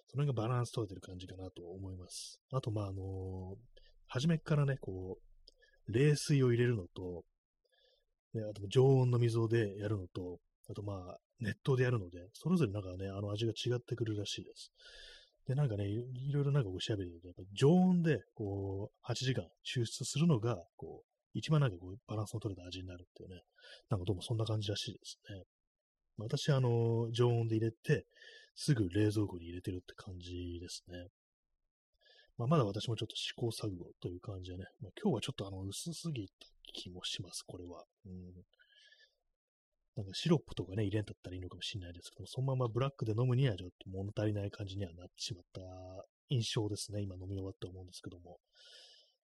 [0.07, 2.39] それがバランス取れてる感じかなと思います。
[2.51, 3.55] あと、まあ、あのー、
[4.07, 5.32] 初めからね、こう、
[5.89, 7.23] 冷水を入れるのと、
[8.33, 10.39] ね、あと常温の水でやるのと、
[10.69, 14.71] あとまあ、熱湯でやるので、それぞれなんかね、あの味が違ってくるらしいです。
[15.47, 23.41] で、なんかね、いろいろなんかこう調べてると、やっぱ常温で、こう、8時間抽出するのが、こう、一番なんかこう、バランスの取れた味になるっていうね、
[23.89, 25.43] なんかどうもそんな感じらしいですね。
[26.17, 28.05] 私、あの、常温で入れて、
[28.55, 31.07] すぐ冷蔵庫に入れてるって感じですね。
[32.37, 36.33] まあ、まだ私もちょっと試行錯誤という感じでね、まあ、今日はちょっとあの薄すぎた
[36.73, 37.83] 気もします、これは。
[38.05, 38.13] うん。
[39.95, 45.61] なんかシロップとかね、入れんだったらいいのかもしれないですけど、そのままブラックで飲むにはちょっと物足りない感じにはなってしまった
[46.29, 47.01] 印象ですね。
[47.01, 48.39] 今飲み終わって思うんですけども。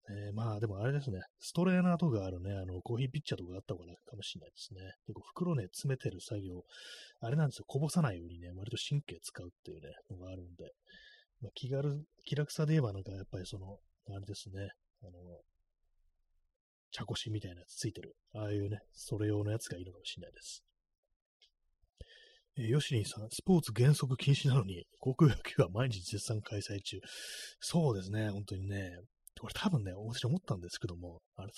[0.07, 4.81] えー、まあでもあれですね、ストレーナーとかあるね、あの、コーヒーピッチャーとかあった方が楽かもしれないですね。
[5.07, 6.61] 結構袋ね、詰めてる作業、
[7.21, 10.73] あれなんですよ、こぼさないようにね、割と神経使うっていうね、のがあるんで、
[11.45, 13.77] まあ、気軽、気楽さで言えばなんかやっぱりその、
[14.09, 14.69] あれですね、
[15.03, 15.11] あの、
[16.91, 18.15] 茶こしみたいなやつついてる。
[18.33, 20.63] ああいうね、それ用のやつがいいのかもしれないです。
[22.57, 26.99] え、ヨシリンさん、スポーツ原則禁止なのに、航空野球は毎日絶賛開催中。
[27.59, 28.97] そうですね、本当にね。
[29.39, 31.51] これ多分ね、私思ったんですけども、あれ、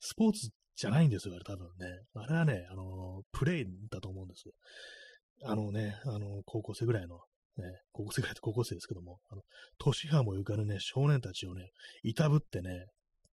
[0.00, 2.00] スポーツじゃないんですよ、あれ多分ね。
[2.14, 4.44] あれはね、あの、プレイだと思うんです。
[5.42, 7.20] あのね、あの、高校生ぐらいの、
[7.58, 9.42] ね、高校生ぐらいって高校生ですけども、あの、
[9.78, 11.70] 年派もゆかるね、少年たちをね、
[12.02, 12.86] いたぶってね、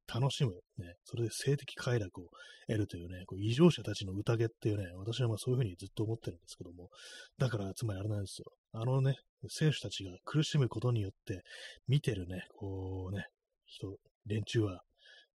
[0.08, 2.26] 楽しむ、ね、それで性的快楽を
[2.68, 6.90] 得るというね、こう異常者たちの宴っていうね、私はまあそういうふうにずっと思ってるんですけども、
[7.38, 8.46] だから、つまりあれなんですよ。
[8.74, 9.16] あのね、
[9.48, 11.44] 選手たちが苦しむことによって、
[11.88, 13.26] 見てるね、こうね、
[13.66, 14.82] 人、連中は、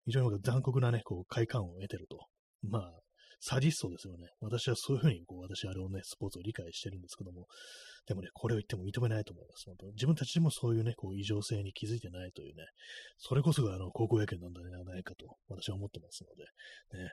[0.05, 2.19] 非常に残酷なね、こう、快感を得てると。
[2.63, 2.93] まあ、
[3.41, 4.27] サディストですよね。
[4.41, 7.47] 私はそういうふうに、こう、私あれをね、スポーツを理解してるんですけども、
[8.07, 9.65] でもね、これを言っても認めないと思います。
[9.67, 12.65] 本当自分たちもそういうね、こう、異常性に気づいてないというね、
[13.17, 17.11] それこそが、あの、高校野球なんではないかと、私は思ってますので、ね。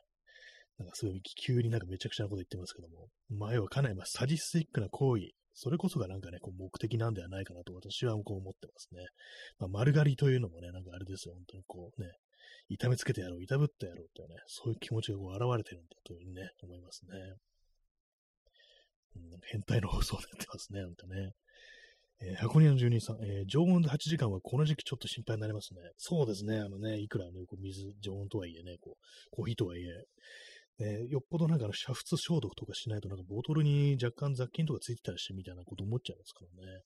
[0.77, 9.05] なんかすごい、急になんかめちゃくちゃなこと言ってますけども、前はかなり、まあ、サディスティックな行為、それこそがなんかね、こう目的なんではないかなと私はこう思ってますね。
[9.57, 12.11] まあ、丸刈りというのもね、なんかあれですよ、本当にこうね、
[12.69, 17.11] 痛めつけてやろう、痛ぶってやろうってね、そういう気持ちがこう現れてるんだというふうにね、思いますね。
[19.15, 19.21] うん、
[19.51, 21.31] 変態の放送になってますね、なんかね。
[22.21, 25.81] えー、箱根の住人さん、えー、常温で8時間はこの時期ちょっと心配になりますね。
[25.97, 36.81] そうですね、あのね、いくらね、こう水、常温とはいえね、こう、コーヒーとはいえ、ね、よっぽどなんかの煮沸消毒とかしないと、なんかボトルに若干雑菌とかついてたりしてみたいなこと思っちゃいますからね。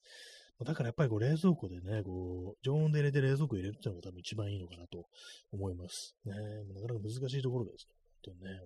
[0.64, 5.06] だからやっぱりこう冷蔵庫でね、こう、常温で入れて冷蔵庫入れるっていうのが多分一番いいのかなと
[5.52, 6.14] 思います。
[6.24, 6.32] ね、
[6.74, 7.94] なかなか難しいところですね。
[8.24, 8.60] 本当にね。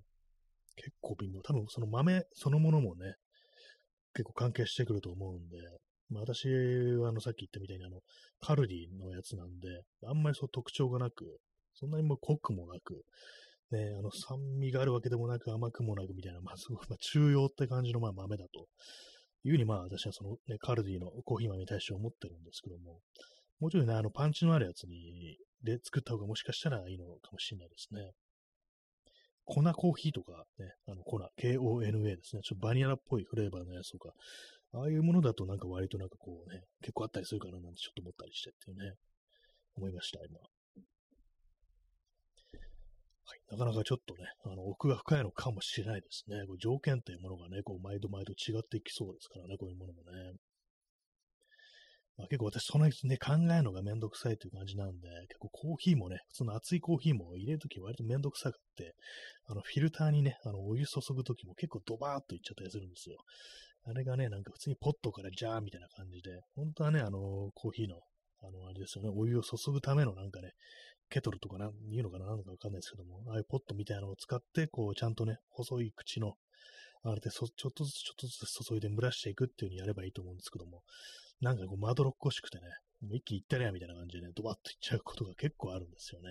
[0.76, 1.40] 結構微妙。
[1.42, 3.14] 多分その豆そのものもね、
[4.12, 5.56] 結構関係してくると思うんで、
[6.10, 6.48] まあ、私
[6.98, 8.00] はあのさっき言ったみたいにあの、
[8.40, 9.68] カルディのやつなんで、
[10.06, 11.38] あんまりそう特徴がなく、
[11.74, 13.02] そんなにも濃くもなく、
[13.70, 18.66] ね、あの酸味があるわけでもなく甘くもなくみたいな、まあすごく、まあ、中庸って感じのまあ豆だと
[19.44, 23.00] いうふうにまあ私はそのね、カルディのコーヒー豆に対して思ってるんですけども、
[23.60, 28.10] もうちょいね、あのパンチのあるやつに、で作った方がもしかしたらいいのかもしれないですね。
[29.46, 32.42] 粉コーヒーとかね、あの粉、KONA ですね。
[32.42, 34.10] ちょっとバニラっぽいフレーバーのやつとか、
[34.72, 38.94] ああいうものだとなんか割となんかこうね、結構あったりするかななんてちょっと思ったりしてっていうね、
[39.76, 40.38] 思いました、今。
[43.26, 46.44] はい、なかなかちょっとね、あの、奥が深いのかもしれないですね。
[46.46, 50.34] こう条件というものがね、こう、毎度毎度違っていきそうですからね、こういうものもね。
[52.16, 58.94] まあ、結構私、そのね、考えるのがめんどくさいという感じなんで、結構コーヒーもね、普通の熱いコーヒーも入れるとき割とめんどくさくって、
[59.46, 63.16] あの、フィルターにね、あの、お湯注ぐときも結構ドバーっといっちゃったりするんですよ。
[63.86, 68.00] あれがね、なんか普通にポットからジャーみたいな感じで、本当はね、あの、コーヒーの、
[68.46, 70.52] あの、あれですよね、お湯を注ぐためのなんかね、
[71.10, 76.34] ケトルとかな、言うのかな、なんかわかんないですけども、ああいうポットみたいなのを使って、こう、ちゃんとね、細い口の、
[77.02, 80.82] あれでそ、ちょっとずつちょっとずつ注いで蒸らしていくっていう風にやればいいと思うんですけども、
[81.40, 82.64] なんかこう、まどろっこしくてね、
[83.02, 86.28] もう一気にいったりやみたいな感じでね、ドバッといっちゃうことが結構あるんですよね。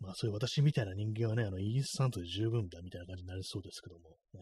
[0.00, 4.40] まあそういう私みたいな人間はね、あの、インスタントで十分だみたいな感じになりそうですけども、ね、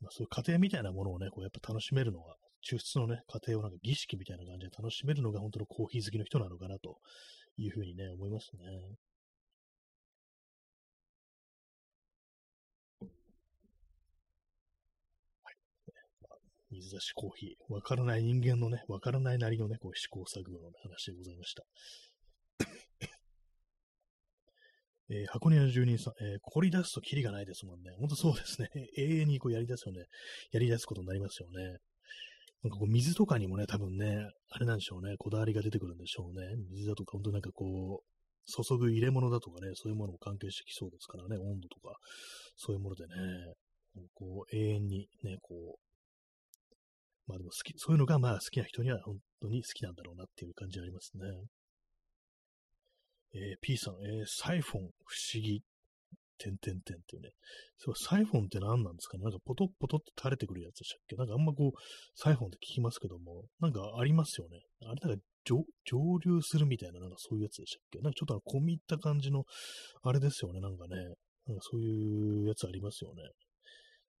[0.00, 6.98] まあそういう過程みたいなものをね、こうやっぱ楽しめるのは、抽出のね、過程をなんか儀式みたいな感じで楽しめるのが本当のコーヒー好きの人なのかなと
[7.56, 8.64] いうふうにね、思いますね。
[15.42, 15.56] はい。
[16.70, 17.72] 水出しコーヒー。
[17.72, 21.64] わからない人間のね、わからないなりのね、こう試行錯誤の、話でございました。
[25.12, 27.90] えー、箱根の住人さん、えー、凝り出すとキリがないですもんね。
[27.98, 28.70] ほんとそうですね。
[28.96, 30.04] 永遠にこうやり出すよね。
[30.52, 31.78] やり出すことになりますよね。
[32.62, 36.46] なんかこう水とかにもね、多分ね、あれなんでしょうね、こだわりが出てくるんでしょうね。
[36.70, 41.96] 水だとか、本当なんかこう、注ぐ入れ物だとかね、そういうものも関係してきそうですからね、温度とか、
[42.56, 43.14] そういうものでね、
[44.14, 45.90] こう、永遠にね、こう、
[47.26, 51.22] まあでも好き、そういうのがまあ好きな人には本当に好きなんだろうなっていう感じがありますね。
[53.32, 55.62] えー、P さん、えー、サイフォン不思議
[56.40, 57.30] てんてんてんっていうね。
[57.76, 59.24] そう、サイフォンって何なんですかね？
[59.24, 61.16] なんかポトッポトって垂れてくるやつでしたっけ？
[61.16, 61.78] なんかあんまこう、
[62.16, 64.58] サイフォンって聞きますけども、なんかありますよね。
[64.86, 65.64] あれなんか蒸
[66.24, 67.98] 留するみたいな、なんかそういうやつでしたっけ？
[68.00, 69.44] なんかちょっと込み入った感じの、
[70.02, 70.60] あれですよね。
[70.60, 70.96] なんかね、
[71.46, 73.22] なんかそういうやつありますよね。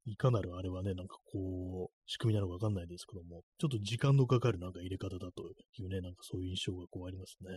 [0.06, 5.42] いかなるあれはね、なんかこう、仕組みなのかわかんないですけども、ちょっと時間のかかるなんか入れ方だと
[5.78, 7.50] いうね、なんかそういう印象がこうありますね。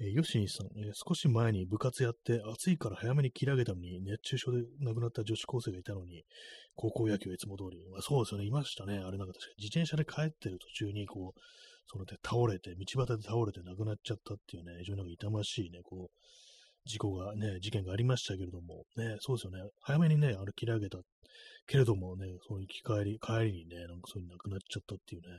[0.00, 6.24] えー、ヨシニさん、えー、少し前に部活やって暑いから早めに切り上げたのに熱中症で亡くなった女子高生がいたのに、
[6.74, 8.98] 高校野球はいつも通り、あ、そうですよね、いましたね。
[8.98, 11.40] あれなんか確か自転車で帰ってる途中にこう、
[11.86, 20.98] その手倒れて、道端で倒れて亡くなっちゃったっていうね、非常になんか痛ましいね、こう、事故がね、事件がありましたけれども、ね、そうですよね、早めにね、あれ切り上げた
[21.66, 25.36] けれどもね、その行き帰り、帰りにね、なんかそういう亡くなっちゃったっていうね、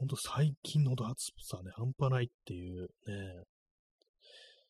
[0.00, 2.88] ほんと最近の暑さね、半端ないっていうね、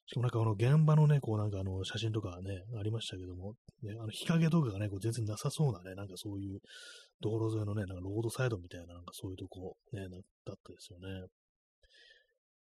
[0.07, 3.55] しかもなんかあの現場のね、こうなんかあの写真とかね、ありましたけども、
[3.85, 6.59] ね、あの日陰とかがね、こう全然なさそうなね、なんかそういう
[7.21, 10.11] 道路沿いのね、なんかロードサイドみたいな、なんかそういうとこ、ね、だっ
[10.45, 11.15] たですよね。
[11.15, 11.29] やっ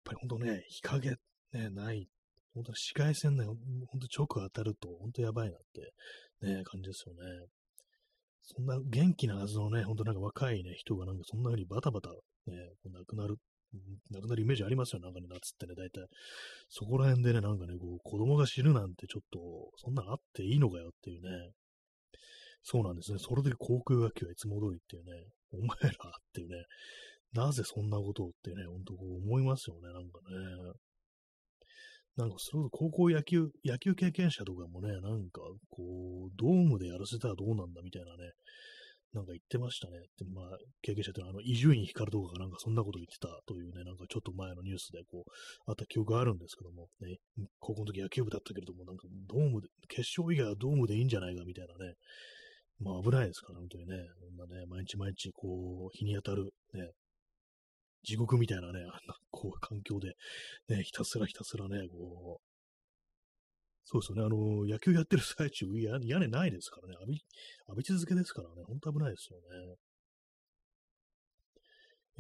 [0.03, 2.07] ぱりほんとね、日陰ね、ない
[2.53, 3.57] 本当に紫外線ね、本
[3.99, 7.47] 当直当たると、本当やばいなって、ね、感じですよね。
[8.55, 12.15] そんな元気なはずのね、本当なんか若いね、人がなんかそんな風にバタバタ、ね、
[12.91, 13.38] 亡くなる、
[14.11, 16.07] 亡くなるイメージありますよ、なんかね、夏ってね、大体。
[16.67, 19.39] そこら辺でね、なんかね、こう、子供が死ぬなんてちょっと、
[19.77, 21.30] そんなのあっていいのかよっていうね。
[22.63, 23.19] そうなんですね。
[23.19, 25.11] それで航空学級はいつも通りっていうね、
[25.53, 26.65] お前らっていうね、
[27.34, 30.73] なぜそんなことをってね、ほんとこう思いますよね、なんかね。
[32.19, 35.39] なんか、それこそ高校野球、野球経験者とかもね、なんか、
[35.69, 38.33] こう、ドームでやらせたらどうなんだみたいなね、
[39.13, 40.03] なんか言ってましたね。
[40.19, 45.31] でまあ、経験者っていうのは、あの、伊集院光とかがなんかそんなこと言ってたというね、なんかちょっと前のニュースでこう、
[45.65, 47.15] あった記憶があるんですけども、ね、
[47.59, 51.95] 高校の時野球部だったけれども、なんかドームで、決勝以外はドームでいいんじゃないかみたいなね、
[52.83, 56.91] まあ危ないですから、本当にね、こんなね、毎日毎日こう、日に当たる、ね、
[58.03, 60.15] 地獄みたいなね、あんな、こう、環境で、
[60.67, 62.49] ね、ひたすらひたすらね、こう、
[63.84, 67.21] そうですよね、あの、野球やってる最中、屋根ないですからね、浴び、
[67.67, 69.76] 浴び続けですからね、ほんと危ないですよね。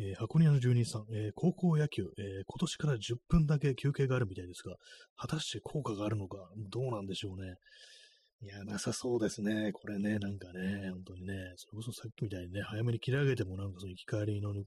[0.01, 4.77] えー、箱庭の住人さん、えー、高校野球、えー、今年から10分だけ休憩があるみたいですが、
[5.17, 6.37] 果たして効果があるのか、
[6.69, 7.55] どうなんでしょうね。
[8.41, 9.71] いや、なさそうですね。
[9.73, 14.63] これね、なんかね、本当にね、それこそさっきみたいにね、早めに切り上げてもなんかその行き帰りのね、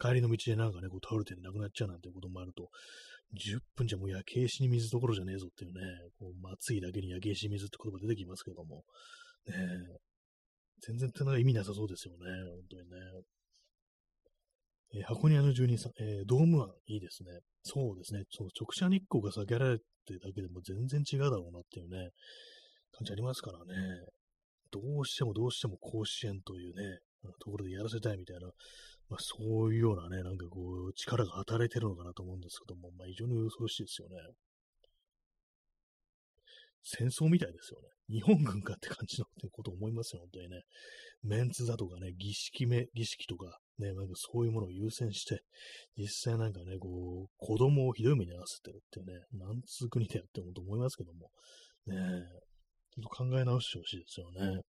[0.00, 2.70] 帰りの道でなんかね、こう倒れて亡くなっちゃうなんてこともあると、
[3.36, 5.80] 10分じゃもう焼け石に水どころじゃねえぞっていうね、
[6.18, 8.84] こう、暑いだけに焼け石に水って言葉出てきますけども、
[9.46, 9.54] ね
[10.82, 12.18] 全然手が意味なさそうですよね、
[12.48, 12.96] 本当にね。
[14.94, 17.30] えー、箱庭の住人さん、えー、ドーム湾いいですね。
[17.62, 18.24] そうですね。
[18.30, 22.10] その直射日光が避けられてるだけでも全然違うだろうなっていうね、
[22.92, 23.74] 感じありますからね。
[24.70, 26.98] どうしてもどうしても甲子園というね、
[27.40, 28.46] ところでやらせたいみたいな、
[29.08, 34.16] まあ、そういうようなね、なんかこう、力が働いてるのかなと思うんですけども、まあ、非常に恐ろしいですよね。
[36.82, 37.88] 戦争みたいですよね。
[38.08, 40.62] 日本軍かって感じのてことを思いますよ、本当にね。
[41.22, 45.42] メンツだとかね、儀式め、儀式とか、ね、なんかそういうものを優先して、
[45.96, 51.30] 実際なんかね、こう、子供をひどい目に遭わせてるっていうね、なんつう国だよって思いますけども、
[51.86, 52.45] ねちょっと
[53.04, 54.62] 考え直してほしいですよね。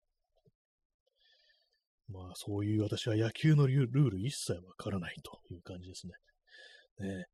[2.09, 6.13] まあ、そういう私は野球のルール一切わからないという感じですね。
[7.05, 7.25] ね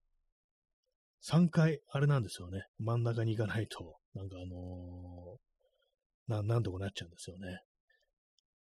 [1.21, 2.63] 3回、あれなんですよね。
[2.79, 7.59] 真ん中に行かないと、なんかあのー、な、なんとかなっちゃうんですよね。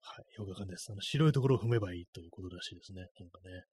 [0.02, 0.92] はい、よくわかんないです。
[0.92, 3.08] あの白いところを踏めばいいということらしいですね。
[3.20, 3.64] なんかね。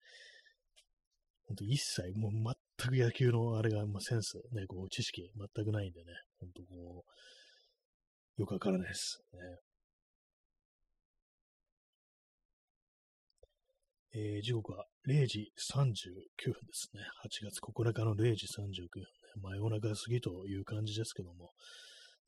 [1.46, 2.32] ほんと一切、もう
[2.80, 7.10] 全く野球のあれが、まあ、センス、ね、こう、知識全くないんでね、ほんとこう、
[8.36, 9.22] よくわからないです。
[9.32, 9.38] ね。
[14.14, 17.00] えー、時刻は0時39分ですね。
[17.24, 19.06] 8月9日の0時39分、ね、
[19.42, 21.52] 真夜中過ぎという感じですけども。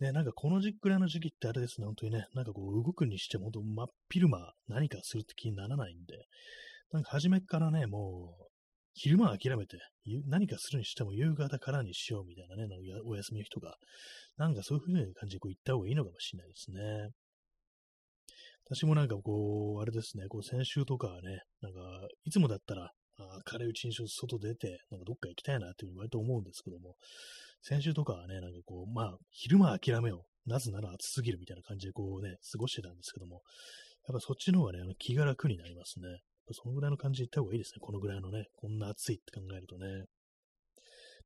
[0.00, 6.26] ね、なんかこの時くらいの時期ってあれですね、本当にね、なんかこう動くにしても、本当真っ昼間何かするって気にならないんで、
[6.92, 8.47] なんか初めからね、もう、
[8.98, 9.78] 昼間諦めて、
[10.26, 12.66] 何かするにしても夕方からにしようみたいなね、
[13.06, 13.76] お休みの人が、
[14.36, 17.10] なんかそういう風な感じでこう言った方がいいのかもしれないですね。
[18.66, 21.80] 私もなんかこう、あれですね、こう先週とかはね、なんか、
[22.24, 26.96] いつもだったら、あ軽いうちに外出て、なんかどっか行きたいなっていうふうに割と思うんですけども、
[27.62, 30.50] 先週とかはね、なんかこう、まあ、昼間諦めよう。
[30.50, 33.42] なぜなら暑すぎるみたいな感じでこうね、過ごしてたんですけども、
[34.08, 36.06] やっぱそっちの方がね、あの気が楽になりますね。
[36.54, 37.80] そのぐらいの感じで行った方がいいですね。
[37.80, 40.04] このぐらいのね、こんな暑いって考えるとね。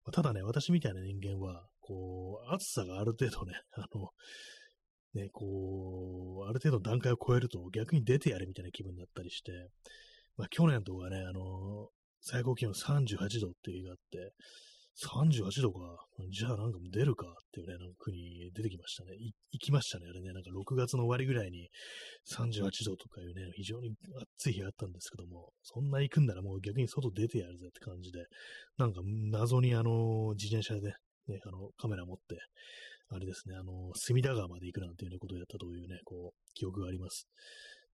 [0.04, 4.10] まあ、ただね、私みたいな人間は、こう、暑さがある程度ね、 あの、
[5.14, 9.52] ね、こう、ある程度段階を超えると逆に出てやれみたいな気分だったりして、
[10.36, 11.90] まあ去年とかね、あの、
[12.20, 14.32] 最高気温38度っていう日があって、
[15.00, 15.80] 38度か。
[16.30, 19.16] じゃあなんか出るかっていうね、なんか国出てきましたね。
[19.50, 20.06] 行きましたね。
[20.08, 21.68] あれね、なんか6月の終わりぐらいに
[22.30, 23.92] 38度とかいうね、非常に
[24.38, 28.24] 暑い日があったんですけども、そんな行くんならもう逆に外出てやるぜって感じで、
[28.76, 29.00] なんか
[29.30, 30.92] 謎にあの、自転車で
[31.28, 32.38] ね、あの、カメラ持って、
[33.08, 37.26] あれですね、あの、隅田川まで行くなんていうね、ことをやったというね、こう、記憶があります。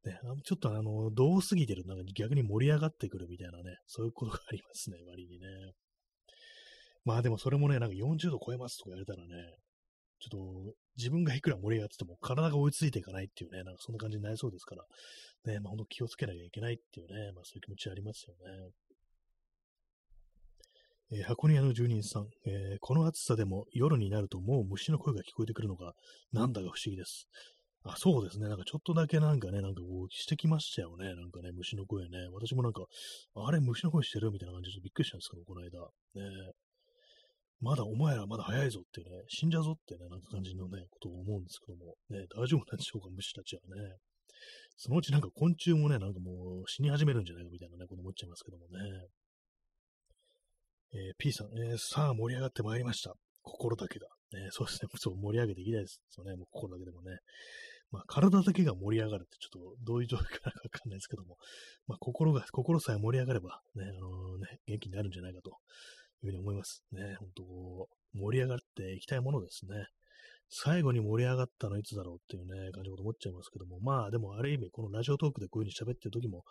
[0.04, 5.46] ね、ちょっとあの、どうすぎてるなんか逆に盛り上がってくるみたいなね、そういうことがありますね、割にね。
[7.04, 9.54] まあでもそれもね、なんか40度超えますとか言われたらね、
[10.20, 14.84] ちょっと自分がいくら盛り上がってても体が追いついていかないっていうね、なんかそんな感じになりそうですから、
[15.52, 18.70] ね、まあ本当気をつけなきゃいけないっていうね、まあそういう気持ちありますよね。
[21.10, 25.94] えー、箱庭の住人さん、えー、この暑さでも夜になるともう虫の声が聞こえてくるのが
[26.32, 27.28] なんだか不思議です。
[27.84, 28.48] あ、そうですね。
[28.48, 31.14] なんかちょっとだけなんかね、なんかこうしてきましたよね。
[31.14, 32.28] なんかね、虫の声ね。
[32.32, 32.82] 私もなんか、
[33.36, 35.78] あれ虫の声してるみたいな感じでびっくりしたんですけど、この間。
[36.14, 36.52] ね
[37.60, 43.96] まだお前らまだ早いぞっていうね、死んじゃうぞってね、なんか感じのね、ことを思うんですけども、ね、大丈夫なんでしょうか、虫たちはね。
[44.76, 48.78] そのうちなんか昆虫もね、なんかもう死に始めるんじゃないかみたいなね、こと思っちゃいますけどもね。
[50.94, 53.12] えー、P さん、えー、さあ盛り上がってまいりました。
[53.42, 54.06] 心だけが。
[54.32, 57.18] ね、そうですね、そう盛り上げていきたいですよね、もう心だけでもね。
[57.90, 61.36] まあ、体だけが盛り上がるってちょっとどういう状況かわかんないですけども、
[61.86, 65.56] まあ、心が、心さえ盛り上がればね、あのー、ね、元気になるんじゃないかと
[66.22, 66.84] いうふうに思います。
[66.92, 69.86] ね、本当こう、盛り上がっていきたいものですね。
[70.50, 76.44] 最後に盛り上がったのいつだろうっていうね、感じのこと思っちゃいますけども、まあでもある意味、このラジオトークでこういう風に喋ってる時も、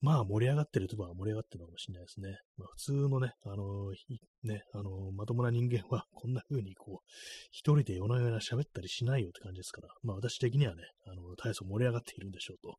[0.00, 2.36] まあ盛り上がってるとは盛り上がってるのかもしれないですね。
[2.58, 3.90] まあ普通のね、あの、
[4.44, 7.08] ね、あの、まともな人間は こんな風にこう、
[7.50, 12.78] 一人で夜な夜な喋ったりしないよって感じですから、まあ私的にはね、あの、大層盛り上がっているんでしょうと。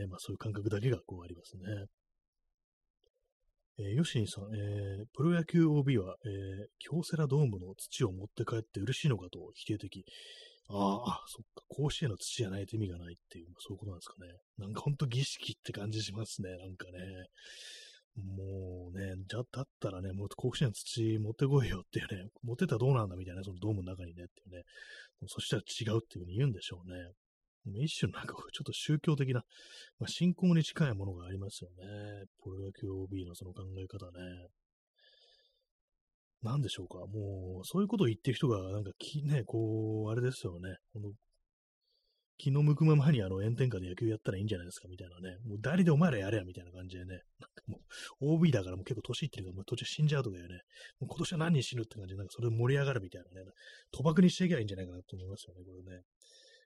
[0.00, 1.86] ね、まあそういう感覚だけがこうありますね。
[3.78, 10.04] えー、ヨシンさん、えー、プロ野球 OB は、えー、京セラドームの土を持って帰って嬉しいのかと否定的。
[10.68, 14.32] ああ、そっか、甲子園の土じゃないと意味がないっていう、そういうことなんですかね。
[14.58, 17.26] なんかほんと儀式って感じしますね、なんかね。
[18.16, 24.62] もうね、じゃ、だったらね、もう甲子園の土持ってこいよっていうね、 持ってたらどうなんだみたいな、そのドームの中にねっていうね、
[25.26, 27.12] そしたら違うっていうふうに言うんでしょうね。
[27.66, 29.42] 一種なんかちょっと宗教的な、
[29.98, 32.24] まあ、信仰に近いものがありますよね。
[32.42, 34.48] プロ野球 OB のその考え方ね。
[36.42, 36.98] なんでしょうか。
[37.06, 40.76] もう、そういうことを言ってる人が、なんかき、ね、こう、あれですよね。
[40.94, 41.12] この
[42.40, 45.36] 気の向くままにあの炎天下で野球やったらいいんじゃないですかみたいなね。
[45.46, 47.20] もう誰でお前らやれやみたいな感じでね。
[47.38, 47.80] なんかも
[48.22, 50.54] う OB だからもう結構年いってるからもう途中死んじゃうとかよね。
[51.00, 53.46] もう今年は何人死ぬって感じで、なんかそれで盛り上がるみたいなね。
[53.92, 56.02] 賭博にしていけばいいんじゃないかなと思いますよね、これね。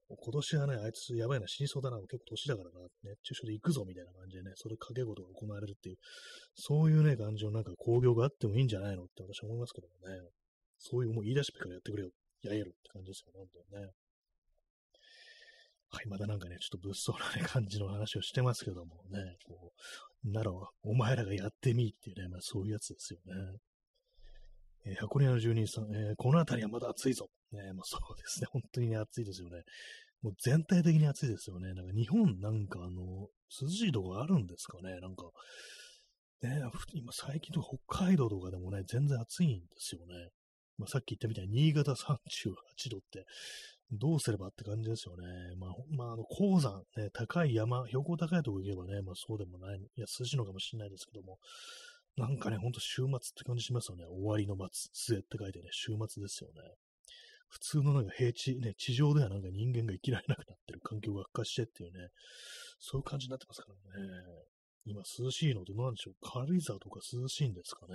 [0.08, 5.96] 今年はね、あいつやばいな、死にそうだな、結構年だからな、熱中症で行くぞみたいな感じでね、それ掛け事が行われるっていう、
[6.54, 10.28] そういうね、感じのなんか興行があってもいいんじゃないのって私は思いますけどもね。
[10.78, 12.10] そういうもう言い出しっぺからやってくれよ、
[12.42, 13.90] やえるって感じですよね、本当にね。
[15.88, 19.72] はい、まだなんかね、ちょっと物騒な、ね、感じの話をしてますけどもね、こ
[20.24, 20.50] う、なら、
[20.82, 23.58] お前らがやってみっていうね、まあそういうやつですよね。
[24.86, 27.28] えー、箱根の住人さん、えー、この辺りはまだ暑いぞ。
[27.52, 28.46] ね、まあ、そうですね。
[28.50, 29.62] 本当にね、暑いですよね。
[30.22, 31.74] もう全体的に暑いですよね。
[31.74, 33.28] なんか日本なんかあの、
[33.62, 34.98] 涼しいとこあるんですかね。
[35.00, 35.24] なんか、
[36.42, 36.62] ね、
[36.94, 40.30] 今最近とか北海道とかでもね、全然暑いんですよね。
[40.78, 43.26] まあ、さっき言ったみたいに新潟38度って、
[43.92, 45.26] どうすればって感じですよね。
[45.58, 51.38] まあ、まあ、あの、高山、ね、高い山、標高高いとこ行けばね、まあそうでもない、いや、涼しいのかもしれないですけども、
[52.16, 54.04] なんかね、ほんと週末って感じしますよね。
[54.06, 56.62] 終わりの末、末って書いてね、週末ですよね。
[57.48, 62.08] 普通のなんか平地、ね、地上ではなんか人間が生きられなくなってる環境が悪化してっていうね、
[62.78, 64.08] そういう感じになってますからね。
[64.86, 67.94] 今涼しいのって何でしょう軽井沢とか涼しいんですかね。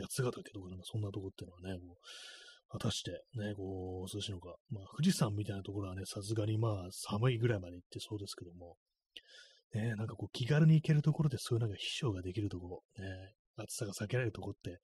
[0.00, 4.56] 八ヶ岳とかなんかそんなとこっていうのはね、こう果たしてね、こう涼しいのか。
[4.70, 8.76] まあ富士山みたいなところはね、さすがにまあ寒いぐらいまで行ってそうですけども、
[9.74, 14.78] ね、なんかこう気軽に行けるところでそういうなんか秘書ができるところ、ね、暑さが避けられるとこって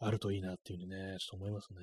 [0.00, 1.80] あるといいなっていうふうにね、ちょっと思いますね。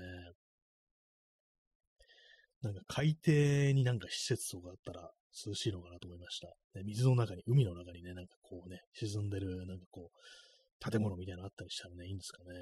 [2.62, 5.10] なんか海底になんか施設とかあったら
[5.46, 6.48] 涼しいのかなと思いました。
[6.76, 12.54] ね、水の中に、海の中にね、なんかこうね、沈んでる、なんかこう、建物みたいなのあったりしたらね、いいんですかね。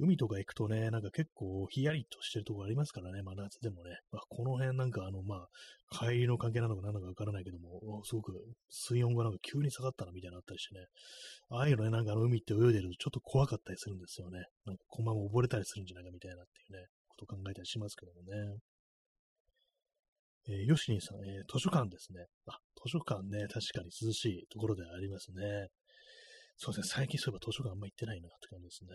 [0.00, 8.32] 海とか行くとね、なんか結構ヒヤリとしてるとこありますからね、まあ夏でもね、まあ、この辺なんかあの、まあ、帰りの関係なのか何なのかわからないけども、すごく
[8.68, 10.86] 水温がなんか急に下がったなみたいなのあったりしてね、
[11.50, 14.42] ああいうのね、なんかあの海って泳いでるとちょっと怖かったりするんですよね。
[14.66, 18.58] なんかこのまま溺れたりするんじゃないかみたいなっていうね、こと考えたりしますけどもね。
[20.46, 22.26] えー、ヨシニさん、えー、図書館ですね。
[22.46, 25.68] あ、図書館ね、確かに涼しいところでありますね。
[26.56, 28.90] そうですね、最近そういえば図書館あんま行ってないなって感じですね。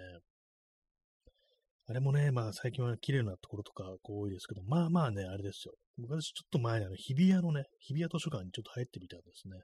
[1.89, 5.73] あれもね、まあ最近は綺麗なところとか多いですけど、まあまあね、あれですよ。
[5.97, 9.57] 昔ちょっと前にあの日比谷のね、日比谷図書館にちょっと入ってみたんですね。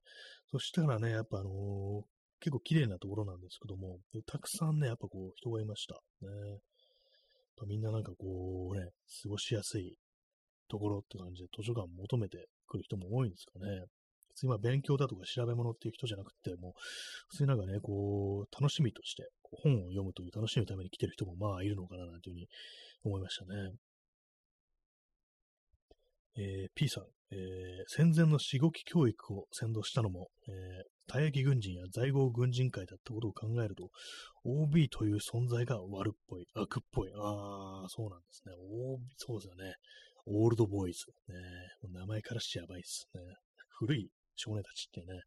[0.49, 2.01] そしたらね、やっぱあのー、
[2.39, 6.01] 結構綺麗なところなんですけども、たくさんね、やっぱこう人がいました。
[6.25, 6.29] ね。
[7.67, 8.89] みんななんかこうね、
[9.21, 9.93] 過ごしやすい
[10.67, 13.85] ところって感じで図書館求めてくる人も多いんですかね。
[14.35, 16.71] 普通に勉強だとか調べ物っていう人じゃなくて、もう、
[17.29, 19.29] 普通になんかね、こう、楽しみとして、
[19.63, 22.47] 本を読むという楽しみのために来てる人もまあいるのかななんていうふうに
[23.03, 23.71] 思いましたね。
[26.37, 27.37] えー、P さん、えー、
[27.87, 33.89] 戦前の死後期教育を先導したのも、えー、退役軍人や在郷軍人会だったことを考えると、
[34.43, 37.11] OB という存在が悪っぽい、悪っぽい。
[37.15, 38.53] ああ、そうなんですね。
[38.53, 39.73] OB、そうですよね。
[40.25, 41.05] オールドボーイズ。
[41.31, 41.39] ね、
[41.93, 43.21] 名前からしてやばいっすね。
[43.77, 45.21] 古い少年たちってね。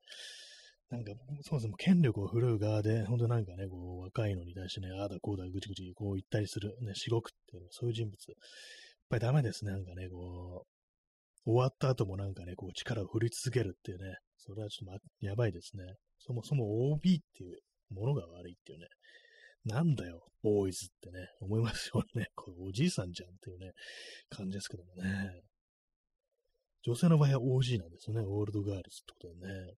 [0.91, 1.13] なんか、
[1.43, 8.13] そもそも権力を振るう側で、本当なんかね、こう、若いのに対してね、ああだこうだ、ぐちぐち、こう言ったりする、ね、しごくっていう、そういう人物。
[8.29, 8.37] やっ
[9.11, 10.65] ぱりダメですね、なんかね、こ
[11.45, 15.85] う、終わった後もなんかね、こう、力を振り続けるっていうね、それはちょっと、ま、やばいですね。
[16.19, 17.59] そもそも OB っていう
[17.91, 18.87] ものが悪いっていうね、
[19.65, 22.29] なんだよ、ボーイズってね、思いますよね。
[22.35, 23.73] これおじいさんじゃんっていうね、
[24.31, 25.43] 感じですけどもね。
[26.89, 28.23] 女性の場合は OG なんですよね。
[28.27, 29.75] オールドガールズってことでね。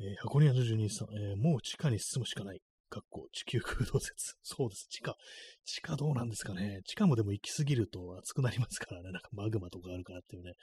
[0.00, 2.60] えー、箱庭の住人さん、えー、もう地下に進むしかない。
[2.88, 4.34] かっこ地球空洞説。
[4.42, 4.88] そうです。
[4.88, 5.14] 地下。
[5.64, 6.80] 地下どうなんですかね。
[6.84, 9.12] 地下もでも行き過ぎると熱くなりますからね。
[9.12, 10.54] なんかマグマとかあるからっていうね。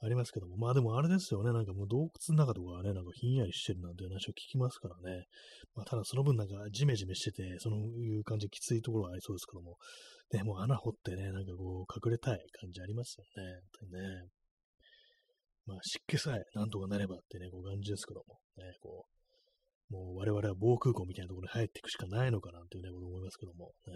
[0.00, 0.56] ありますけども。
[0.56, 1.52] まあでもあれですよね。
[1.52, 5.26] なんかもう洞窟の中とかはね、なんかひんやりしてるなんて話を聞きますからね。
[5.74, 9.76] まあただその分なんかジメジメしてて、そのいう感じきついところはありそうですけども。
[10.32, 13.52] ね、もう穴掘ってね、なんかこう隠れたい感じありますよね。
[13.52, 14.28] 本当にね。
[15.66, 18.38] まあ湿気さえなんとかなればってね、こう感じですけども。
[18.56, 19.17] ね、こう。
[19.90, 23.72] もう我々は防空壕みたいなところに入っていくしかないのかなっていうね、こと思いますけども。
[23.86, 23.92] ね、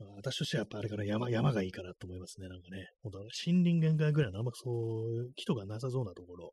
[0.00, 2.48] ま、私としてはやっぱあれから山、山がいいかなと思いますね。
[2.48, 6.52] なんかね、本当森林限界ぐらいのあんまそういう木とかなさそうなところ。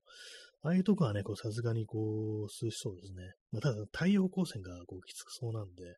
[0.62, 3.24] ああいうとこはね、こう、さすがにこう、涼しそうですね。
[3.52, 5.96] まあ、ただ、太陽光線がこう、きつくそうなんで、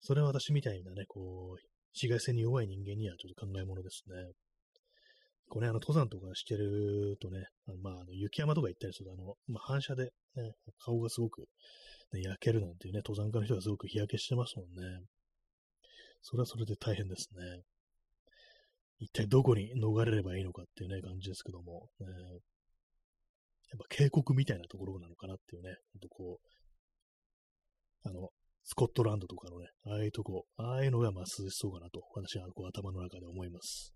[0.00, 4.14] それは私みたいなね、こう、紫外線に弱い人間にはちょっと考えものですね。
[5.54, 10.50] これ、あの、登山とかしてるとね、あのまあ、あの雪山とか行ったりすると、あの、まあ、反射で、ね、
[10.80, 11.46] 顔がすごく、
[12.12, 15.04] ね、焼けるなんていうね、登山家の人がすごく日焼けしてますもんね。
[16.22, 17.62] それはそれで大変ですね。
[18.98, 22.38] 一体どこに逃れればいいのかっていうね、感じですけども、ね、やっ
[23.78, 26.40] ぱ渓谷みたいなところなのかなっていうね、ほんとこ
[28.04, 28.30] う、あの、
[28.64, 33.94] スコットランドとかのね、ああいうとこ、ああいうのがまあ涼しそうかなと、私はこう頭の中で思います。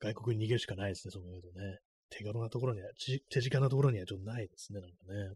[0.00, 1.78] 外国に逃げるしかないですね、そういうとね。
[2.10, 2.90] 手軽なところには、
[3.30, 5.34] 手近なところにはちょっとないですね、なんかね。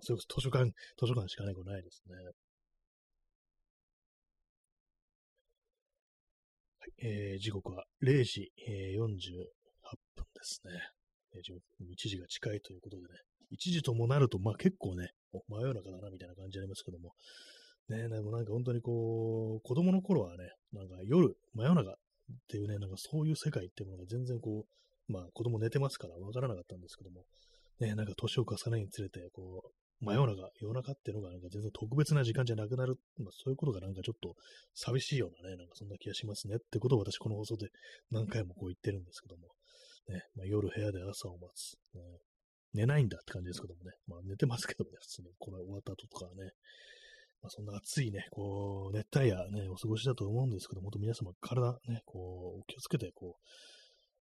[0.00, 2.14] それこそ図書館、図書館しかないことないですね。
[6.78, 10.72] はい、えー、時刻は0時、えー、48分ですね。
[11.34, 13.08] 1時が近いということでね。
[13.52, 15.10] 1時ともなると、まあ結構ね、
[15.48, 17.14] 真夜中だなみたいな感じありますけども。
[17.88, 21.96] ねでもなんか本当にこう、子供の頃はね、なんか夜、真夜中
[22.32, 27.24] っていうね、なんかそういう世界っていうものが全然こう、まあ子供寝てますからわからなかったんですけども、
[27.80, 29.70] ね、なんか年を重ねにつれて、こう、
[30.04, 34.34] 真夜中、夜中っていうのがなんか全然特別な時間じゃなくなる、まあ、そういうことがなんかちょっと
[34.74, 37.68] 寂しいようなね、なんかそんな気がしますねってことを私この放送で
[38.10, 39.48] 何回もこう言ってるんですけども、
[40.08, 42.00] ね、まあ、夜部屋で朝を待つ、ね、
[42.72, 46.52] 寝ないんだって感じですけどもね、まあ寝てますけどね、普通にこれ終わった後とかはね、
[47.42, 53.36] まあ、そんな暑いね、こう、熱帯夜ね、お過ごしだと思うんですけども、本当皆様体ね、こう、お気をつけて、こ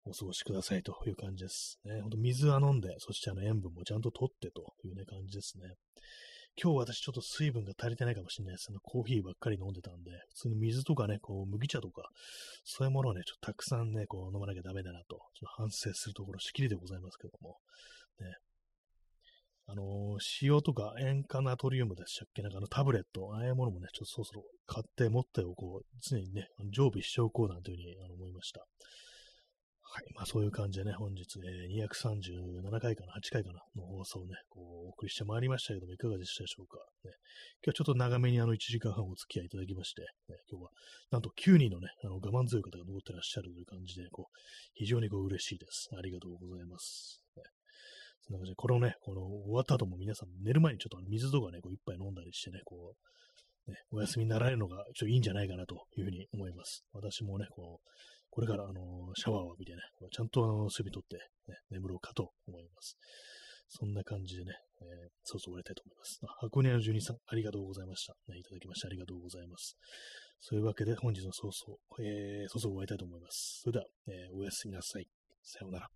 [0.07, 1.79] う、お過ごしくださいという感じです。
[1.85, 5.75] ね、ほんと水は飲んで、そしてあの塩分もちゃんと取ってというね、感じですね。
[6.61, 8.69] 今日私ちょっと水分が足りてないかもしれないです。
[8.83, 12.09] コーヒーばっかり飲んでたんで、普通に水とかね、こう、麦茶とか、
[12.65, 17.59] そういうものをね、ちょっとたくさんね、こう、飲まなきゃダメだなと、ちょっと反省するところしきりでございますけども、
[18.21, 18.35] ね、
[19.71, 22.41] あの塩とか塩化ナトリウムでしたっけ？
[22.41, 28.65] なんかあのタブレット、ああいうものもね、ちょっとそろそろ買って持っておこう、常にね、常備しておこうなんていうふうに思いました。
[29.91, 30.05] はい。
[30.15, 36.79] まあそういう感じでね、本日、えー、237回かな、8回かな、の放送をね、こう、お送りしてまいりましたけども、いかがでしたでしょうか？
[37.05, 37.13] ね、
[37.65, 40.71] 今日はちょっと長めにあの1時間半お付き合いいただきまして、ね、今日は
[41.11, 44.37] なんと9人のね、あの我慢強い方が残ってらっしゃるという感じで、こう、
[44.75, 45.89] 非常にこう嬉しいです。
[45.97, 47.23] ありがとうございます。
[48.29, 52.95] ね、そんな感じで、このね、この終わった後も皆さん寝る前にちょっと水とかね、こう一杯飲んだりしてね、こ
[53.67, 56.85] う、ね、お休みになられるのがちょっといいんじゃないかなというふうに思います。
[56.93, 57.89] 私もね、こう、
[58.31, 59.81] これからあのシャワーを浴びてね、
[60.11, 61.17] ちゃんとあの睡眠とって、
[61.49, 62.97] ね、眠ろうかと思います。
[63.69, 66.21] そんな感じでね、えー、そうそう終わりたいと思います。
[66.41, 68.15] 箱根の住人さん、ありがとうございました。
[68.29, 69.77] ね、いただきましてありがとうございます。
[70.41, 73.61] そういうわけで本日の早々、えー、早々終わりたいと思います。
[73.65, 75.09] それでは、えー、おやすみなさい。
[75.43, 75.89] さようなら。